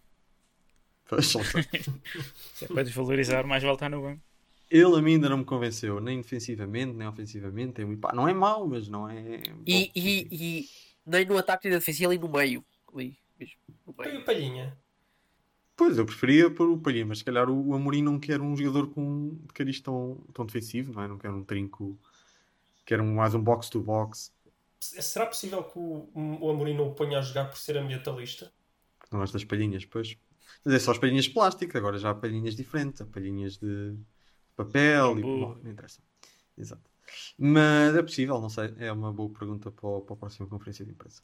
Pois, 1.08 1.34
é 2.62 2.68
para 2.68 2.84
desvalorizar, 2.84 3.48
mais 3.48 3.64
vale 3.64 3.76
estar 3.76 3.90
no 3.90 4.02
banco. 4.02 4.22
Ele 4.70 4.96
a 4.98 5.02
mim 5.02 5.14
ainda 5.14 5.30
não 5.30 5.38
me 5.38 5.46
convenceu, 5.46 6.00
nem 6.00 6.22
defensivamente, 6.22 6.94
nem 6.94 7.08
ofensivamente. 7.08 7.74
Tem 7.74 7.86
um... 7.86 8.00
Não 8.14 8.28
é 8.28 8.34
mau, 8.34 8.68
mas 8.68 8.88
não 8.88 9.10
é. 9.10 9.42
E, 9.66 9.92
e, 9.96 10.28
e 10.32 10.70
nem 11.06 11.26
no 11.26 11.38
ataque 11.38 11.66
nem 11.66 11.74
na 11.74 11.80
defesa, 11.80 12.06
ali 12.06 12.18
no 12.18 12.30
meio. 12.30 12.66
Ali, 12.94 13.18
mesmo, 13.40 13.56
no 13.86 13.96
meio. 13.98 14.16
E 14.16 14.18
o 14.18 14.26
Palhinha? 14.26 14.78
Pois, 15.78 15.98
eu 15.98 16.06
preferia 16.06 16.50
pôr 16.50 16.70
o 16.70 16.80
Palhinha, 16.80 17.06
mas 17.06 17.20
se 17.20 17.24
calhar 17.24 17.50
o 17.50 17.74
Amorim 17.74 18.02
não 18.02 18.18
quer 18.18 18.42
um 18.42 18.56
jogador 18.56 18.90
com 18.92 19.38
de 19.46 19.54
cariz 19.54 19.80
tão, 19.82 20.24
tão 20.34 20.46
defensivo, 20.46 20.94
não 20.94 21.04
é? 21.04 21.08
Não 21.08 21.18
quer 21.18 21.30
um 21.30 21.44
trinco, 21.44 22.00
quer 22.86 23.02
um, 23.02 23.16
mais 23.16 23.36
um 23.36 23.44
box-to-box. 23.44 24.34
Será 24.80 25.26
possível 25.26 25.64
que 25.64 25.78
o, 25.78 26.10
o 26.14 26.50
Amorim 26.50 26.76
não 26.76 26.88
o 26.88 26.96
ponha 26.96 27.20
a 27.20 27.22
jogar 27.22 27.50
por 27.50 27.58
ser 27.58 27.78
ambientalista? 27.78 28.52
Não 29.12 29.20
gosto 29.20 29.34
das 29.34 29.44
palhinhas, 29.44 29.86
pois. 29.86 30.18
Mas 30.64 30.74
é 30.74 30.80
só 30.80 30.92
as 30.92 30.98
palhinhas 30.98 31.26
de 31.26 31.32
plástico, 31.32 31.78
agora 31.78 31.98
já 31.98 32.12
há 32.12 32.16
palhinhas 32.16 32.56
diferentes, 32.56 33.02
há 33.02 33.06
palhinhas 33.06 33.58
de 33.58 33.96
papel 34.56 35.20
e. 35.20 35.22
Bom, 35.22 35.58
não 35.64 35.72
interessa. 35.72 36.02
Exato. 36.58 36.90
Mas 37.38 37.96
é 37.96 38.02
possível, 38.02 38.40
não 38.42 38.50
sei. 38.50 38.74
É 38.78 38.92
uma 38.92 39.12
boa 39.12 39.30
pergunta 39.30 39.72
para, 39.72 40.02
para 40.02 40.14
a 40.14 40.18
próxima 40.18 40.48
conferência 40.48 40.86
de 40.86 40.92
imprensa. 40.92 41.22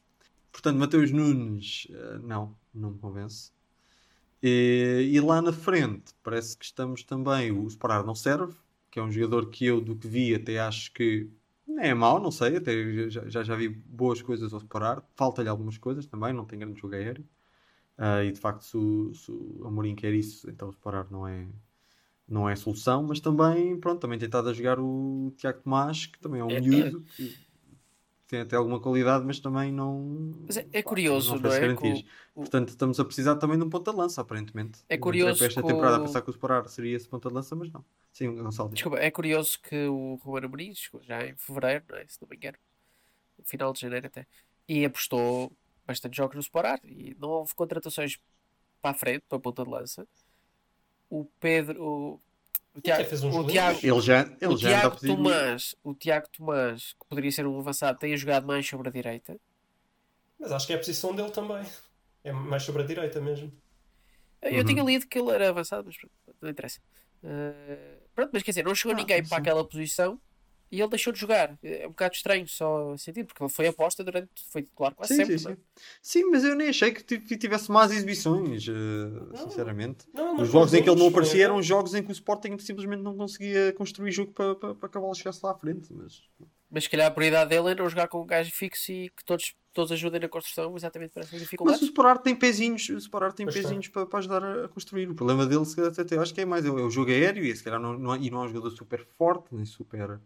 Portanto, 0.52 0.78
Mateus 0.78 1.12
Nunes, 1.12 1.88
eh, 1.89 2.17
não, 2.20 2.56
não 2.74 2.91
me 2.91 3.00
convence. 3.00 3.52
E, 4.44 5.10
e, 5.13 5.20
lá 5.22 5.41
na 5.41 5.54
frente, 5.54 6.13
parece 6.24 6.58
que 6.58 6.65
estamos 6.65 7.04
também. 7.04 7.52
O 7.52 7.70
Separar 7.70 8.04
não 8.04 8.15
serve, 8.15 8.56
que 8.89 9.00
é 9.00 9.04
um 9.04 9.12
jogador 9.12 9.50
que 9.50 9.65
eu, 9.65 9.80
do 9.80 9.96
que 9.96 10.08
vi, 10.08 10.36
até 10.36 10.60
acho 10.60 10.91
que 10.94 11.30
é 11.80 11.94
mau, 11.94 12.20
não 12.20 12.32
sei. 12.32 12.58
Até 12.58 13.10
já, 13.10 13.28
já, 13.30 13.44
já 13.44 13.56
vi 13.56 13.70
boas 13.70 14.22
coisas 14.22 14.54
ao 14.54 14.60
Separar. 14.60 15.04
Falta-lhe 15.15 15.50
algumas 15.50 15.78
coisas 15.78 16.06
também, 16.06 16.34
não 16.34 16.46
tem 16.46 16.60
grande 16.60 16.80
jogo 16.80 16.96
aéreo. 16.96 17.26
Uh, 17.98 18.24
e 18.26 18.32
de 18.32 18.39
facto, 18.39 18.63
se 18.63 18.78
o, 18.78 19.13
se 19.13 19.32
o 19.32 19.62
Amorim 19.65 19.96
quer 19.96 20.13
isso, 20.13 20.50
então 20.50 20.70
o 20.70 20.74
Separar 20.74 21.08
não 21.12 21.28
é, 21.28 21.48
não 22.32 22.50
é 22.50 22.56
solução, 22.56 23.04
mas 23.04 23.20
também, 23.20 23.78
pronto, 23.78 24.00
também 24.00 24.17
tentado 24.17 24.50
a 24.50 24.54
jogar 24.54 24.80
o 24.80 25.34
Tiago 25.38 25.60
Tomás, 25.62 26.06
que 26.06 26.17
também 26.20 26.39
é 26.39 26.44
um 26.44 26.50
é, 26.50 26.62
miúdo, 26.62 27.06
é. 27.20 27.24
que 27.24 27.38
tem 28.26 28.39
até 28.39 28.56
alguma 28.56 28.80
qualidade, 28.80 29.26
mas 29.26 29.39
também 29.39 29.72
não. 29.72 30.32
Mas 30.48 30.56
é, 30.56 30.65
é 30.72 30.82
curioso, 30.82 31.36
não, 31.36 31.41
não 31.41 31.54
é? 31.54 31.74
O, 32.34 32.41
Portanto, 32.41 32.70
estamos 32.70 32.98
a 33.00 33.06
precisar 33.06 33.36
também 33.36 33.58
de 33.58 33.65
um 33.65 33.70
ponta 33.70 33.91
de 33.91 33.98
lança, 33.98 34.22
aparentemente. 34.22 34.80
É 34.88 34.98
curioso. 34.98 35.39
Para 35.39 35.48
esta 35.48 35.62
temporada, 35.62 35.98
a 35.98 36.00
pensar 36.00 36.22
que 36.22 36.30
o 36.30 36.34
Separar 36.34 36.65
seria 36.70 36.96
esse 36.96 37.08
ponta 37.08 37.28
de 37.28 37.36
lança, 37.36 37.54
mas 37.54 37.70
não. 37.70 37.84
Sim, 38.13 38.34
Gonçalo. 38.34 38.70
Desculpa, 38.70 38.98
é 38.98 39.12
curioso 39.12 39.60
que 39.62 39.88
o 39.88 40.15
Ruben 40.24 40.46
Amorim 40.46 40.74
já 41.02 41.26
em 41.26 41.36
fevereiro, 41.36 41.84
não 41.89 41.98
é? 41.98 42.06
se 42.08 42.22
não 42.22 42.30
me 42.30 42.38
engano, 42.38 42.58
final 43.44 43.74
de 43.74 43.82
janeiro 43.82 44.08
até, 44.08 44.26
e 44.67 44.86
apostou 44.86 45.52
bastante 45.86 46.15
jogos 46.15 46.38
no 46.38 46.44
Separar 46.44 46.80
e 46.86 47.15
não 47.20 47.28
houve 47.28 47.54
contratações 47.54 48.17
para 48.82 48.91
a 48.91 48.94
frente, 48.94 49.24
para 49.28 49.38
a 49.38 49.41
ponta 49.41 49.63
de 49.65 49.70
lança 49.70 50.08
o 51.12 51.26
Pedro. 51.39 51.84
O, 51.84 52.21
o 52.74 52.82
Tiago, 52.82 53.04
um 53.26 53.39
o 53.41 53.47
Tiago, 53.47 53.80
ele 53.84 54.02
já, 54.02 54.21
ele 54.21 54.54
o 54.54 54.58
já 54.58 54.69
Tiago 54.69 54.95
Tomás, 54.95 55.76
o 55.84 55.93
Tiago 55.93 56.28
Tomás, 56.30 56.93
que 56.93 57.06
poderia 57.10 57.32
ser 57.32 57.45
um 57.45 57.60
avançado, 57.60 58.00
tem 58.00 58.15
jogado 58.15 58.47
mais 58.47 58.65
sobre 58.65 58.88
a 58.88 58.91
direita. 58.91 59.38
Mas 60.39 60.54
acho 60.54 60.65
que 60.65 60.74
é 60.74 60.78
a 60.78 60.80
posição 60.80 61.13
dele 61.13 61.32
também. 61.32 61.63
É 62.24 62.32
mais 62.32 62.63
sobre 62.63 62.82
a 62.82 62.86
direita 62.86 63.19
mesmo. 63.19 63.52
Eu 64.41 64.60
uhum. 64.60 64.65
tinha 64.65 64.84
lido 64.84 65.06
que 65.06 65.19
ele 65.19 65.30
era 65.32 65.50
avançado, 65.50 65.84
mas 65.86 65.97
não 66.41 66.50
interessa. 66.50 66.80
Uh, 67.21 68.02
Pronto, 68.15 68.32
mas 68.34 68.41
quer 68.41 68.52
dizer, 68.52 68.63
não 68.63 68.74
chegou 68.74 68.93
ah, 68.93 69.00
ninguém 69.00 69.24
sim. 69.24 69.30
para 69.30 69.38
aquela 69.38 69.67
posição 69.67 70.19
e 70.72 70.80
ele 70.80 70.90
deixou 70.90 71.12
de 71.12 71.20
jogar. 71.20 71.58
É 71.62 71.86
um 71.86 71.90
bocado 71.90 72.16
estranho 72.16 72.48
só 72.48 72.96
sentido, 72.98 73.28
porque 73.28 73.44
ele 73.44 73.52
foi 73.52 73.68
aposta 73.68 74.04
durante. 74.04 74.30
Foi 74.50 74.64
titular 74.64 74.96
quase 74.96 75.14
sim, 75.14 75.20
sempre. 75.20 75.38
Sim, 75.38 75.50
é? 75.50 75.54
sim. 75.54 75.62
sim, 76.02 76.32
mas 76.32 76.44
eu 76.46 76.56
nem 76.56 76.70
achei 76.70 76.92
que 76.94 77.38
tivesse 77.38 77.70
más 77.70 77.92
exibições, 77.92 78.66
uh, 78.68 79.38
sinceramente. 79.38 80.06
Não, 80.14 80.36
não, 80.36 80.44
Os 80.44 80.50
jogos 80.50 80.74
em 80.74 80.82
que 80.82 80.90
ele 80.90 81.00
não 81.00 81.10
aparecia 81.10 81.44
eram 81.44 81.62
jogos 81.62 81.94
em 81.94 82.02
que 82.02 82.10
o 82.10 82.14
Sporting 82.14 82.58
simplesmente 82.60 83.02
não 83.02 83.18
conseguia 83.18 83.74
construir 83.74 84.12
jogo 84.12 84.32
para, 84.32 84.56
para, 84.56 84.76
para 84.76 84.90
que 84.90 84.98
a 84.98 85.02
bola 85.02 85.14
chegasse 85.14 85.42
lá 85.44 85.52
à 85.52 85.56
frente. 85.56 85.92
Mas, 85.92 86.22
mas 86.70 86.86
se 86.86 86.90
calhar 86.90 87.08
a 87.08 87.12
prioridade 87.12 87.50
dele 87.50 87.72
é 87.72 87.76
não 87.76 87.90
jogar 87.90 88.08
com 88.08 88.22
um 88.22 88.26
gajo 88.26 88.50
fixo 88.54 88.94
e 88.94 89.10
que 89.10 89.26
todos, 89.26 89.54
todos 89.74 89.92
ajudem 89.92 90.22
na 90.22 90.30
construção 90.30 90.74
exatamente 90.78 91.12
para 91.12 91.24
essas 91.24 91.38
dificuldades. 91.38 91.82
Mas 91.82 91.90
o 91.90 91.92
Sporar 91.92 92.18
tem 92.20 92.34
pezinhos, 92.34 92.88
o 92.88 92.98
Sporar 92.98 93.34
tem 93.34 93.46
pezinhos 93.46 93.90
para, 93.90 94.06
para, 94.06 94.20
ajudar 94.20 94.42
a 94.42 94.70
construir. 94.70 95.10
O 95.10 95.16
problema 95.16 95.46
dele, 95.46 95.66
se 95.66 95.76
calhar, 95.76 95.92
até, 95.92 96.18
acho 96.18 96.34
que 96.34 96.40
é 96.40 96.46
mais 96.46 96.66
é 96.66 96.70
o 96.70 96.90
jogo 96.90 97.12
aéreo 97.12 97.44
e 97.44 97.54
se 97.54 97.62
calhar 97.62 97.80
não, 97.80 98.00
não, 98.00 98.16
e 98.16 98.30
não 98.30 98.44
é 98.44 98.46
um 98.46 98.48
jogador 98.48 98.72
super 98.72 99.06
forte 99.18 99.54
nem 99.54 99.66
super 99.66 100.22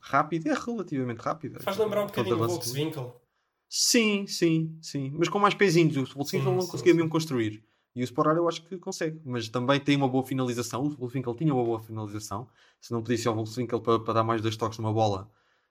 rápido, 0.00 0.48
é 0.48 0.54
relativamente 0.54 1.18
rápido. 1.18 1.62
Faz 1.62 1.76
lembrar 1.76 2.02
um 2.02 2.06
bocadinho 2.06 2.36
o 2.36 2.48
Volkswinkel. 2.48 3.20
Sim, 3.68 4.26
sim, 4.26 4.76
sim. 4.82 5.12
Mas 5.16 5.28
com 5.28 5.38
mais 5.38 5.54
pezinhos. 5.54 5.96
O 5.96 6.14
Volkswinkel 6.14 6.52
não 6.52 6.66
conseguia 6.66 6.92
sim. 6.92 6.96
mesmo 6.96 7.10
construir. 7.10 7.62
E 7.94 8.02
o 8.02 8.04
Sporar 8.04 8.36
eu 8.36 8.48
acho 8.48 8.62
que 8.64 8.78
consegue. 8.78 9.20
Mas 9.24 9.48
também 9.48 9.78
tem 9.78 9.96
uma 9.96 10.08
boa 10.08 10.24
finalização. 10.24 10.82
O 10.82 10.90
Volkswinkel 10.90 11.34
tinha 11.34 11.54
uma 11.54 11.64
boa 11.64 11.80
finalização. 11.80 12.48
Se 12.80 12.92
não 12.92 13.02
pedisse 13.02 13.28
ao 13.28 13.34
Volkswinkel 13.34 13.80
para, 13.80 14.00
para 14.00 14.14
dar 14.14 14.24
mais 14.24 14.40
dois 14.40 14.56
toques 14.56 14.78
numa 14.78 14.92
bola, 14.92 15.30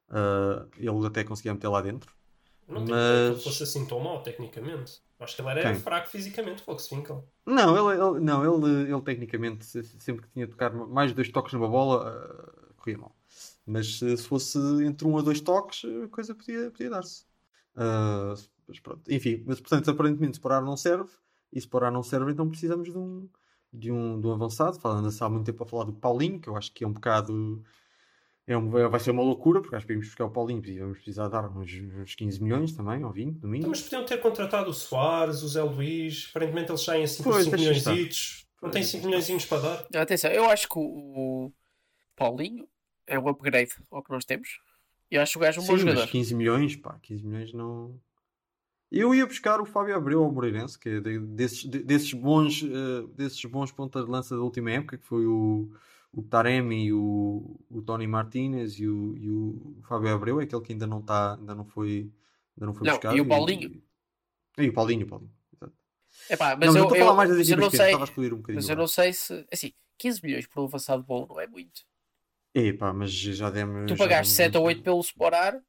uh, 0.09 0.69
ele 0.77 1.07
até 1.07 1.23
conseguia 1.23 1.53
meter 1.53 1.67
lá 1.67 1.81
dentro. 1.81 2.13
Não 2.67 2.85
mas... 2.85 3.37
que 3.37 3.43
fosse 3.43 3.63
assim 3.63 3.85
tão 3.85 3.99
mal, 3.99 4.21
tecnicamente. 4.21 5.01
Acho 5.19 5.35
que 5.35 5.41
ele 5.41 5.49
era 5.49 5.61
Quem? 5.63 5.75
fraco 5.75 6.07
fisicamente, 6.07 6.61
o 6.61 6.65
Volkswinkel. 6.65 7.27
Não, 7.45 7.91
ele, 7.91 8.01
ele, 8.01 8.19
não 8.21 8.43
ele, 8.43 8.91
ele 8.91 9.01
tecnicamente, 9.01 9.65
sempre 9.65 10.25
que 10.25 10.31
tinha 10.31 10.45
de 10.45 10.51
tocar 10.51 10.71
mais 10.71 11.11
dois 11.11 11.29
toques 11.29 11.51
numa 11.51 11.67
bola, 11.67 12.09
uh, 12.09 12.73
corria 12.75 12.97
mal. 12.97 13.13
Mas 13.69 13.99
se 13.99 14.17
fosse 14.17 14.57
entre 14.83 15.07
um 15.07 15.15
a 15.15 15.21
dois 15.21 15.39
toques, 15.39 15.83
a 16.03 16.07
coisa 16.07 16.33
podia, 16.33 16.71
podia 16.71 16.89
dar-se. 16.89 17.23
Uh, 17.75 18.33
mas 18.67 18.79
pronto. 18.79 19.01
Enfim, 19.07 19.43
mas 19.45 19.61
portanto, 19.61 19.91
aparentemente, 19.91 20.37
separar 20.37 20.59
não 20.59 20.75
serve. 20.75 21.11
E 21.53 21.61
separar 21.61 21.91
não 21.91 22.01
serve, 22.01 22.31
então 22.31 22.49
precisamos 22.49 22.91
de 22.91 22.97
um, 22.97 23.29
de 23.71 23.91
um, 23.91 24.19
de 24.19 24.25
um 24.25 24.31
avançado. 24.31 24.79
Falando 24.79 25.07
há 25.07 25.29
muito 25.29 25.45
tempo 25.45 25.63
a 25.63 25.67
falar 25.67 25.83
do 25.83 25.93
Paulinho, 25.93 26.39
que 26.39 26.49
eu 26.49 26.57
acho 26.57 26.73
que 26.73 26.83
é 26.83 26.87
um 26.87 26.93
bocado. 26.93 27.63
É 28.47 28.57
um, 28.57 28.71
vai 28.71 28.99
ser 28.99 29.11
uma 29.11 29.21
loucura, 29.21 29.61
porque 29.61 29.75
acho 29.75 29.85
que 29.85 29.93
vamos 29.93 30.07
buscar 30.07 30.25
o 30.25 30.31
Paulinho 30.31 30.65
e 30.65 30.79
vamos 30.79 30.97
precisar 30.97 31.27
dar 31.27 31.47
uns, 31.55 31.71
uns 31.71 32.15
15 32.15 32.41
milhões 32.41 32.71
também, 32.71 33.05
ou 33.05 33.11
20, 33.11 33.35
no 33.35 33.49
mínimo. 33.49 33.57
Então, 33.57 33.69
mas 33.69 33.81
podiam 33.81 34.03
ter 34.03 34.17
contratado 34.17 34.71
o 34.71 34.73
Soares, 34.73 35.43
o 35.43 35.47
Zé 35.47 35.61
Luís, 35.61 36.25
aparentemente 36.31 36.71
eles 36.71 36.81
saem 36.81 37.03
assim 37.03 37.21
por 37.21 37.39
5 37.39 37.55
milhões. 37.55 38.47
Não 38.63 38.71
tem 38.71 38.81
5 38.81 39.05
milhões 39.05 39.45
para 39.45 39.61
dar. 39.61 40.01
Atenção, 40.01 40.31
eu 40.31 40.49
acho 40.49 40.67
que 40.67 40.79
o 40.79 41.51
Paulinho 42.15 42.67
é 43.09 43.19
um 43.19 43.27
upgrade 43.27 43.71
ao 43.91 44.03
que 44.03 44.11
nós 44.11 44.25
temos. 44.25 44.59
E 45.11 45.17
acho 45.17 45.39
o 45.39 45.41
gajo 45.41 45.59
um 45.59 45.63
Sim, 45.63 45.71
bom 45.71 45.77
jogador. 45.77 46.01
Mas 46.01 46.11
15 46.11 46.35
milhões, 46.35 46.75
pá, 46.75 46.97
15 47.01 47.25
milhões 47.25 47.53
não. 47.53 47.99
Eu 48.91 49.13
ia 49.13 49.25
buscar 49.25 49.59
o 49.59 49.65
Fábio 49.65 49.95
Abreu 49.95 50.23
ao 50.23 50.31
Moreirense, 50.31 50.77
que 50.77 50.89
é 50.89 50.99
de, 50.99 51.19
desses, 51.19 51.63
de, 51.63 51.79
desses, 51.83 52.13
bons, 52.13 52.61
uh, 52.63 53.07
desses 53.09 53.43
bons 53.45 53.71
pontas 53.71 54.05
de 54.05 54.11
lança 54.11 54.35
da 54.35 54.41
última 54.41 54.71
época, 54.71 54.97
que 54.97 55.05
foi 55.05 55.25
o, 55.27 55.71
o 56.11 56.23
Taremi, 56.23 56.91
o, 56.91 57.59
o 57.69 57.81
Tony 57.81 58.07
Martinez 58.07 58.79
e 58.79 58.87
o, 58.87 59.15
e 59.17 59.29
o 59.29 59.77
Fábio 59.87 60.13
Abreu, 60.13 60.39
é 60.39 60.43
aquele 60.43 60.61
que 60.61 60.73
ainda 60.73 60.87
não 60.87 60.99
está, 60.99 61.35
ainda 61.35 61.53
não 61.53 61.65
foi, 61.65 62.11
ainda 62.55 62.65
não 62.65 62.73
foi 62.73 62.87
não, 62.87 62.93
buscado. 62.93 63.15
E 63.15 63.21
o 63.21 63.27
Paulinho. 63.27 63.81
E, 64.57 64.63
e 64.63 64.69
o 64.69 64.73
Paulinho, 64.73 65.05
o 65.05 65.09
Paulinho. 65.09 65.31
Epá, 66.29 66.55
mas 66.55 66.73
não, 66.73 66.89
eu, 66.89 66.95
eu, 66.95 67.15
das 67.15 67.49
eu 67.49 67.57
não 67.57 67.69
sei, 67.69 67.95
mas 68.53 68.69
eu 68.69 68.75
não 68.75 68.87
sei 68.87 69.13
se 69.13 69.45
assim, 69.51 69.71
15 69.97 70.23
milhões 70.23 70.47
por 70.47 70.61
um 70.61 70.65
avançado 70.65 71.03
bom 71.03 71.27
não 71.27 71.39
é 71.39 71.47
muito. 71.47 71.83
Epá, 72.53 72.91
mas 72.93 73.11
já 73.11 73.49
demos. 73.49 73.91
Tu 73.91 73.97
pagaste 73.97 74.33
7 74.33 74.57
ou 74.57 74.65
8 74.65 74.81
pelo 74.81 74.99
Sporar 75.01 75.61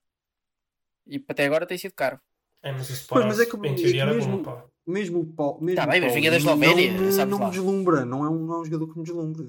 e 1.06 1.22
até 1.28 1.44
agora 1.44 1.66
tem 1.66 1.76
sido 1.76 1.92
caro. 1.92 2.18
É, 2.62 2.72
mas 2.72 2.88
o 2.88 2.92
Sporar 2.92 3.28
mas 3.28 3.40
é 3.40 3.46
que, 3.46 3.56
em 3.56 3.74
teoria 3.74 4.02
era 4.02 4.14
mesmo, 4.14 4.38
bom, 4.38 4.42
pá. 4.42 4.64
Mesmo 4.86 5.20
o 5.20 5.26
Paulo. 5.26 5.60
Mesmo 5.60 5.76
tá 5.76 5.86
bem, 5.86 6.00
mas 6.00 6.14
vinha 6.14 6.30
da 6.30 6.36
Eslovénia. 6.36 6.92
Não, 6.92 7.26
não, 7.26 7.38
me 7.46 7.50
deslumbra, 7.50 8.04
não 8.04 8.24
é, 8.24 8.28
um, 8.28 8.46
não 8.46 8.54
é 8.54 8.60
um 8.60 8.64
jogador 8.64 8.92
que 8.92 8.98
me 8.98 9.04
deslumbra. 9.04 9.46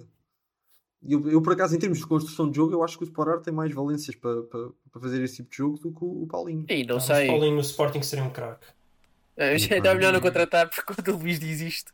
Eu, 1.04 1.28
eu, 1.32 1.42
por 1.42 1.54
acaso, 1.54 1.76
em 1.76 1.80
termos 1.80 1.98
de 1.98 2.06
construção 2.06 2.50
de 2.50 2.56
jogo, 2.56 2.74
eu 2.74 2.84
acho 2.84 2.98
que 2.98 3.04
o 3.04 3.08
Sporar 3.08 3.40
tem 3.40 3.52
mais 3.52 3.74
valências 3.74 4.16
para, 4.16 4.44
para, 4.44 4.70
para 4.92 5.02
fazer 5.02 5.24
esse 5.24 5.38
tipo 5.38 5.50
de 5.50 5.58
jogo 5.58 5.80
do 5.80 5.92
que 5.92 6.04
o, 6.04 6.24
o 6.24 6.28
Paulinho. 6.28 6.66
E 6.70 6.86
não 6.86 6.98
ah, 6.98 7.00
sei. 7.00 7.28
O 7.28 7.32
Paulinho 7.32 7.56
no 7.56 7.62
Sporting 7.62 8.04
seria 8.04 8.24
um 8.24 8.30
craque. 8.30 8.68
É, 9.36 9.58
já 9.58 9.78
é 9.78 9.94
melhor 9.96 10.14
não 10.14 10.22
contratar 10.22 10.70
porque 10.70 10.82
quando 10.84 11.08
o 11.16 11.18
Luís 11.18 11.40
diz 11.40 11.62
isto. 11.62 11.92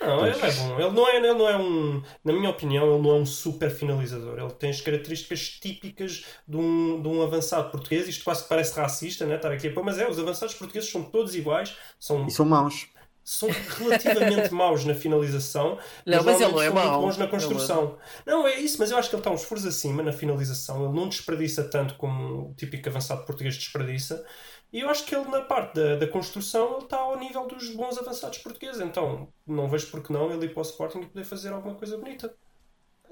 Não, 0.00 0.26
ele 0.26 0.36
é 0.40 0.52
bom. 0.52 0.80
Ele 0.80 0.90
não 0.90 1.08
é, 1.08 1.16
ele 1.16 1.34
não 1.34 1.48
é 1.48 1.56
um. 1.56 2.02
Na 2.24 2.32
minha 2.32 2.50
opinião, 2.50 2.94
ele 2.94 3.02
não 3.02 3.10
é 3.10 3.14
um 3.20 3.26
super 3.26 3.70
finalizador. 3.70 4.38
Ele 4.38 4.50
tem 4.50 4.70
as 4.70 4.80
características 4.80 5.58
típicas 5.60 6.24
de 6.46 6.56
um, 6.56 7.00
de 7.00 7.08
um 7.08 7.22
avançado 7.22 7.70
português. 7.70 8.08
Isto 8.08 8.24
quase 8.24 8.42
que 8.42 8.48
parece 8.48 8.78
racista, 8.78 9.26
né? 9.26 9.36
Estar 9.36 9.52
aqui 9.52 9.68
a 9.68 9.72
pôr, 9.72 9.84
mas 9.84 9.98
é, 9.98 10.08
os 10.08 10.18
avançados 10.18 10.54
portugueses 10.54 10.90
são 10.90 11.02
todos 11.02 11.34
iguais. 11.34 11.76
São, 12.00 12.26
e 12.26 12.30
são 12.30 12.46
maus. 12.46 12.88
São 13.24 13.48
relativamente 13.78 14.50
maus 14.54 14.84
na 14.84 14.94
finalização, 14.94 15.78
não, 16.04 16.16
mas, 16.16 16.24
mas 16.24 16.40
ele 16.40 16.52
não 16.52 16.62
é 16.62 16.66
são 16.66 16.74
mau. 16.74 16.84
muito 16.84 17.02
bons 17.02 17.16
na 17.18 17.26
construção. 17.28 17.98
Não, 18.26 18.46
é 18.46 18.58
isso, 18.58 18.78
mas 18.80 18.90
eu 18.90 18.96
acho 18.96 19.08
que 19.08 19.14
ele 19.14 19.20
está 19.20 19.30
uns 19.30 19.44
furos 19.44 19.64
acima 19.64 20.02
na 20.02 20.12
finalização. 20.12 20.84
Ele 20.84 20.94
não 20.94 21.08
desperdiça 21.08 21.62
tanto 21.62 21.94
como 21.94 22.50
o 22.50 22.54
típico 22.54 22.88
avançado 22.88 23.24
português 23.24 23.56
desperdiça. 23.56 24.24
E 24.72 24.80
eu 24.80 24.88
acho 24.88 25.04
que 25.04 25.14
ele, 25.14 25.28
na 25.28 25.42
parte 25.42 25.74
da, 25.74 25.96
da 25.96 26.06
construção, 26.06 26.76
ele 26.76 26.84
está 26.84 26.96
ao 26.96 27.18
nível 27.18 27.46
dos 27.46 27.68
bons 27.70 27.98
avançados 27.98 28.38
portugueses. 28.38 28.80
Então, 28.80 29.28
não 29.46 29.68
vejo 29.68 29.88
por 29.88 30.02
que 30.02 30.10
não 30.10 30.32
ele 30.32 30.46
ir 30.46 30.54
para 30.54 30.60
o 30.60 30.62
Sporting 30.62 31.00
e 31.00 31.06
poder 31.06 31.24
fazer 31.24 31.52
alguma 31.52 31.74
coisa 31.74 31.98
bonita. 31.98 32.34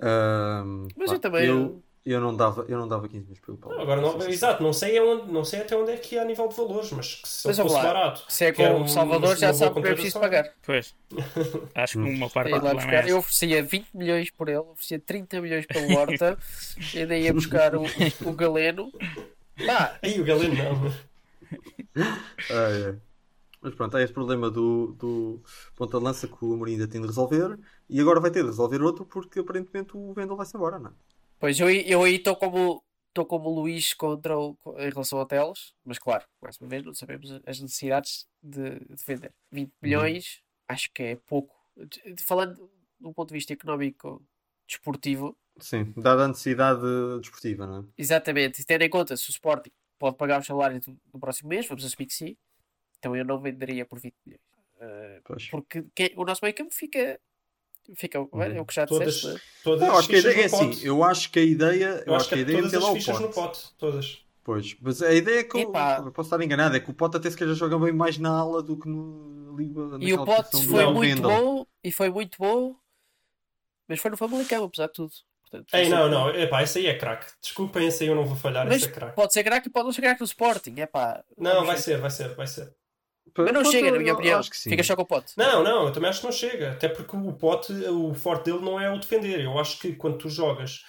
Um, 0.02 0.88
Mas 0.96 1.10
pá, 1.10 1.16
eu 1.16 1.18
também. 1.20 1.46
Eu, 1.46 1.82
eu, 2.06 2.18
não 2.18 2.34
dava, 2.34 2.64
eu 2.66 2.78
não 2.78 2.88
dava 2.88 3.06
15 3.06 3.24
milhões 3.24 3.40
pelo 3.40 3.58
Paulo. 3.58 3.78
Agora, 3.78 4.00
não, 4.00 4.18
exato, 4.26 4.62
não 4.62 4.72
sei, 4.72 4.98
onde, 5.00 5.30
não 5.30 5.44
sei 5.44 5.60
até 5.60 5.76
onde 5.76 5.92
é 5.92 5.98
que 5.98 6.16
é 6.16 6.22
a 6.22 6.24
nível 6.24 6.48
de 6.48 6.56
valores, 6.56 6.90
mas 6.92 7.20
se 7.26 7.46
mas, 7.46 7.58
fosse 7.58 7.74
lá, 7.74 7.82
barato. 7.82 8.24
Se 8.26 8.46
é 8.46 8.52
com 8.52 8.80
o 8.80 8.88
Salvador, 8.88 9.36
já 9.36 9.52
sabe 9.52 9.82
que 9.82 9.88
é 9.88 9.92
preciso 9.92 10.18
pagar. 10.18 10.50
Pois. 10.62 10.94
Acho 11.74 12.02
que 12.02 12.08
uma 12.08 12.30
parte 12.30 12.52
lá 12.52 12.72
buscar, 12.72 13.06
Eu 13.06 13.18
oferecia 13.18 13.62
20 13.62 13.88
milhões 13.92 14.30
por 14.30 14.48
ele, 14.48 14.60
oferecia 14.60 14.98
30 14.98 15.42
milhões 15.42 15.66
pelo 15.66 15.92
Horta, 16.00 16.38
e 16.94 17.04
daí 17.04 17.24
ia 17.24 17.34
buscar 17.34 17.76
o, 17.76 17.84
o 18.24 18.32
Galeno. 18.32 18.90
Pá. 19.66 19.98
Aí 20.02 20.18
o 20.18 20.24
Galeno 20.24 20.54
não 20.54 21.09
ah, 22.50 22.70
é. 22.70 23.10
Mas 23.60 23.74
pronto, 23.74 23.96
há 23.96 24.02
esse 24.02 24.12
problema 24.12 24.50
do, 24.50 24.92
do 24.98 25.42
ponta 25.76 25.98
de 25.98 26.04
lança 26.04 26.26
que 26.26 26.44
o 26.44 26.54
Amorim 26.54 26.72
ainda 26.72 26.88
tem 26.88 27.00
de 27.00 27.06
resolver 27.06 27.58
e 27.88 28.00
agora 28.00 28.20
vai 28.20 28.30
ter 28.30 28.40
de 28.40 28.48
resolver 28.48 28.80
outro 28.80 29.04
porque 29.04 29.40
aparentemente 29.40 29.90
o 29.94 30.14
Vendel 30.14 30.36
vai-se 30.36 30.56
embora, 30.56 30.78
não 30.78 30.90
é? 30.90 30.92
Pois 31.38 31.60
eu, 31.60 31.70
eu 31.70 32.02
aí 32.02 32.16
estou 32.16 32.36
como 32.36 32.82
estou 33.08 33.26
como 33.26 33.50
o 33.50 33.60
Luís 33.60 33.92
contra 33.92 34.38
o, 34.38 34.56
em 34.78 34.90
relação 34.90 35.18
ao 35.18 35.26
Teles, 35.26 35.74
mas 35.84 35.98
claro, 35.98 36.24
mais 36.40 36.58
uma 36.58 36.68
vez 36.68 36.84
não 36.84 36.94
sabemos 36.94 37.30
as 37.44 37.60
necessidades 37.60 38.26
de, 38.42 38.78
de 38.78 39.04
vender. 39.06 39.34
20 39.50 39.72
milhões, 39.82 40.36
uhum. 40.36 40.74
acho 40.74 40.90
que 40.92 41.02
é 41.02 41.16
pouco. 41.26 41.54
Falando 42.26 42.70
do 42.98 43.12
ponto 43.12 43.28
de 43.28 43.34
vista 43.34 43.52
económico 43.52 44.24
desportivo. 44.66 45.36
Sim, 45.58 45.92
dada 45.96 46.24
a 46.24 46.28
necessidade 46.28 46.82
desportiva, 47.20 47.66
não 47.66 47.80
é? 47.80 47.84
Exatamente, 47.98 48.64
tendo 48.64 48.82
em 48.82 48.90
conta 48.90 49.16
se 49.16 49.28
o 49.28 49.32
Sporting 49.32 49.70
pode 50.00 50.16
pagar 50.16 50.40
o 50.40 50.44
salário 50.44 50.80
do, 50.80 50.96
do, 51.12 51.18
próximo 51.20 51.50
mês, 51.50 51.68
vamos 51.68 51.84
assumir 51.84 52.06
que 52.06 52.14
sim. 52.14 52.36
Então 52.98 53.14
eu 53.14 53.24
não 53.24 53.38
venderia 53.38 53.84
por 53.84 54.00
20 54.00 54.14
milhões. 54.24 54.42
Uh, 54.76 55.50
porque 55.50 55.84
que, 55.94 56.14
o 56.16 56.24
nosso 56.24 56.40
meio 56.42 56.54
campo 56.54 56.74
fica. 56.74 57.20
Fica, 57.94 58.20
uhum. 58.20 58.42
é 58.42 58.60
o 58.60 58.64
que 58.64 58.74
já 58.74 58.86
todas, 58.86 59.14
disseste. 59.14 59.42
Todas 59.62 59.86
não, 59.86 59.98
acho 59.98 60.08
que 60.08 60.16
a 60.16 60.18
ideia 60.18 60.40
é 60.40 60.44
assim. 60.46 60.86
Eu 60.86 61.04
acho 61.04 61.30
que 61.30 61.38
a 61.38 61.42
ideia. 61.42 62.04
Eu, 62.06 62.14
acho 62.14 62.28
que 62.28 62.34
a 62.34 62.38
ideia 62.38 62.58
é 62.58 62.62
meter 62.62 62.78
lá 62.78 62.90
o 62.90 62.94
pote. 62.94 63.22
no 63.22 63.28
pote. 63.30 63.74
Todas. 63.76 64.24
Pois, 64.42 64.76
mas 64.80 65.02
a 65.02 65.12
ideia 65.12 65.40
é 65.40 65.44
que 65.44 65.56
eu, 65.56 65.72
eu, 65.72 66.12
posso 66.12 66.28
estar 66.28 66.42
enganado, 66.42 66.74
é 66.74 66.80
que 66.80 66.90
o 66.90 66.94
Pote 66.94 67.16
até 67.16 67.30
se 67.30 67.36
calhar 67.36 67.54
joga 67.54 67.78
bem 67.78 67.92
mais 67.92 68.16
na 68.16 68.30
ala 68.30 68.62
do 68.62 68.76
que 68.76 68.88
no 68.88 69.54
Liga. 69.54 69.98
E 70.00 70.14
o 70.14 70.24
Pote 70.24 70.66
foi 70.66 70.92
muito 70.92 71.22
bom, 71.22 71.66
e 71.84 71.92
foi 71.92 72.08
muito 72.08 72.38
bom, 72.38 72.74
mas 73.86 74.00
foi 74.00 74.10
no 74.10 74.16
Famalicão, 74.16 74.64
apesar 74.64 74.86
de 74.86 74.94
tudo. 74.94 75.12
Portanto, 75.50 75.74
Ei, 75.74 75.88
não, 75.88 76.08
não, 76.08 76.30
epá, 76.30 76.62
esse 76.62 76.78
aí 76.78 76.86
é 76.86 76.96
craque. 76.96 77.26
Desculpem, 77.42 77.88
esse 77.88 78.04
aí 78.04 78.08
eu 78.08 78.14
não 78.14 78.24
vou 78.24 78.36
falhar, 78.36 78.64
mas 78.64 78.76
esse 78.76 78.86
é 78.86 78.92
craque. 78.92 79.16
Pode 79.16 79.32
ser 79.32 79.42
craque 79.42 79.68
e 79.68 79.70
pode 79.70 79.86
não 79.86 79.92
ser 79.92 80.02
craque 80.02 80.20
no 80.20 80.26
Sporting, 80.26 80.74
epá. 80.78 81.24
Não, 81.36 81.64
vai 81.66 81.76
ser, 81.76 81.98
vai 81.98 82.10
ser, 82.10 82.34
vai 82.36 82.46
ser. 82.46 82.72
Mas 83.36 83.52
não 83.52 83.64
chega, 83.64 83.90
na 83.90 83.98
minha 83.98 84.14
opinião. 84.14 84.40
Fica 84.42 84.82
só 84.82 84.96
com 84.96 85.02
o 85.02 85.06
pote. 85.06 85.32
Não, 85.36 85.62
não, 85.62 85.86
eu 85.86 85.92
também 85.92 86.10
acho 86.10 86.20
que 86.20 86.26
não 86.26 86.32
chega. 86.32 86.72
Até 86.72 86.88
porque 86.88 87.16
o 87.16 87.32
pote, 87.32 87.72
o 87.72 88.14
forte 88.14 88.44
dele 88.46 88.64
não 88.64 88.80
é 88.80 88.90
o 88.90 88.98
defender. 88.98 89.40
Eu 89.40 89.58
acho 89.58 89.78
que 89.78 89.92
quando 89.94 90.18
tu 90.18 90.28
jogas 90.28 90.84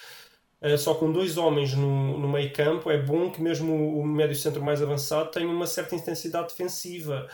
uh, 0.61 0.77
só 0.77 0.93
com 0.93 1.11
dois 1.11 1.37
homens 1.37 1.73
no, 1.73 2.17
no 2.17 2.27
meio 2.27 2.51
campo, 2.51 2.89
é 2.89 2.97
bom 2.97 3.31
que 3.31 3.41
mesmo 3.41 3.99
o 3.99 4.05
médio 4.05 4.35
centro 4.35 4.63
mais 4.63 4.81
avançado 4.81 5.29
tenha 5.31 5.47
uma 5.47 5.67
certa 5.67 5.95
intensidade 5.95 6.49
defensiva. 6.49 7.27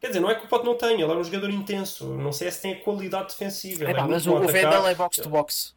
Quer 0.00 0.08
dizer, 0.08 0.20
não 0.20 0.30
é 0.30 0.34
que 0.34 0.44
o 0.44 0.48
Pote 0.48 0.66
não 0.66 0.76
tenha, 0.76 1.02
ele 1.02 1.12
é 1.12 1.16
um 1.16 1.24
jogador 1.24 1.50
intenso. 1.50 2.08
Não 2.14 2.32
sei 2.32 2.50
se 2.50 2.60
tem 2.60 2.72
a 2.74 2.80
qualidade 2.80 3.28
defensiva. 3.28 3.84
É, 3.84 3.94
pá, 3.94 4.04
é 4.04 4.06
mas 4.06 4.26
o 4.26 4.38
Vendel 4.40 4.86
é 4.86 4.94
box-to-box. 4.94 5.74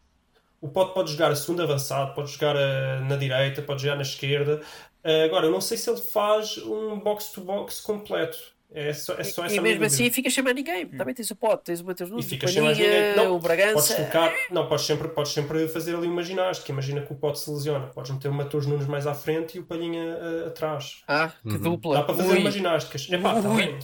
O 0.60 0.68
Pote 0.68 0.94
pode 0.94 1.12
jogar 1.12 1.32
a 1.32 1.36
segundo 1.36 1.62
avançado, 1.62 2.14
pode 2.14 2.32
jogar 2.32 2.56
a, 2.58 3.02
na 3.02 3.16
direita, 3.16 3.62
pode 3.62 3.84
jogar 3.84 3.96
na 3.96 4.02
esquerda. 4.02 4.62
Uh, 5.04 5.26
agora, 5.26 5.46
eu 5.46 5.52
não 5.52 5.62
sei 5.62 5.78
se 5.78 5.90
ele 5.90 6.02
faz 6.02 6.58
um 6.58 7.00
box-to-box 7.00 7.80
completo. 7.82 8.38
É 8.70 8.92
só, 8.92 9.14
é 9.14 9.24
só 9.24 9.48
e, 9.48 9.56
e 9.56 9.60
mesmo 9.62 9.86
assim 9.86 10.10
fica 10.10 10.30
chamando 10.30 10.58
ninguém. 10.58 10.86
Hum. 10.86 10.98
Também 10.98 11.16
tens 11.16 11.32
o 11.32 11.36
pote, 11.38 11.64
tens 11.64 11.80
o 11.80 11.86
Matheus 11.86 12.10
Nunes, 12.10 12.26
fica 12.26 12.48
ninguém. 12.48 13.16
Não, 13.16 13.36
o 13.36 13.40
Bragança. 13.40 13.74
Podes 13.74 13.96
colocar, 13.96 14.34
não, 14.52 14.68
podes 14.68 14.86
sempre, 14.86 15.08
podes 15.08 15.32
sempre 15.32 15.68
fazer 15.70 15.96
ali 15.96 16.08
uma 16.08 16.22
ginástica. 16.22 16.72
Imagina 16.74 17.02
que 17.02 17.14
o 17.14 17.16
pote 17.16 17.40
se 17.40 17.50
lesiona. 17.50 17.88
Podes 17.88 18.12
meter 18.12 18.28
o 18.28 18.34
Matheus 18.34 18.66
Nunes 18.66 18.86
mais 18.86 19.08
à 19.08 19.14
frente 19.14 19.56
e 19.56 19.62
o 19.62 19.64
Palhinha 19.64 20.18
uh, 20.18 20.48
atrás. 20.48 21.02
Ah, 21.08 21.32
que 21.42 21.48
uhum. 21.48 21.60
dupla. 21.60 21.96
Dá 21.96 22.04
para 22.04 22.16
fazer 22.16 22.34
Ui. 22.34 22.40
umas 22.40 22.54
ginásticas. 22.54 23.08
É 23.10 23.18
pá, 23.18 23.42
tá 23.42 23.50
bem. 23.50 23.80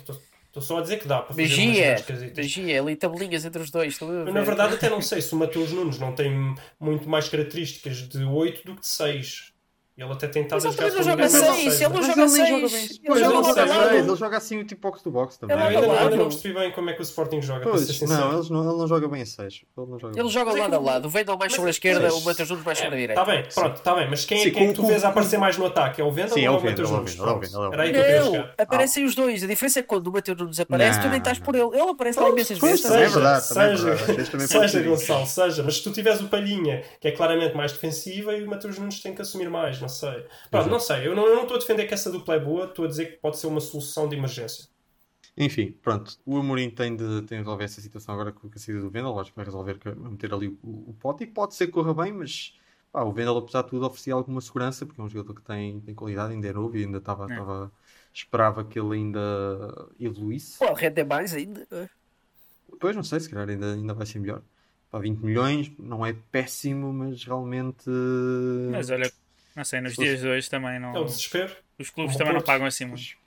Estou 0.54 0.62
só 0.62 0.78
a 0.78 0.82
dizer 0.82 1.00
que 1.00 1.08
dá 1.08 1.18
para 1.18 1.30
fazer 1.30 1.42
magia, 1.42 1.96
magia, 2.38 2.80
ali 2.80 2.96
tabelinhas 2.96 3.44
entre 3.44 3.60
os 3.60 3.72
dois. 3.72 4.00
Na 4.00 4.42
verdade, 4.42 4.76
até 4.76 4.88
não 4.88 5.02
sei 5.02 5.20
se 5.20 5.34
o 5.34 5.36
Matheus 5.36 5.72
Nunes 5.72 5.98
não 5.98 6.14
tem 6.14 6.54
muito 6.80 7.10
mais 7.10 7.28
características 7.28 8.08
de 8.08 8.24
8 8.24 8.64
do 8.64 8.76
que 8.76 8.82
de 8.82 8.88
6. 8.88 9.52
Ele 9.96 10.12
até 10.12 10.28
tem 10.28 10.42
estado 10.42 10.68
a 10.68 10.72
jogar 10.72 10.88
ele 10.88 10.96
não 10.96 11.04
joga 11.04 11.30
6, 11.30 11.82
ele 11.82 11.94
não 11.94 12.02
joga 12.02 12.28
6. 12.28 13.00
Ele 13.04 13.20
joga 13.20 13.40
lado 13.40 13.60
a 13.60 13.66
lado. 13.66 13.96
Ele 13.96 14.16
joga 14.16 14.38
assim 14.38 14.60
o 14.60 14.66
tipo 14.66 14.82
box 14.82 15.04
to 15.04 15.12
box 15.12 15.38
também. 15.38 15.56
Eu 15.56 15.64
ainda, 15.64 16.02
ainda 16.02 16.16
não 16.16 16.30
percebi 16.30 16.54
bem 16.56 16.72
como 16.72 16.90
é 16.90 16.94
que 16.94 17.02
o 17.02 17.04
Sporting 17.04 17.42
joga, 17.44 17.64
pois, 17.64 17.86
para 17.86 17.94
ser 17.94 18.08
Não, 18.08 18.40
ele 18.40 18.50
não, 18.50 18.70
ele 18.70 18.80
não 18.80 18.88
joga 18.88 19.08
bem 19.08 19.22
a 19.22 19.26
6. 19.26 19.62
Ele, 19.78 19.88
não 19.88 20.00
joga 20.00 20.20
ele 20.20 20.30
joga 20.30 20.52
lado 20.52 20.76
a 20.76 20.80
lado. 20.80 21.06
O 21.06 21.10
Vendel 21.10 21.38
mais 21.38 21.54
sobre 21.54 21.70
a 21.70 21.72
esquerda, 21.72 22.12
o 22.12 22.22
Matheus 22.22 22.50
Nunes 22.50 22.66
mais 22.66 22.78
sobre 22.80 22.96
a 22.96 23.00
direita. 23.00 23.22
Está 23.22 23.32
bem, 23.32 23.44
pronto, 23.54 23.76
está 23.76 23.96
bem. 23.96 24.10
Mas 24.10 24.26
quem 24.26 24.42
é 24.42 24.50
que 24.50 24.74
tu 24.74 24.86
vês 24.88 25.04
a 25.04 25.10
aparecer 25.10 25.38
mais 25.38 25.58
no 25.58 25.68
ataque? 25.68 26.02
É 26.02 26.04
o 26.04 26.12
Vendel 26.12 26.38
ou 26.38 26.44
é 26.44 26.50
o 26.50 26.64
Matheus 26.64 26.90
Nunes? 26.90 27.18
Era 27.72 27.84
aí 27.84 27.92
que 27.92 27.98
eu 27.98 28.04
queria 28.04 28.24
chegar. 28.24 28.54
Aparecem 28.58 29.06
os 29.06 29.14
dois. 29.14 29.44
A 29.44 29.48
diferença 29.48 29.80
é 29.80 29.82
que 29.84 29.88
quando 29.88 30.08
o 30.08 30.12
Matheus 30.12 30.40
Nunes 30.40 30.60
aparece, 30.60 31.02
tu 31.02 31.08
nem 31.08 31.20
estás 31.20 31.38
por 31.38 31.54
ele. 31.54 31.70
Ele 31.72 31.90
aparece 31.90 32.20
lá 32.20 32.30
imensas 32.30 32.58
vezes. 32.58 32.86
É 32.86 33.08
verdade. 33.08 33.46
Seja, 33.46 34.82
Gonçalo, 34.84 35.28
seja. 35.28 35.62
Mas 35.62 35.78
se 35.78 35.84
tu 35.84 35.92
tiveres 35.92 36.20
o 36.20 36.28
Palhinha, 36.28 36.84
que 37.00 37.08
é 37.08 37.12
claramente 37.12 37.56
mais 37.56 37.72
defensiva, 37.72 38.34
e 38.36 38.44
o 38.44 38.50
Matheus 38.50 38.80
Nunes 38.80 39.00
tem 39.00 39.14
que 39.14 39.22
assumir 39.22 39.50
mais, 39.50 39.83
não 39.84 39.90
sei. 39.90 40.26
Pronto, 40.50 40.70
não 40.70 40.80
sei, 40.80 41.08
eu 41.08 41.16
não, 41.16 41.42
estou 41.42 41.58
a 41.58 41.60
defender 41.60 41.86
que 41.86 41.94
essa 41.94 42.12
dupla 42.12 42.36
é 42.36 42.40
boa, 42.40 42.66
estou 42.66 42.86
a 42.86 42.88
dizer 42.88 43.06
que 43.06 43.18
pode 43.18 43.38
ser 43.38 43.48
uma 43.48 43.62
solução 43.62 44.10
de 44.10 44.16
emergência. 44.16 44.68
Enfim, 45.36 45.72
pronto. 45.82 46.18
O 46.26 46.38
Amorim 46.38 46.70
tem 46.70 46.96
de, 46.96 47.22
tem 47.24 47.38
de 47.40 47.44
resolver 47.44 47.64
essa 47.64 47.82
situação 47.82 48.14
agora 48.14 48.32
com 48.32 48.48
a 48.48 48.60
saída 48.60 48.82
do 48.82 48.90
Vendel. 48.90 49.20
Acho 49.20 49.32
que 49.32 49.36
vai 49.36 49.46
resolver, 49.46 49.80
vai 49.84 50.12
meter 50.12 50.34
ali 50.34 50.48
o, 50.48 50.90
o 50.90 50.96
pote. 51.00 51.24
E 51.24 51.28
pode 51.28 51.56
ser 51.56 51.68
que 51.68 51.74
corra 51.74 51.94
bem, 51.94 52.14
mas 52.14 52.56
pá, 52.92 53.02
o 53.04 53.12
Vendel, 53.12 53.38
apesar 53.38 53.64
de 53.64 53.70
tudo, 53.70 53.86
oferecia 53.86 54.14
alguma 54.14 54.42
segurança, 54.42 54.86
porque 54.86 55.02
é 55.02 55.04
um 55.04 55.10
jogador 55.10 55.34
que 55.34 55.42
tem, 55.42 55.80
tem 55.82 55.96
qualidade, 55.96 56.34
ainda 56.34 56.48
é 56.48 56.54
novo 56.54 56.78
e 56.78 56.84
ainda 56.84 57.00
estava. 57.00 57.28
É. 57.34 57.70
esperava 58.14 58.64
que 58.64 58.80
ele 58.80 58.96
ainda 58.96 59.90
evoluísse. 60.00 60.60
Pô, 60.60 60.72
rende 60.74 61.04
mais 61.04 61.34
ainda. 61.34 61.68
Pois, 62.80 62.96
não 62.96 63.04
sei, 63.04 63.20
se 63.20 63.30
calhar 63.30 63.50
ainda, 63.50 63.74
ainda 63.74 63.94
vai 63.94 64.06
ser 64.06 64.20
melhor. 64.20 64.42
Para 64.92 65.00
20 65.00 65.20
milhões 65.22 65.72
não 65.80 66.06
é 66.06 66.14
péssimo, 66.14 66.94
mas 66.94 67.24
realmente. 67.24 67.90
Mas 68.70 68.92
olha, 68.92 69.12
não 69.56 69.64
sei, 69.64 69.82
nos 69.82 69.96
dias 69.96 70.22
de 70.22 70.28
hoje 70.28 70.50
também 70.50 70.80
não. 70.80 70.96
É 70.96 71.00
o 71.00 71.06
desespero. 71.06 71.56
Os 71.78 71.90
clubes 71.90 72.16
também 72.16 72.34
Porto. 72.34 72.46
não 72.46 72.54
pagam 72.54 72.68
assim 72.68 72.86
muito. 72.86 73.18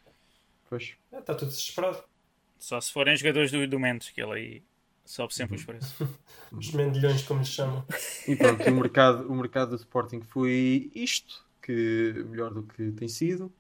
Pois. 0.69 0.95
É, 1.13 1.19
está 1.19 1.35
tudo 1.35 1.49
desesperado. 1.49 2.03
Só 2.59 2.81
se 2.81 2.93
forem 2.93 3.17
jogadores 3.17 3.51
do, 3.51 3.67
do 3.67 3.79
Mendes, 3.79 4.11
que 4.11 4.21
ele 4.21 4.33
aí 4.33 4.63
sobe 5.05 5.35
sempre 5.35 5.57
os 5.57 5.65
preços. 5.65 5.95
os 6.53 6.73
mendilhões, 6.73 7.23
como 7.23 7.41
lhes 7.41 7.49
chamam. 7.49 7.85
E 8.27 8.35
pronto, 8.35 8.69
o 8.69 8.75
mercado, 8.75 9.29
o 9.31 9.35
mercado 9.35 9.71
do 9.71 9.77
Sporting 9.77 10.21
foi 10.21 10.91
isto, 10.95 11.45
que 11.63 12.25
melhor 12.29 12.53
do 12.53 12.63
que 12.63 12.91
tem 12.93 13.09
sido. 13.09 13.53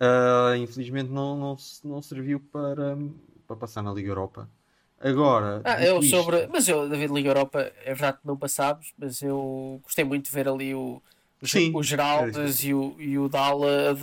Uh, 0.00 0.56
infelizmente 0.56 1.10
não, 1.10 1.36
não, 1.36 1.56
não 1.84 2.02
serviu 2.02 2.40
para, 2.40 2.98
para 3.46 3.56
passar 3.56 3.82
na 3.82 3.92
Liga 3.92 4.08
Europa. 4.08 4.50
Agora, 4.98 5.60
ah, 5.64 5.84
eu 5.84 6.00
isto... 6.00 6.16
sobre. 6.16 6.46
Mas 6.48 6.66
eu, 6.66 6.88
David, 6.88 7.12
Liga 7.12 7.28
Europa, 7.28 7.72
é 7.84 7.94
verdade 7.94 8.18
que 8.18 8.26
não 8.26 8.36
passámos, 8.36 8.92
mas 8.96 9.22
eu 9.22 9.80
gostei 9.82 10.04
muito 10.04 10.26
de 10.26 10.32
ver 10.32 10.48
ali 10.48 10.74
o, 10.74 11.02
Sim, 11.44 11.72
o 11.74 11.82
Geraldes 11.82 12.64
é 12.64 12.66
e, 12.68 12.74
o, 12.74 12.96
e 12.98 13.18
o 13.18 13.28
Dala 13.28 13.96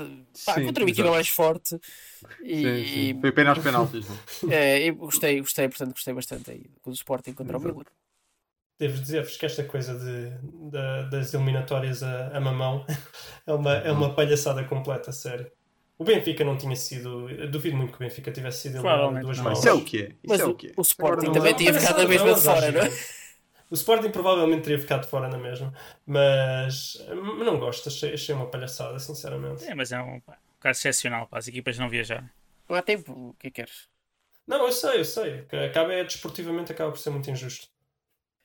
pá, 0.45 0.55
sim, 0.55 0.65
contra 0.65 0.83
uma 0.83 0.89
equipa 0.89 1.09
mais 1.09 1.27
forte 1.27 1.79
e, 2.43 2.55
sim, 2.55 2.93
sim. 3.13 3.21
foi 3.21 3.31
pena 3.31 3.49
aos 3.51 3.59
penaltis 3.59 4.05
é, 4.49 4.85
e 4.87 4.91
gostei, 4.91 5.39
gostei, 5.39 5.67
portanto 5.67 5.91
gostei 5.91 6.13
bastante 6.13 6.51
aí 6.51 6.65
do 6.85 6.93
Sporting 6.93 7.33
contra 7.33 7.57
Exato. 7.57 7.69
o 7.69 7.77
Miller 7.77 7.91
devo 8.81 8.99
dizer-vos 8.99 9.37
que 9.37 9.45
esta 9.45 9.63
coisa 9.63 9.93
de, 9.93 10.31
de, 10.71 11.09
das 11.11 11.33
eliminatórias 11.35 12.01
a, 12.01 12.35
a 12.35 12.39
mamão 12.39 12.83
é 13.45 13.53
uma, 13.53 13.75
é 13.75 13.91
uma 13.91 14.15
palhaçada 14.15 14.63
completa, 14.63 15.11
sério. 15.11 15.45
O 15.99 16.03
Benfica 16.03 16.43
não 16.43 16.57
tinha 16.57 16.75
sido. 16.75 17.27
Duvido 17.51 17.77
muito 17.77 17.91
que 17.91 17.97
o 17.97 17.99
Benfica 17.99 18.31
tivesse 18.31 18.61
sido 18.61 18.77
eliminado 18.77 19.21
duas 19.21 19.37
mãos. 19.37 19.59
Isso 19.59 19.69
é 19.69 19.73
o 19.73 19.85
que 19.85 20.01
é. 20.01 20.05
Isso 20.05 20.17
Mas 20.27 20.39
é 20.39 20.45
o, 20.47 20.57
o 20.77 20.81
Sporting 20.81 21.31
também 21.31 21.53
tinha 21.53 21.71
ficado 21.71 22.01
a 22.01 22.07
mesma 22.07 22.33
de 22.33 22.41
fora, 22.41 22.71
não 22.71 22.81
é? 22.81 22.91
O 23.71 23.73
Sporting 23.73 24.09
provavelmente 24.09 24.63
teria 24.63 24.77
ficado 24.77 25.07
fora 25.07 25.29
na 25.29 25.37
mesma, 25.37 25.73
mas 26.05 27.01
não 27.09 27.57
gosto, 27.57 27.87
achei, 27.87 28.13
achei 28.13 28.35
uma 28.35 28.47
palhaçada, 28.47 28.99
sinceramente. 28.99 29.63
É, 29.63 29.73
mas 29.73 29.93
é 29.93 30.01
um, 30.01 30.15
um 30.15 30.21
caso 30.59 30.79
excepcional 30.79 31.25
para 31.25 31.39
as 31.39 31.47
equipas 31.47 31.79
não 31.79 31.87
viajar. 31.87 32.29
Não 32.67 32.75
há 32.75 32.81
tempo, 32.81 33.13
o 33.13 33.33
que 33.39 33.47
é 33.47 33.49
que 33.49 33.61
queres? 33.61 33.87
Não, 34.45 34.65
eu 34.65 34.73
sei, 34.73 34.99
eu 34.99 35.05
sei. 35.05 35.47
Acaba, 35.65 35.93
é, 35.93 36.03
desportivamente 36.03 36.73
acaba 36.73 36.91
por 36.91 36.99
ser 36.99 37.11
muito 37.11 37.31
injusto. 37.31 37.69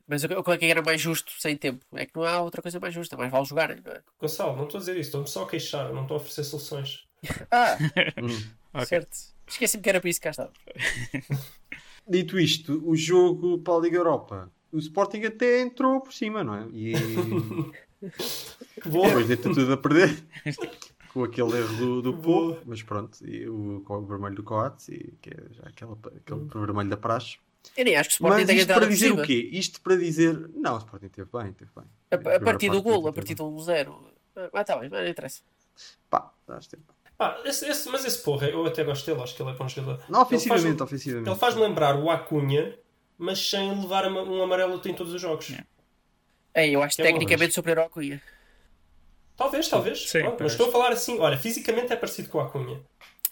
Mas 0.07 0.23
o 0.23 0.45
que 0.45 0.51
é 0.53 0.59
que 0.59 0.67
era 0.67 0.81
mais 0.81 1.01
justo 1.01 1.33
sem 1.41 1.57
tempo? 1.57 1.85
É 1.93 2.07
que 2.07 2.15
não 2.15 2.23
há 2.23 2.41
outra 2.41 2.63
coisa 2.63 2.79
mais 2.79 2.95
justa, 2.95 3.17
mais 3.17 3.29
vale 3.29 3.47
jogar, 3.47 3.71
não 3.71 3.93
é? 3.93 4.03
Gonçalo, 4.21 4.55
não 4.55 4.67
estou 4.67 4.79
a 4.79 4.81
dizer 4.81 4.93
isso, 4.93 5.09
estou-me 5.09 5.27
só 5.27 5.43
a 5.43 5.49
queixar, 5.49 5.93
não 5.93 6.03
estou 6.03 6.19
a 6.19 6.21
oferecer 6.21 6.45
soluções. 6.45 7.05
ah, 7.51 7.77
hum. 8.23 8.53
okay. 8.73 8.87
certo. 8.87 9.17
Esqueci-me 9.49 9.83
que 9.83 9.89
era 9.89 10.01
para 10.01 10.09
isso 10.09 10.21
que 10.21 10.25
cá 10.25 10.31
estava. 10.31 10.53
Dito 12.09 12.39
isto, 12.39 12.81
o 12.89 12.95
jogo 12.95 13.59
para 13.59 13.75
a 13.75 13.81
Liga 13.81 13.97
Europa 13.97 14.53
o 14.77 14.79
Sporting 14.79 15.25
até 15.25 15.63
entrou 15.63 16.01
por 16.01 16.13
cima, 16.13 16.45
não 16.45 16.55
é? 16.55 16.69
E 16.71 16.93
que 18.83 18.89
bom. 18.89 19.07
depois 19.07 19.27
de 19.27 19.37
tudo 19.39 19.73
a 19.73 19.77
perder 19.77 20.23
com 21.13 21.25
aquele 21.25 21.57
erro 21.57 21.77
do, 21.77 22.03
do 22.03 22.19
Pô, 22.19 22.59
mas 22.67 22.83
pronto, 22.83 23.19
e 23.27 23.49
o, 23.49 23.83
o 23.89 24.03
vermelho 24.03 24.37
do 24.37 24.43
Coates, 24.43 24.89
e 24.89 25.15
que 25.23 25.31
é 25.31 25.37
já 25.51 25.63
aquele, 25.63 25.93
aquele 25.93 26.41
hum. 26.41 26.49
vermelho 26.49 26.91
da 26.91 26.97
praxe. 26.99 27.39
Eu 27.75 27.85
nem 27.87 27.97
acho 27.97 28.11
que 28.11 28.15
o 28.15 28.17
Sporting 28.17 28.45
Mas 28.47 28.57
isto 28.59 28.75
para 28.75 28.87
dizer 28.87 29.13
o 29.13 29.23
quê? 29.23 29.49
Isto 29.51 29.81
para 29.81 29.97
dizer. 29.97 30.51
Não, 30.55 30.75
o 30.75 30.79
Sporting 30.79 31.09
teve 31.09 31.29
bem, 31.33 31.53
teve 31.53 31.71
bem. 31.75 31.85
A, 32.11 32.37
a 32.37 32.41
partir 32.41 32.71
do 32.71 32.83
golo, 32.83 33.09
a 33.09 33.13
partir 33.13 33.35
do 33.35 33.59
zero. 33.61 33.99
Ah, 34.53 34.63
tá 34.63 34.77
bem, 34.77 34.91
não 34.91 35.05
interessa. 35.07 35.41
Pá, 36.11 36.31
dás 36.47 36.67
tempo. 36.67 36.95
Ah, 37.19 37.41
esse, 37.47 37.67
esse, 37.67 37.89
mas 37.89 38.05
esse 38.05 38.23
porra, 38.23 38.47
eu 38.49 38.65
até 38.67 38.85
gosto 38.85 39.07
dele, 39.07 39.23
acho 39.23 39.35
que 39.35 39.43
ele 39.43 39.51
é 39.51 39.55
bom 39.55 39.67
jogador. 39.67 40.05
Não, 40.09 40.21
ofensivamente, 40.21 40.67
ele 40.67 40.77
faz, 40.77 40.83
ofensivamente. 40.83 41.31
Ele 41.31 41.39
faz-me 41.39 41.63
lembrar 41.63 41.97
o 41.97 42.11
Acunha 42.11 42.79
mas 43.19 43.49
sem 43.49 43.71
levar 43.81 44.07
um 44.07 44.43
amarelo 44.43 44.81
em 44.85 44.95
todos 44.95 45.13
os 45.13 45.21
jogos. 45.21 45.53
É, 46.55 46.69
eu 46.69 46.83
acho 46.83 46.97
que 46.97 47.03
é 47.03 47.07
tecnicamente 47.07 47.55
superior 47.55 47.81
ao 47.81 47.87
Acunha. 47.87 48.23
Talvez, 49.37 49.69
talvez. 49.69 50.09
Sim, 50.09 50.23
mas 50.41 50.53
estou 50.53 50.69
a 50.69 50.73
falar 50.73 50.93
assim, 50.93 51.19
olha, 51.19 51.37
fisicamente 51.37 51.93
é 51.93 51.97
parecido 51.97 52.29
com 52.29 52.39
o 52.39 52.41
Acunha. 52.41 52.81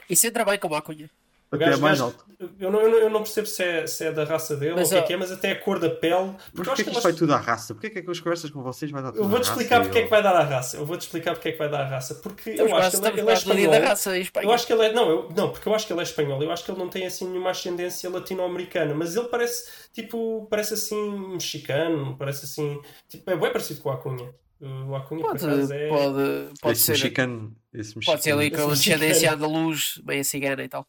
E 0.08 0.14
se 0.14 0.26
entra 0.26 0.44
bem 0.44 0.58
como 0.58 0.74
o 0.74 0.76
Acunha? 0.76 1.10
Até 1.54 1.66
gajo, 1.66 1.78
é 1.78 1.80
mais 1.80 2.00
alto. 2.00 2.24
Eu 2.58 2.70
não, 2.70 2.80
eu, 2.80 2.90
não, 2.90 2.98
eu 2.98 3.10
não 3.10 3.22
percebo 3.22 3.46
se 3.46 3.62
é, 3.62 3.86
se 3.86 4.04
é 4.04 4.12
da 4.12 4.24
raça 4.24 4.56
dele 4.56 4.74
mas, 4.74 4.90
ou 4.92 4.98
o 4.98 5.00
que 5.00 5.04
é 5.04 5.06
que 5.06 5.12
é, 5.12 5.16
mas 5.16 5.32
até 5.32 5.52
a 5.52 5.60
cor 5.60 5.78
da 5.78 5.88
pele. 5.88 6.34
Mas 6.52 6.66
porquê 6.66 6.82
é 6.82 6.84
que 6.84 6.90
isto 6.90 7.02
vai 7.02 7.12
tudo 7.12 7.32
à 7.32 7.36
raça? 7.36 7.74
Porquê 7.74 7.86
é 7.98 8.02
que 8.02 8.10
as 8.10 8.20
conversas 8.20 8.50
com 8.50 8.62
vocês 8.62 8.90
vai 8.90 9.02
dar 9.02 9.12
tudo 9.12 9.22
Eu 9.22 9.28
vou-te 9.28 9.44
explicar 9.44 9.80
porque 9.82 9.98
é 9.98 10.02
que 10.02 10.10
vai 10.10 10.22
dar 10.22 10.36
à 10.36 10.42
raça. 10.42 10.76
Eu 10.76 10.86
vou-te 10.86 11.02
explicar 11.02 11.32
porque 11.34 11.48
é 11.48 11.52
que 11.52 11.58
vai 11.58 11.70
dar 11.70 11.82
à 11.82 11.88
raça. 11.88 12.14
Porque 12.16 12.50
eu 12.50 12.76
acho 12.76 13.00
que 13.00 13.06
ele, 13.06 13.20
ele 13.20 13.30
é 13.30 13.32
espanhol. 13.34 13.70
Da 13.72 13.78
raça 13.78 14.10
eu 14.42 14.52
acho 14.52 14.66
que 14.66 14.72
ele 14.72 14.86
é. 14.86 14.92
Não, 14.92 15.08
eu, 15.08 15.28
não, 15.34 15.50
porque 15.50 15.68
eu 15.68 15.74
acho 15.74 15.86
que 15.86 15.92
ele 15.92 16.00
é 16.00 16.02
espanhol. 16.02 16.42
Eu 16.42 16.50
acho 16.50 16.64
que 16.64 16.70
ele 16.70 16.78
não 16.78 16.88
tem 16.88 17.06
assim 17.06 17.28
nenhuma 17.28 17.50
ascendência 17.50 18.10
latino-americana. 18.10 18.94
Mas 18.94 19.16
ele 19.16 19.28
parece 19.28 19.64
tipo. 19.92 20.46
Parece 20.50 20.74
assim 20.74 21.18
mexicano. 21.30 22.16
Parece 22.18 22.44
assim. 22.44 22.80
Tipo, 23.08 23.30
é 23.30 23.36
bem 23.36 23.52
parecido 23.52 23.80
com 23.80 23.88
o 23.88 23.92
Acunha. 23.92 24.34
O 24.60 24.94
Acunha 24.94 25.22
pode, 25.22 25.40
por 25.40 25.50
acaso 25.50 25.72
é. 25.72 25.88
Pode, 25.88 26.60
pode 26.60 26.72
esse 26.72 26.84
ser. 26.84 26.92
Mexicano, 26.92 27.56
esse 27.72 27.96
mexicano. 27.96 28.04
Pode 28.06 28.22
ser 28.22 28.32
ali 28.32 28.50
com 28.50 28.68
descendência 28.68 29.32
andaluz, 29.32 30.00
meio 30.04 30.24
cigana 30.24 30.64
e 30.64 30.68
tal. 30.68 30.86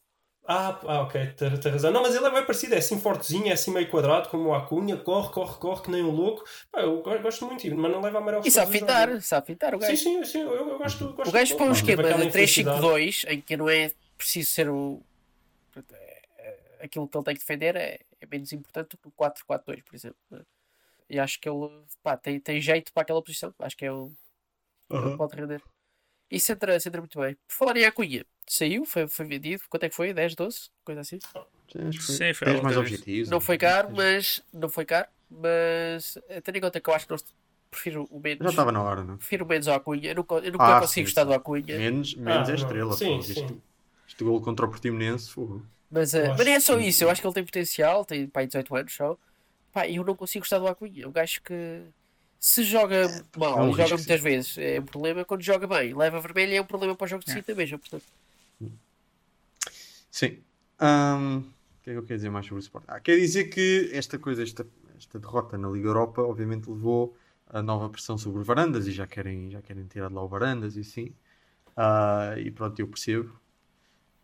Ah, 0.48 0.80
ah 0.88 1.02
ok, 1.02 1.34
tens 1.34 1.66
razão. 1.66 1.92
Não, 1.92 2.04
mas 2.04 2.16
ele 2.16 2.26
é 2.26 2.30
bem 2.30 2.46
parecido, 2.46 2.76
é 2.76 2.78
assim 2.78 3.00
fortezinho, 3.00 3.48
é 3.48 3.54
assim 3.54 3.72
meio 3.72 3.90
quadrado, 3.90 4.30
como 4.30 4.50
o 4.50 4.54
Acunha, 4.54 4.96
corre, 4.96 5.34
corre, 5.34 5.58
corre, 5.58 5.82
que 5.82 5.90
nem 5.90 6.04
um 6.04 6.12
louco. 6.12 6.44
Pá, 6.72 6.82
eu 6.82 7.02
gosto 7.02 7.46
muito, 7.46 7.76
mas 7.76 7.92
não 7.92 8.02
leva 8.02 8.20
amarelo. 8.20 8.44
E 8.46 8.52
sabe 8.52 8.72
fitar, 8.72 9.22
sabe 9.22 9.48
fitar 9.48 9.74
o 9.74 9.80
gajo. 9.80 9.98
Sim, 9.98 10.24
sim, 10.24 10.26
sim, 10.26 10.42
eu, 10.42 10.54
eu 10.54 10.78
gosto, 10.78 11.14
gosto 11.14 11.30
O 11.30 11.32
gajo 11.32 11.58
põe 11.58 11.70
um 11.70 11.72
esquema 11.72 12.04
de 12.04 12.30
3-5-2, 12.30 13.26
em 13.28 13.42
que 13.42 13.58
não 13.58 13.68
é 13.68 13.92
preciso 14.18 14.52
ser 14.52 14.70
o. 14.70 15.02
Aquilo 16.80 17.08
que 17.08 17.18
ele 17.18 17.24
tem 17.24 17.34
que 17.34 17.40
defender 17.40 17.76
é, 17.76 18.00
é 18.22 18.26
menos 18.28 18.54
importante 18.54 18.90
do 18.90 18.98
que 18.98 19.08
o 19.08 19.12
4-4-2, 19.12 19.84
por 19.84 19.96
exemplo. 19.96 20.18
E 21.10 21.20
acho 21.20 21.40
que 21.40 21.50
ele 21.50 21.70
pá, 22.04 22.16
tem, 22.18 22.40
tem 22.40 22.62
jeito 22.62 22.94
para 22.94 23.02
aquela 23.02 23.22
posição. 23.22 23.54
Acho 23.60 23.76
que 23.76 23.86
é 23.86 23.92
o. 23.92 24.12
Uhum. 24.92 25.18
Pode 25.18 25.36
render. 25.36 25.62
Isso 26.30 26.52
entra, 26.52 26.76
entra 26.76 27.02
muito 27.02 27.20
bem. 27.20 27.36
Por 27.48 27.56
falar 27.56 27.78
em 27.78 27.86
Acunha, 27.86 28.26
saiu, 28.48 28.86
foi, 28.86 29.08
foi 29.08 29.26
vendido. 29.26 29.64
Quanto 29.70 29.84
é 29.84 29.90
que 29.90 29.96
foi? 29.96 30.14
10, 30.14 30.36
12? 30.36 30.70
Coisa 30.84 31.02
assim? 31.02 31.20
Sim, 31.20 32.34
foi, 32.34 32.34
foi 32.34 32.62
mais 32.62 32.78
objetivos. 32.78 33.30
Não 33.30 33.42
foi 33.42 33.58
caro, 33.58 33.90
mas. 33.92 34.42
Não 34.54 34.70
foi 34.70 34.86
caro, 34.86 35.08
mas. 35.30 36.18
Tendo 36.44 36.58
em 36.58 36.62
conta 36.62 36.80
que 36.80 36.90
eu 36.90 36.94
acho 36.94 37.06
que 37.06 37.12
não 37.12 37.20
prefiro 37.70 38.08
o 38.10 38.20
menos. 38.20 38.44
Já 38.44 38.50
estava 38.50 38.72
na 38.72 38.82
hora, 38.82 39.04
não? 39.04 39.18
Prefiro 39.18 39.46
o 39.46 39.48
menos 39.48 39.68
ao 39.68 39.76
Acunha. 39.76 40.10
Eu 40.10 40.16
nunca, 40.16 40.36
eu 40.36 40.52
nunca 40.52 40.78
ah, 40.78 40.82
consigo 40.82 40.94
sim, 40.94 41.04
gostar 41.04 41.22
sim. 41.22 41.28
do 41.28 41.34
Acunha. 41.34 41.78
Menos, 41.78 42.16
menos 42.16 42.50
ah, 42.50 42.52
é 42.52 42.56
estrela. 42.56 42.94
Sim, 42.94 43.22
sim. 43.22 43.32
Este, 43.32 43.58
este 44.08 44.24
gol 44.24 44.42
contra 44.42 44.66
o 44.66 44.70
Portimonense. 44.70 45.32
Mas, 45.92 46.14
uh, 46.14 46.30
mas 46.38 46.46
não 46.46 46.54
é 46.54 46.60
só 46.60 46.80
isso. 46.80 47.04
Eu 47.04 47.10
acho 47.10 47.22
que 47.22 47.28
ele 47.28 47.34
tem 47.34 47.44
potencial. 47.44 48.06
Tem 48.06 48.28
pá, 48.28 48.46
18 48.46 48.76
anos 48.76 48.94
só. 48.94 49.18
Pá, 49.74 49.88
eu 49.88 50.04
não 50.04 50.16
consigo 50.16 50.44
gostar 50.44 50.60
do 50.60 50.68
Acunha. 50.68 51.04
É 51.04 51.08
um 51.08 51.12
gajo 51.12 51.42
que 51.42 51.82
se 52.40 52.64
joga 52.64 52.96
é, 52.96 53.24
mal, 53.38 53.60
é 53.60 53.64
um 53.64 53.74
joga 53.74 53.96
muitas 53.96 54.22
vezes, 54.22 54.58
é 54.60 54.80
um 54.80 54.86
problema. 54.86 55.26
Quando 55.26 55.42
joga 55.42 55.66
bem, 55.66 55.96
leva 55.96 56.20
vermelho, 56.20 56.54
é 56.54 56.62
um 56.62 56.66
problema 56.66 56.96
para 56.96 57.06
o 57.06 57.08
jogo 57.08 57.26
de 57.26 57.32
si 57.32 57.40
é. 57.40 57.42
também. 57.42 57.68
Portanto. 57.68 58.04
Sim, 60.12 60.44
Um, 60.82 61.38
o 61.40 61.44
que 61.84 61.90
é 61.90 61.94
que 61.94 62.00
eu 62.00 62.04
quero 62.04 62.18
dizer 62.18 62.30
mais 62.30 62.46
sobre 62.46 62.60
o 62.60 62.64
Sporting? 62.64 62.88
Ah, 62.90 63.00
quer 63.00 63.18
dizer 63.18 63.46
que 63.46 63.90
esta 63.94 64.18
coisa, 64.20 64.44
esta, 64.44 64.68
esta 64.98 65.20
derrota 65.20 65.58
na 65.58 65.70
Liga 65.70 65.88
Europa, 65.88 66.22
obviamente 66.22 66.70
levou 66.70 67.16
a 67.48 67.62
nova 67.62 67.90
pressão 67.90 68.18
sobre 68.18 68.42
o 68.42 68.44
Varandas 68.44 68.88
e 68.88 68.92
já 68.92 69.08
querem, 69.08 69.52
já 69.52 69.62
querem 69.62 69.86
tirar 69.86 70.10
de 70.10 70.16
lá 70.16 70.24
o 70.24 70.28
Varandas 70.28 70.76
e 70.76 70.84
sim. 70.84 71.14
Uh, 71.78 72.40
e 72.40 72.52
pronto, 72.52 72.80
eu 72.80 72.88
percebo. 72.88 73.40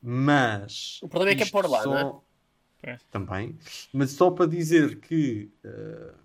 Mas. 0.02 1.00
O 1.04 1.08
problema 1.08 1.34
é 1.34 1.36
que 1.36 1.44
é 1.44 1.52
por 1.52 1.70
lá, 1.70 1.84
só... 1.84 1.90
não 1.90 2.24
é? 2.84 2.98
Também. 3.12 3.58
Mas 3.94 4.12
só 4.12 4.32
para 4.32 4.48
dizer 4.48 5.00
que, 5.00 5.52
uh, 5.64 6.16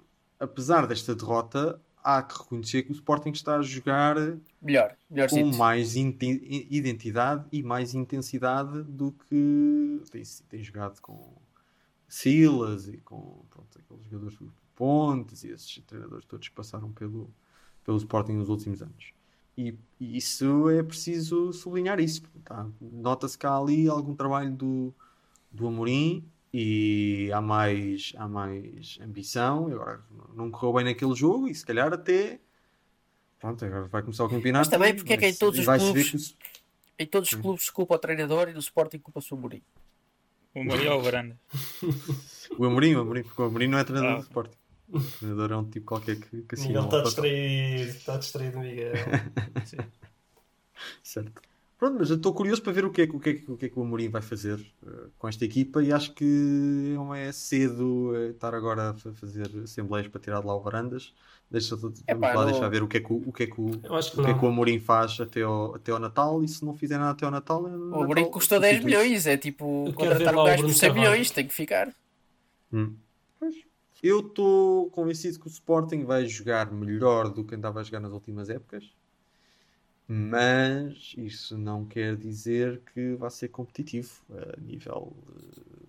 apesar 0.40 0.86
desta 0.86 1.14
derrota, 1.14 1.80
há 2.06 2.22
que 2.22 2.38
reconhecer 2.38 2.84
que 2.84 2.92
o 2.92 2.94
Sporting 2.94 3.30
está 3.30 3.56
a 3.56 3.62
jogar 3.62 4.14
melhor, 4.62 4.96
melhor 5.10 5.28
com 5.28 5.44
mais 5.56 5.96
identidade 5.96 7.44
e 7.50 7.64
mais 7.64 7.94
intensidade 7.94 8.84
do 8.84 9.10
que 9.10 10.00
tem, 10.12 10.22
tem 10.48 10.62
jogado 10.62 11.00
com 11.00 11.34
Silas 12.08 12.86
e 12.86 12.98
com 12.98 13.44
pronto, 13.50 13.76
aqueles 13.76 14.04
jogadores 14.04 14.38
do 14.38 14.52
Pontes 14.76 15.42
e 15.42 15.48
esses 15.48 15.82
treinadores 15.84 16.24
todos 16.26 16.48
que 16.48 16.54
passaram 16.54 16.92
pelo, 16.92 17.28
pelo 17.84 17.96
Sporting 17.96 18.34
nos 18.34 18.48
últimos 18.48 18.80
anos. 18.82 19.12
E, 19.58 19.74
e 19.98 20.16
isso 20.16 20.70
é 20.70 20.82
preciso 20.82 21.52
sublinhar 21.52 21.98
isso. 21.98 22.22
Tá? 22.44 22.68
Nota-se 22.80 23.36
que 23.36 23.46
há 23.46 23.56
ali 23.56 23.88
algum 23.88 24.14
trabalho 24.14 24.52
do, 24.52 24.94
do 25.50 25.66
Amorim 25.66 26.24
e 26.52 27.30
há 27.32 27.40
mais, 27.40 28.12
há 28.16 28.28
mais 28.28 28.98
ambição. 29.00 29.66
Agora 29.66 30.02
não 30.34 30.50
correu 30.50 30.74
bem 30.74 30.84
naquele 30.84 31.14
jogo 31.14 31.48
e 31.48 31.54
se 31.54 31.64
calhar 31.64 31.92
até 31.92 32.40
pronto, 33.38 33.64
agora 33.64 33.86
vai 33.86 34.02
começar 34.02 34.24
o 34.24 34.28
campeonato. 34.28 34.68
Mas 34.68 34.68
também 34.68 34.94
porque 34.94 35.12
é 35.12 35.16
que 35.16 35.26
em 35.26 35.34
todos 35.34 35.58
os 35.58 35.66
clubes 35.66 36.10
que... 36.10 36.36
em 37.02 37.06
todos 37.06 37.32
os 37.32 37.40
clubes 37.40 37.64
se 37.66 37.72
culpa 37.72 37.94
o 37.94 37.98
treinador 37.98 38.48
e 38.48 38.52
no 38.52 38.58
Sporting 38.58 38.98
culpa-se 38.98 39.32
o 39.32 39.36
Amorim. 39.36 39.62
O 40.54 40.60
Amorim 40.60 40.86
ou 40.86 40.98
o 40.98 41.02
Varanda? 41.02 41.38
o 42.58 42.64
Amorim, 42.64 42.94
o 42.94 43.00
Amorim, 43.00 43.22
porque 43.22 43.42
o 43.42 43.44
Amorim 43.44 43.66
não 43.66 43.78
é 43.78 43.84
treinador 43.84 44.12
ah. 44.12 44.18
do 44.18 44.22
Sporting. 44.22 44.56
O 44.88 45.00
treinador 45.00 45.52
é 45.52 45.56
um 45.56 45.68
tipo 45.68 45.86
qualquer 45.86 46.16
que, 46.16 46.42
que 46.42 46.60
Miguel 46.60 46.84
está 46.84 47.02
distraído, 47.02 47.90
está 47.90 48.16
distraído, 48.16 48.58
Miguel. 48.60 48.94
certo. 51.02 51.42
Pronto, 51.78 51.96
mas 51.98 52.08
eu 52.08 52.16
estou 52.16 52.32
curioso 52.32 52.62
para 52.62 52.72
ver 52.72 52.86
o 52.86 52.90
que 52.90 53.02
é, 53.02 53.04
o 53.04 53.20
que, 53.20 53.30
é, 53.30 53.52
o 53.52 53.56
que, 53.56 53.66
é 53.66 53.68
que 53.68 53.78
o 53.78 53.82
Amorim 53.82 54.08
vai 54.08 54.22
fazer 54.22 54.54
uh, 54.82 55.10
com 55.18 55.28
esta 55.28 55.44
equipa 55.44 55.82
e 55.82 55.92
acho 55.92 56.14
que 56.14 56.24
não 56.94 57.14
é 57.14 57.30
cedo 57.32 58.12
uh, 58.12 58.30
estar 58.30 58.54
agora 58.54 58.90
a 58.90 58.94
fazer 58.94 59.50
assembleias 59.62 60.08
para 60.08 60.18
tirar 60.18 60.40
de 60.40 60.46
lá 60.46 60.56
o 60.56 60.60
Varandas. 60.60 61.12
Deixa, 61.50 61.76
vamos 61.76 62.02
lá 62.08 62.32
não... 62.32 62.46
deixar 62.46 62.68
ver 62.70 62.82
o 62.82 62.88
que 62.88 62.96
é 62.96 63.00
que 63.00 63.12
o, 63.12 63.22
o, 63.26 63.32
que 63.32 63.42
é 63.42 63.46
que 63.46 63.60
o, 63.60 63.66
que 63.66 63.88
o, 63.88 64.24
que 64.24 64.30
é 64.30 64.34
que 64.34 64.44
o 64.44 64.48
Amorim 64.48 64.80
faz 64.80 65.20
até 65.20 65.42
ao, 65.42 65.74
até 65.74 65.92
ao 65.92 65.98
Natal 65.98 66.42
e 66.42 66.48
se 66.48 66.64
não 66.64 66.74
fizer 66.74 66.96
nada 66.96 67.10
até 67.10 67.26
ao 67.26 67.30
Natal. 67.30 67.68
É 67.68 67.70
o 67.70 68.02
Amorim 68.02 68.30
custa 68.30 68.58
10 68.58 68.82
milhões, 68.82 69.26
é 69.26 69.36
tipo 69.36 69.92
contratar 69.92 70.34
um 70.34 70.44
gajo 70.44 70.62
por 70.62 70.72
100 70.72 70.92
milhões, 70.94 71.30
tem 71.30 71.46
que 71.46 71.54
ficar. 71.54 71.94
Hum. 72.72 72.94
Eu 74.02 74.20
estou 74.20 74.88
convencido 74.90 75.38
que 75.38 75.46
o 75.46 75.50
Sporting 75.50 76.04
vai 76.04 76.26
jogar 76.26 76.72
melhor 76.72 77.28
do 77.28 77.44
que 77.44 77.54
andava 77.54 77.80
a 77.80 77.82
jogar 77.82 78.00
nas 78.00 78.12
últimas 78.12 78.48
épocas 78.48 78.84
mas 80.08 81.14
isso 81.18 81.58
não 81.58 81.84
quer 81.84 82.16
dizer 82.16 82.80
que 82.92 83.14
vai 83.16 83.30
ser 83.30 83.48
competitivo 83.48 84.22
a 84.30 84.60
nível 84.60 85.16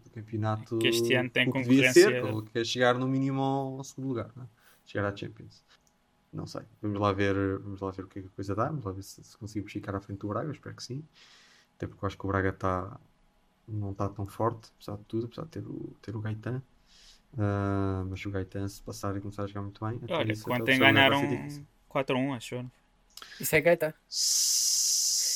do 0.04 0.10
campeonato. 0.10 0.80
Que 0.80 0.88
este 0.88 1.14
ano 1.14 1.30
tem 1.30 1.46
concorrência. 1.46 1.94
Ser, 1.94 2.24
quer 2.52 2.66
chegar 2.66 2.96
no 2.98 3.08
mínimo 3.08 3.42
ao 3.42 3.84
segundo 3.84 4.08
lugar, 4.08 4.32
é? 4.38 4.42
chegar 4.86 5.08
à 5.08 5.16
Champions. 5.16 5.64
Não 6.34 6.48
sei. 6.48 6.62
Vamos 6.82 7.00
lá 7.00 7.14
ver, 7.14 7.36
vamos 7.60 7.80
lá 7.80 7.92
ver 7.92 8.04
o 8.04 8.08
que, 8.08 8.20
é 8.20 8.22
que 8.24 8.28
a 8.28 8.32
coisa 8.32 8.56
dá. 8.56 8.66
Vamos 8.66 8.86
lá 8.86 8.92
ver 8.92 9.04
se, 9.04 9.24
se 9.24 9.38
conseguimos 9.38 9.72
ficar 9.72 9.96
à 9.96 10.00
frente 10.00 10.20
do 10.20 10.28
Braga. 10.28 10.48
Eu 10.48 10.52
espero 10.52 10.76
que 10.76 10.84
sim. 10.84 11.04
Até 11.76 11.86
porque 11.86 12.04
eu 12.04 12.08
acho 12.08 12.18
que 12.18 12.26
o 12.26 12.28
Braga 12.28 12.52
tá, 12.52 13.00
não 13.68 13.92
está 13.92 14.10
tão 14.10 14.26
forte, 14.26 14.72
apesar 14.76 14.98
de 14.98 15.04
tudo, 15.04 15.26
apesar 15.28 15.44
de 15.44 15.50
ter 15.50 15.68
o, 15.68 15.96
ter 16.02 16.16
o 16.16 16.22
Gaetan. 16.22 16.62
Uh, 17.34 18.06
mas 18.10 18.26
o 18.26 18.32
Gaetan, 18.32 18.68
se 18.68 18.82
passar 18.82 19.16
e 19.16 19.22
começar 19.22 19.44
a 19.44 19.48
jogar 19.48 19.62
muito 19.62 19.86
bem. 19.86 20.00
Olha, 20.10 20.34
ontem 20.50 20.80
ganharam 20.80 21.22
4-1, 21.90 22.36
acho. 22.36 22.72
Isso 23.40 23.56
é 23.56 23.62
gaita. 23.62 23.96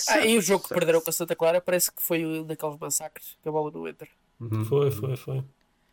Ah, 0.09 0.25
e 0.25 0.37
o 0.37 0.41
jogo 0.41 0.67
que 0.67 0.73
perderam 0.73 1.01
com 1.01 1.09
a 1.09 1.13
Santa 1.13 1.35
Clara 1.35 1.61
parece 1.61 1.91
que 1.91 2.01
foi 2.01 2.25
um 2.25 2.43
daqueles 2.43 2.77
massacres 2.77 3.37
que 3.41 3.47
a 3.47 3.51
bola 3.51 3.71
do 3.71 3.87
Inter. 3.87 4.09
Uhum. 4.39 4.65
Foi, 4.65 4.91
foi, 4.91 5.15
foi. 5.15 5.43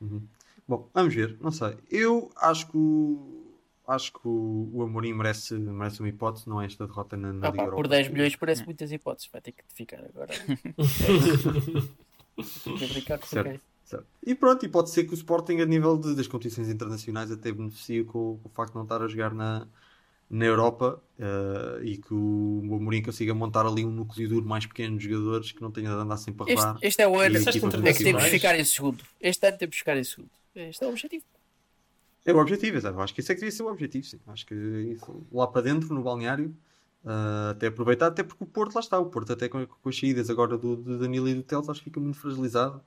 Uhum. 0.01 0.23
Bom, 0.67 0.89
vamos 0.93 1.15
ver, 1.15 1.37
não 1.41 1.51
sei. 1.51 1.77
Eu 1.91 2.31
acho 2.37 2.67
que 2.69 2.77
o, 2.77 3.55
acho 3.87 4.13
que 4.13 4.21
o, 4.25 4.71
o 4.73 4.83
Amorim 4.83 5.15
merece, 5.15 5.55
merece 5.55 6.01
uma 6.01 6.09
hipótese, 6.09 6.49
não 6.49 6.61
é 6.61 6.67
esta 6.67 6.87
derrota 6.87 7.17
na, 7.17 7.33
na 7.33 7.49
ah, 7.49 7.51
Liga 7.51 7.65
pá, 7.65 7.71
Por 7.71 7.89
10 7.89 8.09
milhões 8.09 8.37
parece 8.37 8.65
muitas 8.65 8.93
hipóteses, 8.93 9.31
vai 9.33 9.41
ter 9.41 9.53
que 9.53 9.63
ficar 9.69 10.05
agora. 10.05 10.35
brincar 12.93 13.19
com 13.19 13.27
certo, 13.27 13.61
certo. 13.85 14.07
E 14.25 14.35
pronto, 14.35 14.65
e 14.65 14.69
pode 14.69 14.91
ser 14.91 15.05
que 15.05 15.13
o 15.13 15.15
Sporting 15.15 15.61
a 15.61 15.67
nível 15.67 15.97
de, 15.97 16.15
das 16.15 16.27
competições 16.27 16.69
internacionais 16.69 17.31
até 17.31 17.51
beneficie 17.51 18.05
com, 18.05 18.39
com 18.43 18.49
o 18.49 18.53
facto 18.53 18.73
de 18.73 18.77
não 18.77 18.85
estar 18.85 19.03
a 19.03 19.09
jogar 19.09 19.35
na, 19.35 19.67
na 20.31 20.45
Europa 20.45 21.03
uh, 21.19 21.83
e 21.83 21.97
que 21.97 22.13
o, 22.13 22.63
o 22.69 22.75
Amorim 22.77 23.03
consiga 23.03 23.33
montar 23.35 23.65
ali 23.65 23.85
um 23.85 23.91
núcleo 23.91 24.29
duro 24.29 24.47
mais 24.47 24.67
pequeno 24.67 24.99
de 24.99 25.05
jogadores 25.05 25.53
que 25.53 25.63
não 25.63 25.71
tenha 25.71 25.89
de 25.89 25.95
andar 25.95 26.19
sempre 26.19 26.53
a 26.53 26.55
rodar. 26.55 26.75
Este, 26.77 26.87
este 26.87 27.03
é 27.03 27.09
o 27.09 27.19
ano 27.19 27.37
é 27.37 27.93
que 27.93 28.05
temos 28.05 28.25
de 28.25 28.31
ficar 28.31 28.59
em 28.59 28.65
segundo. 28.65 29.05
Este 29.21 29.47
ano 29.47 29.59
temos 29.59 29.75
de 29.75 29.79
ficar 29.79 29.97
em 29.97 30.05
segundo. 30.05 30.31
Este 30.55 30.85
é 30.85 30.87
o 30.87 30.91
objetivo. 30.91 31.25
É 32.27 32.33
o 32.33 32.39
objetivo, 32.39 32.77
exato. 32.77 33.01
Acho 33.01 33.15
que 33.15 33.21
isso 33.21 33.33
é 33.33 33.35
que 33.35 33.41
devia 33.41 33.57
ser 33.57 33.63
o 33.63 33.69
objetivo, 33.69 34.05
sim. 34.05 34.21
Acho 34.27 34.45
que 34.45 34.55
isso, 34.55 35.27
lá 35.33 35.47
para 35.47 35.63
dentro, 35.63 35.95
no 35.95 36.03
balneário, 36.03 36.55
uh, 37.05 37.51
até 37.53 37.69
aproveitar, 37.69 38.09
até 38.09 38.23
porque 38.23 38.45
o 38.45 38.47
Porto 38.47 38.75
lá 38.75 38.81
está. 38.81 38.99
O 38.99 39.07
Porto, 39.07 39.33
até 39.33 39.49
com, 39.49 39.67
com 39.67 39.89
as 39.89 39.99
saídas 39.99 40.29
agora 40.29 40.59
do, 40.59 40.77
do 40.77 40.99
Danilo 40.99 41.27
e 41.29 41.35
do 41.35 41.43
Teles, 41.43 41.71
acho 41.71 41.81
que 41.81 41.85
fica 41.85 42.01
muito 42.01 42.19
fragilizado. 42.19 42.83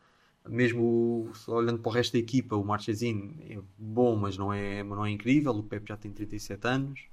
Mesmo 0.48 1.32
olhando 1.48 1.80
para 1.80 1.90
o 1.90 1.94
resto 1.94 2.14
da 2.14 2.20
equipa, 2.20 2.56
o 2.56 2.64
Marchesin 2.64 3.36
é 3.50 3.60
bom, 3.78 4.16
mas 4.16 4.38
não 4.38 4.54
é, 4.54 4.84
não 4.84 5.04
é 5.04 5.10
incrível. 5.10 5.54
O 5.54 5.64
Pepe 5.64 5.90
já 5.90 5.98
tem 5.98 6.12
37 6.12 6.68
anos. 6.68 7.11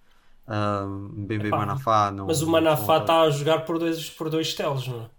Um, 0.49 1.26
Bebê 1.26 1.51
Manafá 1.51 2.11
não. 2.11 2.26
Mas 2.26 2.40
o 2.40 2.49
Manafá 2.49 2.99
está 2.99 3.20
a 3.20 3.30
jogar 3.30 3.66
por 3.66 3.78
dois, 3.78 4.09
por 4.09 4.30
dois 4.30 4.55
teles, 4.55 4.88
não 4.88 5.03
é? 5.03 5.11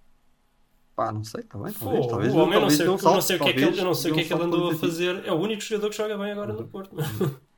Pá, 0.95 1.11
não 1.11 1.23
sei, 1.23 1.43
talvez. 1.43 1.77
talvez, 1.77 2.05
Pô, 2.05 2.09
talvez, 2.09 2.33
o 2.33 2.37
homem, 2.37 2.59
talvez, 2.59 2.79
não 2.79 2.97
sei, 2.97 3.11
não 3.11 3.21
sei 3.21 3.35
o 3.37 3.39
que 3.39 3.49
é 3.49 3.53
que 3.53 3.63
ele, 3.63 3.81
não 3.81 3.93
sei 3.93 4.11
o 4.11 4.15
que 4.15 4.21
é 4.21 4.23
que 4.25 4.33
ele 4.33 4.43
andou 4.43 4.71
a 4.71 4.75
fazer. 4.75 5.25
É 5.25 5.31
o 5.31 5.35
único 5.35 5.61
jogador 5.61 5.89
que 5.91 5.97
joga 5.97 6.17
bem 6.17 6.31
agora 6.31 6.51
no 6.51 6.67
Porto. 6.67 6.95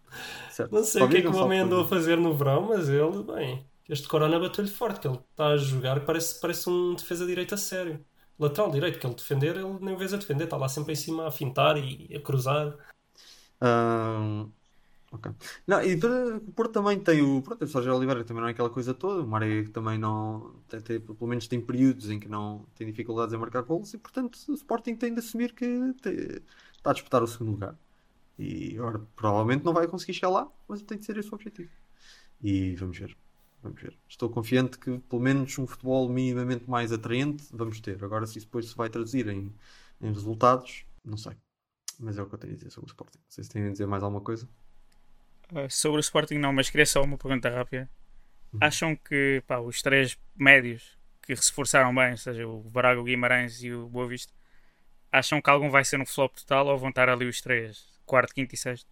Certo. 0.51 0.73
Não 0.73 0.83
sei 0.83 1.01
o 1.01 1.09
que 1.09 1.17
é 1.17 1.21
que 1.21 1.27
o 1.27 1.35
homem 1.37 1.59
andou 1.59 1.81
a 1.81 1.87
fazer 1.87 2.17
no 2.17 2.35
verão, 2.35 2.67
mas 2.67 2.89
ele, 2.89 3.23
bem, 3.23 3.65
este 3.87 4.07
Corona 4.07 4.37
bateu-lhe 4.37 4.69
forte, 4.69 4.99
que 4.99 5.07
ele 5.07 5.17
está 5.31 5.47
a 5.47 5.57
jogar, 5.57 6.01
parece, 6.01 6.39
parece 6.39 6.69
um 6.69 6.93
defesa 6.93 7.25
direita 7.25 7.55
sério. 7.55 8.03
Lateral 8.37 8.69
direito, 8.69 8.99
que 8.99 9.07
ele 9.07 9.15
defender, 9.15 9.55
ele 9.55 9.77
nem 9.79 9.95
vez 9.95 10.13
a 10.13 10.17
defender, 10.17 10.43
está 10.43 10.57
lá 10.57 10.67
sempre 10.67 10.91
em 10.91 10.95
cima 10.95 11.27
a 11.27 11.31
fintar 11.31 11.77
e 11.77 12.13
a 12.13 12.19
cruzar. 12.19 12.75
Ok. 15.11 15.29
Não, 15.67 15.83
e 15.83 15.97
para, 15.97 16.37
o 16.37 16.51
Porto 16.53 16.71
também 16.71 16.97
tem 16.99 17.21
o. 17.21 17.41
Pronto, 17.41 17.63
o 17.65 17.67
Sérgio 17.67 17.93
Oliveira 17.93 18.23
também 18.23 18.41
não 18.41 18.47
é 18.47 18.51
aquela 18.51 18.69
coisa 18.69 18.93
toda. 18.93 19.21
O 19.23 19.27
Maré 19.27 19.63
também 19.65 19.97
não. 19.97 20.55
Tem, 20.69 20.79
tem, 20.79 20.99
pelo 21.01 21.27
menos 21.27 21.47
tem 21.47 21.59
períodos 21.59 22.09
em 22.09 22.17
que 22.19 22.29
não 22.29 22.65
tem 22.75 22.87
dificuldades 22.87 23.33
em 23.33 23.37
marcar 23.37 23.61
gols 23.63 23.93
e, 23.93 23.97
portanto, 23.97 24.39
o 24.47 24.53
Sporting 24.53 24.95
tem 24.95 25.13
de 25.13 25.19
assumir 25.19 25.53
que 25.53 25.93
tem, 26.01 26.13
está 26.77 26.91
a 26.91 26.93
disputar 26.93 27.21
o 27.21 27.27
segundo 27.27 27.51
lugar. 27.51 27.75
E 28.39 28.77
agora, 28.79 29.01
provavelmente 29.15 29.65
não 29.65 29.73
vai 29.73 29.87
conseguir 29.87 30.13
chegar 30.13 30.29
lá, 30.29 30.47
mas 30.67 30.81
tem 30.81 30.97
de 30.97 31.05
ser 31.05 31.17
esse 31.17 31.29
o 31.29 31.35
objetivo. 31.35 31.69
E 32.41 32.75
vamos 32.77 32.97
ver. 32.97 33.15
Vamos 33.61 33.81
ver. 33.81 33.97
Estou 34.07 34.29
confiante 34.29 34.79
que 34.79 34.97
pelo 34.99 35.21
menos 35.21 35.57
um 35.59 35.67
futebol 35.67 36.09
minimamente 36.09 36.69
mais 36.69 36.91
atraente 36.91 37.45
vamos 37.51 37.79
ter. 37.81 38.03
Agora, 38.03 38.25
se 38.25 38.37
isso 38.37 38.47
depois 38.47 38.69
se 38.69 38.75
vai 38.75 38.89
traduzir 38.89 39.27
em, 39.27 39.53
em 40.01 40.13
resultados, 40.13 40.85
não 41.03 41.17
sei. 41.17 41.33
Mas 41.99 42.17
é 42.17 42.23
o 42.23 42.27
que 42.27 42.33
eu 42.35 42.39
tenho 42.39 42.53
a 42.53 42.55
dizer 42.55 42.71
sobre 42.71 42.89
o 42.89 42.91
Sporting. 42.91 43.19
Não 43.19 43.29
sei 43.29 43.43
se 43.43 43.49
têm 43.49 43.67
a 43.67 43.71
dizer 43.71 43.85
mais 43.85 44.01
alguma 44.03 44.21
coisa. 44.21 44.47
Uh, 45.51 45.69
sobre 45.69 45.97
o 45.97 45.99
Sporting 45.99 46.37
não, 46.37 46.53
mas 46.53 46.69
queria 46.69 46.85
só 46.85 47.01
uma 47.03 47.17
pergunta 47.17 47.49
rápida. 47.49 47.89
Uhum. 48.53 48.59
Acham 48.61 48.95
que 48.95 49.43
pá, 49.45 49.59
os 49.59 49.81
três 49.81 50.17
médios 50.35 50.97
que 51.21 51.35
se 51.35 51.49
reforçaram 51.49 51.93
bem, 51.93 52.11
ou 52.11 52.17
seja, 52.17 52.47
o 52.47 52.61
Braga, 52.63 52.99
o 52.99 53.03
Guimarães 53.03 53.61
e 53.61 53.71
o 53.71 53.87
Boa 53.87 54.07
Vista, 54.07 54.33
acham 55.11 55.41
que 55.41 55.49
algum 55.49 55.69
vai 55.69 55.83
ser 55.83 55.99
um 55.99 56.05
flop 56.05 56.33
total 56.35 56.67
ou 56.67 56.77
vão 56.77 56.89
estar 56.89 57.09
ali 57.09 57.27
os 57.27 57.41
três, 57.41 57.85
quarto, 58.05 58.33
quinto 58.33 58.55
e 58.55 58.57
sexto? 58.57 58.89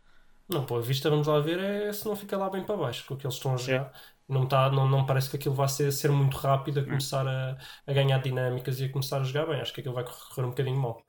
Não, 0.47 0.65
Boa 0.65 0.81
Vista, 0.81 1.09
vamos 1.09 1.27
lá 1.27 1.39
ver, 1.39 1.59
é 1.59 1.93
se 1.93 2.05
não 2.05 2.15
fica 2.15 2.37
lá 2.37 2.49
bem 2.49 2.63
para 2.63 2.75
baixo, 2.75 3.05
com 3.05 3.13
o 3.13 3.17
que 3.17 3.25
eles 3.25 3.35
estão 3.35 3.53
a 3.53 3.57
jogar. 3.57 3.93
Não, 4.27 4.47
tá, 4.47 4.69
não, 4.69 4.87
não 4.87 5.05
parece 5.05 5.29
que 5.29 5.37
aquilo 5.37 5.55
vai 5.55 5.67
ser, 5.67 5.91
ser 5.91 6.11
muito 6.11 6.37
rápido 6.37 6.79
a 6.81 6.83
começar 6.83 7.27
a, 7.27 7.57
a 7.87 7.93
ganhar 7.93 8.19
dinâmicas 8.19 8.79
e 8.79 8.85
a 8.85 8.91
começar 8.91 9.19
a 9.19 9.23
jogar 9.23 9.47
bem. 9.47 9.59
Acho 9.59 9.73
que 9.73 9.79
aquilo 9.79 9.95
vai 9.95 10.03
correr 10.03 10.45
um 10.45 10.49
bocadinho 10.49 10.77
mal. 10.77 11.03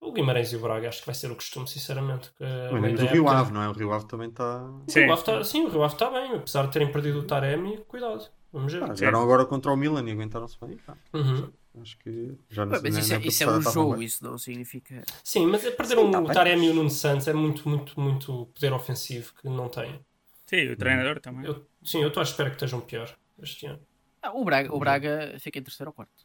O 0.00 0.12
Guimarães 0.12 0.52
e 0.52 0.56
o 0.56 0.60
Braga 0.60 0.88
acho 0.88 1.00
que 1.00 1.06
vai 1.06 1.14
ser 1.14 1.30
o 1.30 1.34
costume, 1.34 1.66
sinceramente. 1.66 2.30
Mas 2.38 3.00
o 3.00 3.06
Rio 3.06 3.28
Ave, 3.28 3.52
não 3.52 3.62
é? 3.62 3.68
O 3.68 3.72
Rio 3.72 3.92
Ave 3.92 4.06
também 4.06 4.28
está. 4.28 4.68
Sim. 4.86 5.06
Tá, 5.24 5.42
sim, 5.42 5.64
o 5.64 5.68
Rio 5.68 5.82
Ave 5.82 5.94
está 5.94 6.10
bem, 6.10 6.36
apesar 6.36 6.66
de 6.66 6.72
terem 6.72 6.92
perdido 6.92 7.20
o 7.20 7.22
Taremi, 7.24 7.78
cuidado. 7.88 8.28
Vamos 8.52 8.72
ver. 8.72 8.82
Ah, 8.84 8.94
jogaram 8.94 9.22
agora 9.22 9.44
contra 9.44 9.72
o 9.72 9.76
Milan 9.76 10.06
e 10.08 10.12
aguentaram-se 10.12 10.56
bem. 10.60 10.78
Uhum. 11.12 11.52
Acho 11.80 11.98
que 11.98 12.34
já 12.48 12.64
não 12.64 12.80
Mas 12.80 12.96
isso, 12.96 13.14
é, 13.14 13.18
isso 13.18 13.44
é 13.44 13.46
um 13.48 13.60
jogo, 13.60 14.02
isso 14.02 14.24
não 14.24 14.38
significa. 14.38 15.04
Sim, 15.22 15.46
mas 15.46 15.64
é 15.64 15.70
perder 15.70 15.96
sim, 15.96 16.10
tá 16.10 16.20
o 16.20 16.26
Taremi 16.26 16.66
e 16.66 16.70
o 16.70 16.74
Nuno 16.74 16.88
Santos 16.88 17.28
é 17.28 17.34
muito, 17.34 17.68
muito, 17.68 18.00
muito 18.00 18.46
poder 18.54 18.72
ofensivo 18.72 19.34
que 19.34 19.48
não 19.48 19.68
tem. 19.68 20.00
Sim, 20.46 20.70
o 20.70 20.76
treinador 20.76 21.20
também. 21.20 21.44
Eu, 21.44 21.66
sim, 21.82 22.00
eu 22.00 22.08
estou 22.08 22.20
à 22.20 22.24
espera 22.24 22.48
que 22.48 22.56
estejam 22.56 22.80
pior 22.80 23.14
este 23.42 23.66
ano. 23.66 23.80
Ah, 24.22 24.32
o, 24.32 24.44
Braga, 24.44 24.74
o 24.74 24.78
Braga 24.78 25.36
fica 25.38 25.58
em 25.58 25.62
terceiro 25.62 25.90
ou 25.90 25.92
quarto. 25.92 26.24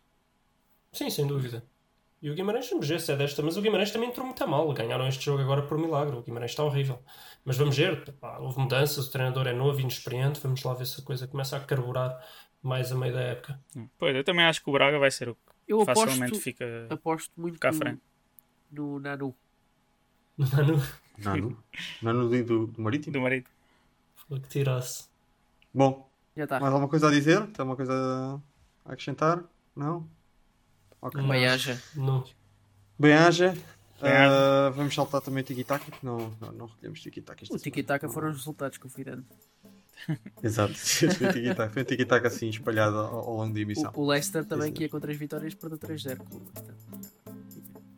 Sim, 0.93 1.09
sem 1.09 1.28
dúvida. 1.28 1.63
E 2.22 2.30
o 2.30 2.36
Guimarães, 2.36 2.69
vamos 2.69 2.88
ver 2.88 3.01
se 3.01 3.11
é 3.11 3.15
desta, 3.15 3.41
mas 3.41 3.57
o 3.57 3.61
Guimarães 3.61 3.89
também 3.89 4.09
entrou 4.09 4.26
muito 4.26 4.43
a 4.43 4.47
mal. 4.47 4.72
Ganharam 4.74 5.07
este 5.07 5.26
jogo 5.26 5.41
agora 5.41 5.63
por 5.63 5.78
milagre. 5.78 6.15
O 6.15 6.22
Guimarães 6.22 6.51
está 6.51 6.63
horrível. 6.63 6.99
Mas 7.43 7.57
vamos 7.57 7.76
ver, 7.76 8.11
pá, 8.13 8.38
houve 8.38 8.59
mudanças, 8.59 9.07
o 9.07 9.11
treinador 9.11 9.47
é 9.47 9.53
novo, 9.53 9.80
inexperiente. 9.80 10.39
Vamos 10.39 10.61
lá 10.63 10.74
ver 10.76 10.86
se 10.86 11.01
a 11.01 11.03
coisa 11.03 11.28
começa 11.28 11.57
a 11.57 11.59
carburar 11.59 12.24
mais 12.61 12.91
a 12.91 12.95
meio 12.95 13.11
da 13.13 13.22
época. 13.22 13.59
Pois, 13.97 14.15
eu 14.15 14.24
também 14.24 14.45
acho 14.45 14.63
que 14.63 14.69
o 14.69 14.74
Braga 14.74 14.99
vai 14.99 15.09
ser 15.09 15.30
o 15.30 15.36
que 15.36 15.41
eu 15.67 15.84
facilmente 15.84 16.26
aposto, 16.26 16.41
fica 16.43 16.88
aposto 16.91 17.32
muito 17.36 17.59
cá 17.59 17.69
à 17.69 17.74
frente. 17.74 18.01
No 18.72 18.99
Nanu. 18.99 19.36
No 20.38 20.47
Nanu? 20.47 20.82
Nanu? 21.17 21.63
Nanu 22.03 22.30
do, 22.43 22.67
do 22.67 22.82
Marítimo? 22.82 23.13
Do 23.13 23.22
Marítimo. 23.22 23.55
Foi 24.28 24.39
que 24.39 24.47
tirasse. 24.47 25.09
Bom, 25.74 26.07
Já 26.36 26.45
tá. 26.45 26.59
mais 26.59 26.72
alguma 26.72 26.89
coisa 26.89 27.07
a 27.07 27.11
dizer? 27.11 27.39
Tem 27.47 27.55
alguma 27.59 27.76
coisa 27.76 28.39
a 28.86 28.91
acrescentar? 28.91 29.43
Não? 29.76 30.07
Okay. 31.01 31.21
Bem 31.21 31.47
haja. 31.47 31.81
Não. 31.95 32.23
Bem 32.97 33.13
haja. 33.13 33.55
Uh, 34.01 34.71
vamos 34.73 34.95
saltar 34.95 35.21
também 35.21 35.41
o 35.41 35.45
Tiki-Taka, 35.45 35.91
que 35.91 36.05
não, 36.05 36.31
não, 36.39 36.51
não 36.51 36.65
recolhemos 36.65 37.01
Tiki-Taka. 37.01 37.45
O 37.49 37.57
Tiki-Taka 37.57 38.09
foram 38.09 38.29
os 38.29 38.37
resultados 38.37 38.77
que 38.77 38.85
eu 38.85 38.89
fui 38.89 39.03
dando. 39.03 39.25
Exato, 40.41 40.73
foi 40.73 41.81
um 41.83 41.85
tiki-taka 41.85 42.27
assim 42.27 42.49
espalhado 42.49 42.97
ao, 42.97 43.19
ao, 43.19 43.35
longo 43.37 43.53
da 43.53 43.59
emissão. 43.59 43.91
O, 43.93 44.01
o 44.01 44.07
Leicester 44.07 44.43
também, 44.45 44.69
Isso. 44.69 44.73
que 44.75 44.83
ia 44.83 44.89
com 44.89 44.99
3 44.99 45.17
vitórias, 45.17 45.53
perdeu 45.53 45.77
3-0. 45.77 46.19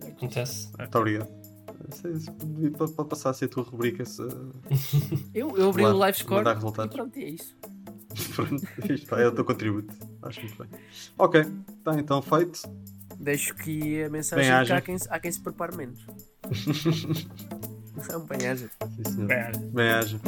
Acontece. 0.09 0.69
Muito 0.77 0.97
obrigado. 0.97 1.29
Pode 2.95 3.09
passar 3.09 3.29
a 3.29 3.33
ser 3.33 3.45
a 3.45 3.47
tua 3.49 3.63
rubrica. 3.63 4.05
Se... 4.05 4.21
Eu, 5.33 5.57
eu 5.57 5.69
abri 5.69 5.83
o 5.83 5.97
live 5.97 6.17
score 6.17 6.43
e 6.47 6.89
pronto, 6.89 7.17
é 7.17 7.29
isso. 7.29 7.55
pronto, 8.35 8.63
isto 8.91 9.15
é 9.15 9.27
o 9.27 9.31
teu 9.31 9.43
contributo. 9.43 9.93
Acho 10.21 10.41
muito 10.41 10.63
bem. 10.63 10.79
Ok, 11.17 11.41
está 11.41 11.99
então 11.99 12.21
feito. 12.21 12.61
Deixo 13.23 13.55
que 13.55 14.03
a 14.03 14.09
mensagem 14.09 14.51
bem 14.53 14.65
que 14.65 14.73
há 14.73 14.81
quem, 14.81 14.97
há 15.09 15.19
quem 15.19 15.31
se 15.31 15.41
prepare 15.41 15.77
menos. 15.77 16.05
Não, 18.09 18.25
bem 18.25 18.47
haja. 18.49 18.69
Bem 19.25 19.37
haja. 19.37 19.59
Bem 19.73 19.89
haja. 19.89 20.19